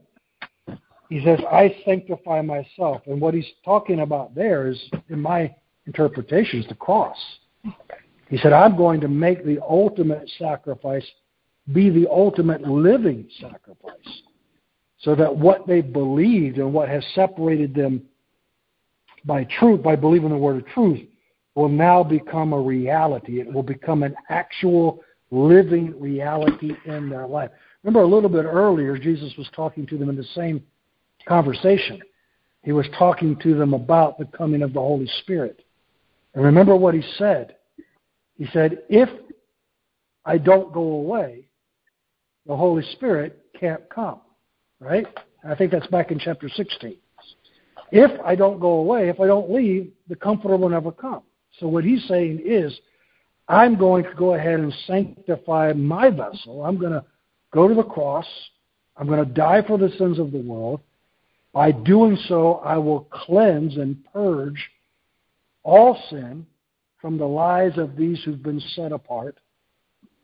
He 1.10 1.24
says, 1.24 1.40
I 1.52 1.76
sanctify 1.86 2.42
myself. 2.42 3.02
And 3.06 3.22
what 3.22 3.34
he's 3.34 3.48
talking 3.64 4.02
about 4.02 4.36
there 4.36 4.68
is, 4.68 4.80
in 5.10 5.22
my 5.22 5.56
interpretation, 5.86 6.60
is 6.60 6.68
the 6.68 6.76
cross. 6.76 7.18
He 8.30 8.38
said, 8.38 8.54
I'm 8.54 8.76
going 8.76 9.02
to 9.02 9.08
make 9.08 9.46
the 9.46 9.60
ultimate 9.64 10.30
sacrifice 10.38 11.06
be 11.74 11.90
the 11.90 12.08
ultimate 12.10 12.62
living 12.62 13.28
sacrifice. 13.40 14.22
So 15.00 15.16
that 15.16 15.36
what 15.36 15.68
they 15.68 15.82
believed 15.82 16.58
and 16.58 16.74
what 16.74 16.90
has 16.90 17.04
separated 17.14 17.74
them 17.74 18.04
by 19.26 19.44
truth, 19.60 19.84
by 19.84 19.96
believing 19.96 20.30
the 20.30 20.38
word 20.38 20.58
of 20.58 20.68
truth, 20.68 21.02
will 21.56 21.70
now 21.70 22.04
become 22.04 22.54
a 22.54 22.60
reality. 22.60 23.40
It 23.40 23.52
will 23.52 23.64
become 23.64 24.04
an 24.04 24.16
actual 24.30 25.02
living 25.32 26.00
reality 26.00 26.72
in 26.86 27.10
their 27.10 27.28
life. 27.28 27.52
Remember 27.84 28.02
a 28.02 28.08
little 28.08 28.30
bit 28.30 28.46
earlier, 28.46 28.98
Jesus 28.98 29.34
was 29.38 29.48
talking 29.56 29.86
to 29.88 29.98
them 29.98 30.10
in 30.10 30.16
the 30.16 30.24
same 30.36 30.64
conversation. 31.28 32.02
He 32.64 32.72
was 32.72 32.86
talking 32.98 33.38
to 33.44 33.56
them 33.56 33.74
about 33.74 34.18
the 34.18 34.26
coming 34.26 34.62
of 34.62 34.74
the 34.74 34.80
Holy 34.80 35.10
Spirit. 35.22 35.64
And 36.38 36.46
remember 36.46 36.76
what 36.76 36.94
he 36.94 37.02
said. 37.18 37.56
He 38.38 38.46
said, 38.54 38.84
If 38.90 39.10
I 40.24 40.38
don't 40.38 40.72
go 40.72 40.84
away, 40.84 41.48
the 42.46 42.56
Holy 42.56 42.84
Spirit 42.92 43.40
can't 43.60 43.82
come. 43.90 44.22
Right? 44.80 45.08
I 45.44 45.56
think 45.56 45.72
that's 45.72 45.88
back 45.88 46.12
in 46.12 46.20
chapter 46.20 46.48
16. 46.48 46.96
If 47.92 48.22
I 48.24 48.36
don't 48.36 48.60
go 48.60 48.74
away, 48.74 49.10
if 49.10 49.20
I 49.20 49.26
don't 49.26 49.52
leave, 49.52 49.92
the 50.10 50.16
Comforter 50.16 50.58
will 50.58 50.70
never 50.70 50.92
come. 50.92 51.24
So 51.60 51.68
what 51.68 51.84
he's 51.84 52.08
saying 52.08 52.44
is, 52.46 52.72
I'm 53.48 53.76
going 53.76 54.04
to 54.04 54.14
go 54.14 54.36
ahead 54.36 54.60
and 54.60 54.72
sanctify 54.86 55.74
my 55.74 56.12
vessel. 56.12 56.64
I'm 56.64 56.78
going 56.78 56.92
to 56.92 57.04
go 57.52 57.68
to 57.68 57.74
the 57.74 57.82
cross. 57.82 58.28
I'm 58.96 59.08
going 59.08 59.26
to 59.26 59.34
die 59.34 59.64
for 59.66 59.80
the 59.80 59.90
sins 59.98 60.20
of 60.20 60.32
the 60.32 60.42
world. 60.42 60.82
By 61.52 61.72
doing 61.72 62.16
so, 62.28 62.56
I 62.64 62.78
will 62.78 63.06
cleanse 63.06 63.78
and 63.78 64.06
purge 64.14 64.70
all 65.68 66.02
sin 66.10 66.46
from 67.02 67.18
the 67.18 67.26
lives 67.26 67.78
of 67.78 67.98
these 67.98 68.24
who've 68.24 68.42
been 68.42 68.62
set 68.74 68.94
apart 68.94 69.38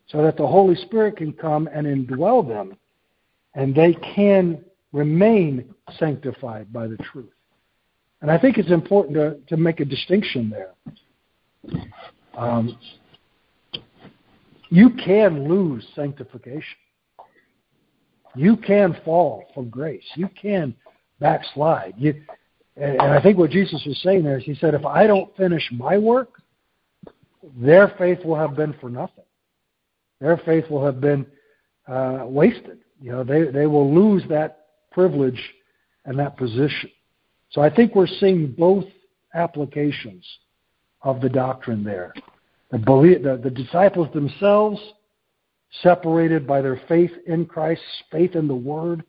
so 0.06 0.22
that 0.22 0.38
the 0.38 0.46
Holy 0.46 0.74
Spirit 0.74 1.18
can 1.18 1.34
come 1.34 1.68
and 1.72 1.86
indwell 1.86 2.46
them 2.46 2.74
and 3.54 3.74
they 3.74 3.92
can 4.14 4.64
remain 4.92 5.74
sanctified 5.98 6.72
by 6.72 6.86
the 6.86 6.96
truth. 6.96 7.30
And 8.22 8.30
I 8.30 8.38
think 8.38 8.56
it's 8.56 8.70
important 8.70 9.16
to, 9.16 9.36
to 9.48 9.58
make 9.58 9.80
a 9.80 9.84
distinction 9.84 10.50
there. 10.50 10.72
Um, 12.38 12.78
you 14.70 14.90
can 14.90 15.46
lose 15.46 15.86
sanctification. 15.94 16.78
You 18.34 18.56
can 18.56 18.96
fall 19.04 19.44
from 19.52 19.68
grace. 19.68 20.04
You 20.16 20.28
can 20.40 20.74
backslide. 21.20 21.94
You, 21.98 22.22
and, 22.76 22.92
and 22.92 23.12
I 23.12 23.22
think 23.22 23.38
what 23.38 23.50
Jesus 23.50 23.82
was 23.86 24.00
saying 24.02 24.24
there 24.24 24.38
is 24.38 24.44
he 24.44 24.54
said, 24.56 24.74
if 24.74 24.84
I 24.84 25.06
don't 25.06 25.34
finish 25.36 25.62
my 25.72 25.96
work, 25.96 26.42
their 27.56 27.94
faith 27.98 28.24
will 28.24 28.36
have 28.36 28.56
been 28.56 28.74
for 28.80 28.90
nothing. 28.90 29.24
Their 30.20 30.38
faith 30.38 30.68
will 30.70 30.84
have 30.84 31.00
been 31.00 31.26
uh, 31.86 32.24
wasted. 32.24 32.78
You 33.00 33.12
know, 33.12 33.24
they, 33.24 33.44
they 33.50 33.66
will 33.66 33.94
lose 33.94 34.22
that 34.28 34.66
privilege 34.90 35.40
and 36.04 36.18
that 36.18 36.36
position. 36.36 36.90
So 37.50 37.60
I 37.60 37.70
think 37.70 37.94
we're 37.94 38.06
seeing 38.06 38.52
both 38.52 38.84
applications 39.34 40.26
of 41.02 41.20
the 41.20 41.28
doctrine 41.28 41.84
there. 41.84 42.14
The, 42.70 42.78
belief, 42.78 43.22
the, 43.22 43.36
the 43.36 43.50
disciples 43.50 44.12
themselves 44.12 44.80
separated 45.82 46.46
by 46.46 46.62
their 46.62 46.80
faith 46.88 47.10
in 47.26 47.46
Christ, 47.46 47.82
faith 48.10 48.34
in 48.34 48.48
the 48.48 48.54
Word, 48.54 49.04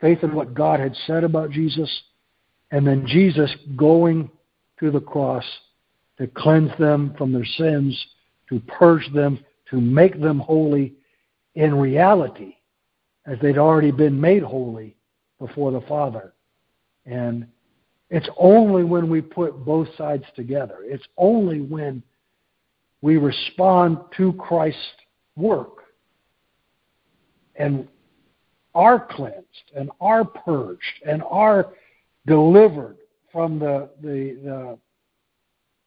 faith 0.00 0.22
in 0.22 0.34
what 0.34 0.54
God 0.54 0.80
had 0.80 0.94
said 1.06 1.24
about 1.24 1.50
Jesus, 1.50 1.90
and 2.70 2.86
then 2.86 3.06
Jesus 3.06 3.54
going 3.76 4.30
to 4.78 4.90
the 4.90 5.00
cross 5.00 5.44
to 6.18 6.26
cleanse 6.26 6.70
them 6.78 7.14
from 7.16 7.32
their 7.32 7.44
sins, 7.44 8.06
to 8.48 8.60
purge 8.60 9.08
them, 9.12 9.38
to 9.70 9.80
make 9.80 10.20
them 10.20 10.38
holy 10.38 10.94
in 11.54 11.74
reality, 11.74 12.56
as 13.26 13.38
they'd 13.40 13.58
already 13.58 13.90
been 13.90 14.20
made 14.20 14.42
holy 14.42 14.96
before 15.38 15.72
the 15.72 15.80
Father. 15.82 16.32
And 17.06 17.46
it's 18.10 18.28
only 18.36 18.84
when 18.84 19.08
we 19.08 19.20
put 19.20 19.64
both 19.64 19.88
sides 19.96 20.24
together, 20.36 20.78
it's 20.82 21.06
only 21.16 21.60
when 21.60 22.02
we 23.02 23.16
respond 23.16 23.98
to 24.16 24.32
Christ's 24.34 24.78
work 25.36 25.84
and 27.56 27.88
are 28.74 29.06
cleansed 29.10 29.72
and 29.74 29.90
are 30.00 30.24
purged 30.24 31.02
and 31.06 31.22
are 31.28 31.72
delivered 32.30 32.96
from 33.32 33.58
the, 33.58 33.90
the, 34.00 34.38
the 34.44 34.78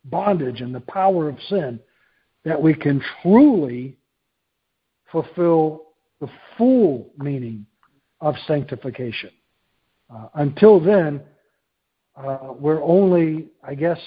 bondage 0.04 0.60
and 0.60 0.76
the 0.76 0.82
power 0.82 1.30
of 1.30 1.38
sin 1.48 1.80
that 2.44 2.62
we 2.62 2.74
can 2.74 3.02
truly 3.22 3.96
fulfill 5.10 5.84
the 6.20 6.28
full 6.58 7.10
meaning 7.18 7.66
of 8.20 8.36
sanctification. 8.46 9.32
Uh, 10.14 10.28
until 10.36 10.82
then, 10.82 11.22
uh, 12.18 12.52
we're 12.60 12.84
only, 12.84 13.48
I 13.64 13.74
guess, 13.74 14.00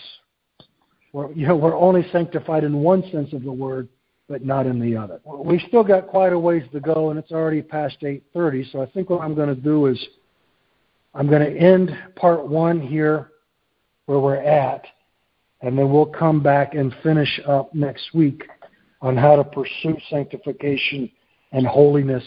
we're, 1.15 1.33
you 1.33 1.47
know, 1.47 1.57
we're 1.57 1.75
only 1.75 2.07
sanctified 2.13 2.65
in 2.65 2.75
one 2.75 3.03
sense 3.11 3.33
of 3.33 3.45
the 3.45 3.53
word, 3.53 3.89
but 4.29 4.45
not 4.45 4.67
in 4.67 4.79
the 4.79 4.95
other. 4.95 5.21
We've 5.25 5.63
still 5.69 5.85
got 5.85 6.07
quite 6.09 6.35
a 6.35 6.39
ways 6.39 6.65
to 6.73 6.81
go, 6.81 7.09
and 7.09 7.19
it's 7.19 7.33
already 7.33 7.63
past 7.63 7.97
8:30. 8.03 8.73
So 8.73 8.83
I 8.83 8.87
think 8.87 9.09
what 9.09 9.23
I'm 9.23 9.35
going 9.35 9.49
to 9.49 9.55
do 9.55 9.87
is 9.87 9.99
I'm 11.17 11.29
going 11.29 11.43
to 11.43 11.59
end 11.59 11.97
part 12.15 12.47
one 12.47 12.79
here 12.79 13.31
where 14.05 14.21
we're 14.21 14.37
at, 14.37 14.85
and 15.63 15.77
then 15.77 15.91
we'll 15.91 16.05
come 16.05 16.43
back 16.43 16.75
and 16.75 16.95
finish 17.03 17.41
up 17.47 17.75
next 17.75 18.13
week 18.13 18.43
on 19.01 19.17
how 19.17 19.35
to 19.37 19.45
pursue 19.45 19.97
sanctification 20.11 21.11
and 21.53 21.67
holiness 21.67 22.23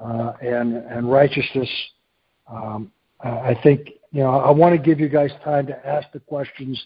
uh, 0.00 0.32
and 0.42 0.76
and 0.76 1.10
righteousness. 1.10 1.68
Um, 2.46 2.92
I 3.20 3.56
think 3.62 3.88
you 4.12 4.20
know 4.20 4.30
I 4.30 4.50
want 4.50 4.74
to 4.74 4.78
give 4.78 5.00
you 5.00 5.08
guys 5.08 5.30
time 5.42 5.66
to 5.68 5.86
ask 5.86 6.06
the 6.12 6.20
questions 6.20 6.82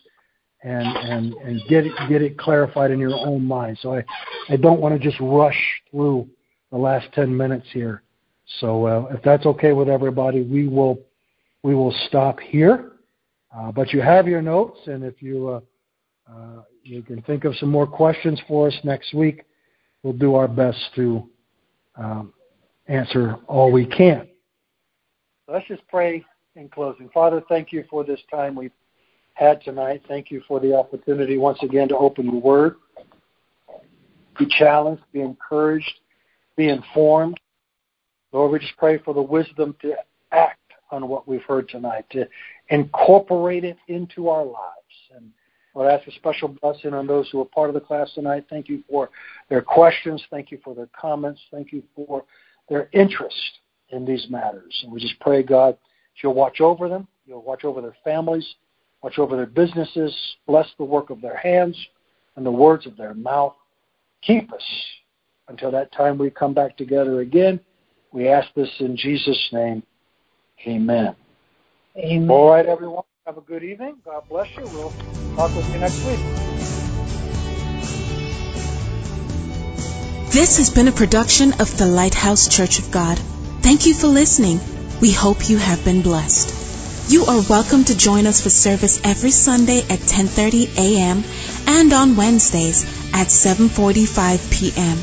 and 0.62 0.86
and 0.86 1.32
and 1.34 1.60
get 1.68 1.84
it 1.84 1.92
get 2.08 2.22
it 2.22 2.38
clarified 2.38 2.92
in 2.92 3.00
your 3.00 3.14
own 3.14 3.44
mind. 3.44 3.78
So 3.82 3.94
I 3.94 4.04
I 4.48 4.56
don't 4.56 4.80
want 4.80 5.00
to 5.00 5.04
just 5.04 5.20
rush 5.20 5.58
through 5.90 6.28
the 6.70 6.78
last 6.78 7.08
ten 7.12 7.36
minutes 7.36 7.66
here. 7.72 8.02
So 8.60 8.86
uh, 8.86 9.08
if 9.10 9.22
that's 9.22 9.46
okay 9.46 9.72
with 9.72 9.88
everybody, 9.88 10.42
we 10.42 10.68
will 10.68 11.00
we 11.62 11.74
will 11.74 11.94
stop 12.06 12.40
here. 12.40 12.92
Uh, 13.56 13.72
but 13.72 13.92
you 13.92 14.00
have 14.00 14.28
your 14.28 14.42
notes, 14.42 14.78
and 14.86 15.02
if 15.02 15.22
you 15.22 15.48
uh, 15.48 15.60
uh, 16.30 16.62
you 16.82 17.02
can 17.02 17.22
think 17.22 17.44
of 17.44 17.56
some 17.56 17.70
more 17.70 17.86
questions 17.86 18.40
for 18.46 18.68
us 18.68 18.74
next 18.84 19.14
week, 19.14 19.44
we'll 20.02 20.12
do 20.12 20.34
our 20.34 20.48
best 20.48 20.78
to 20.94 21.28
um, 21.96 22.32
answer 22.86 23.36
all 23.46 23.72
we 23.72 23.86
can. 23.86 24.28
Let's 25.46 25.66
just 25.66 25.86
pray 25.88 26.24
in 26.56 26.68
closing. 26.68 27.08
Father, 27.08 27.42
thank 27.48 27.72
you 27.72 27.84
for 27.88 28.04
this 28.04 28.20
time 28.30 28.54
we've 28.54 28.70
had 29.32 29.62
tonight. 29.62 30.02
Thank 30.08 30.30
you 30.30 30.42
for 30.46 30.60
the 30.60 30.74
opportunity 30.74 31.38
once 31.38 31.58
again 31.62 31.88
to 31.88 31.96
open 31.96 32.26
the 32.26 32.38
Word, 32.38 32.76
be 34.38 34.46
challenged, 34.58 35.02
be 35.12 35.22
encouraged, 35.22 36.00
be 36.56 36.68
informed. 36.68 37.38
Lord, 38.32 38.52
we 38.52 38.58
just 38.58 38.76
pray 38.76 38.98
for 38.98 39.14
the 39.14 39.22
wisdom 39.22 39.74
to 39.80 39.94
act 40.32 40.58
on 40.90 41.08
what 41.08 41.28
we've 41.28 41.42
heard 41.42 41.68
tonight, 41.68 42.04
to 42.10 42.26
incorporate 42.68 43.64
it 43.64 43.76
into 43.88 44.28
our 44.28 44.44
lives. 44.44 45.14
And 45.14 45.30
I 45.76 45.92
ask 45.92 46.06
a 46.08 46.12
special 46.12 46.48
blessing 46.48 46.92
on 46.92 47.06
those 47.06 47.28
who 47.30 47.40
are 47.40 47.44
part 47.44 47.70
of 47.70 47.74
the 47.74 47.80
class 47.80 48.12
tonight. 48.14 48.46
Thank 48.50 48.68
you 48.68 48.82
for 48.90 49.10
their 49.48 49.62
questions. 49.62 50.22
Thank 50.30 50.50
you 50.50 50.58
for 50.64 50.74
their 50.74 50.88
comments. 50.98 51.40
Thank 51.52 51.72
you 51.72 51.82
for 51.94 52.24
their 52.68 52.88
interest 52.92 53.60
in 53.90 54.04
these 54.04 54.26
matters. 54.28 54.78
And 54.82 54.92
we 54.92 55.00
just 55.00 55.18
pray, 55.20 55.42
God, 55.42 55.76
you'll 56.22 56.34
watch 56.34 56.60
over 56.60 56.88
them. 56.88 57.06
You'll 57.26 57.42
watch 57.42 57.64
over 57.64 57.80
their 57.80 57.96
families. 58.02 58.46
Watch 59.02 59.18
over 59.18 59.36
their 59.36 59.46
businesses. 59.46 60.14
Bless 60.46 60.66
the 60.78 60.84
work 60.84 61.10
of 61.10 61.20
their 61.20 61.36
hands 61.36 61.76
and 62.36 62.44
the 62.44 62.50
words 62.50 62.86
of 62.86 62.96
their 62.96 63.14
mouth. 63.14 63.54
Keep 64.22 64.52
us 64.52 64.64
until 65.48 65.70
that 65.70 65.92
time 65.92 66.18
we 66.18 66.30
come 66.30 66.54
back 66.54 66.76
together 66.76 67.20
again. 67.20 67.60
We 68.12 68.28
ask 68.28 68.52
this 68.54 68.70
in 68.80 68.96
Jesus' 68.96 69.48
name. 69.52 69.82
Amen. 70.66 71.14
Amen. 71.96 72.30
All 72.30 72.50
right, 72.50 72.66
everyone. 72.66 73.04
Have 73.26 73.38
a 73.38 73.42
good 73.42 73.62
evening. 73.62 73.96
God 74.04 74.22
bless 74.28 74.48
you. 74.56 74.66
We'll 74.66 74.92
talk 75.36 75.54
with 75.54 75.72
you 75.72 75.78
next 75.78 76.04
week. 76.04 76.18
This 80.32 80.58
has 80.58 80.70
been 80.70 80.88
a 80.88 80.92
production 80.92 81.54
of 81.60 81.76
the 81.76 81.86
Lighthouse 81.86 82.48
Church 82.48 82.78
of 82.78 82.90
God. 82.90 83.18
Thank 83.18 83.86
you 83.86 83.94
for 83.94 84.06
listening. 84.06 84.60
We 85.00 85.12
hope 85.12 85.48
you 85.48 85.58
have 85.58 85.84
been 85.84 86.02
blessed. 86.02 87.10
You 87.10 87.24
are 87.24 87.42
welcome 87.48 87.84
to 87.84 87.96
join 87.96 88.26
us 88.26 88.42
for 88.42 88.50
service 88.50 89.00
every 89.04 89.30
Sunday 89.30 89.80
at 89.80 90.00
10:30 90.00 90.76
a.m. 90.78 91.24
and 91.66 91.92
on 91.92 92.16
Wednesdays 92.16 92.84
at 93.14 93.28
7:45 93.28 94.50
p.m. 94.52 94.98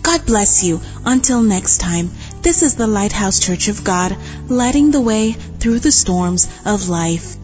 God 0.03 0.25
bless 0.25 0.63
you. 0.63 0.79
Until 1.03 1.43
next 1.43 1.79
time, 1.79 2.11
this 2.47 2.63
is 2.63 2.75
the 2.75 2.87
Lighthouse 2.87 3.39
Church 3.41 3.67
of 3.67 3.83
God, 3.83 4.15
lighting 4.47 4.91
the 4.91 5.01
way 5.01 5.33
through 5.33 5.79
the 5.79 5.91
storms 5.91 6.47
of 6.65 6.87
life. 6.87 7.35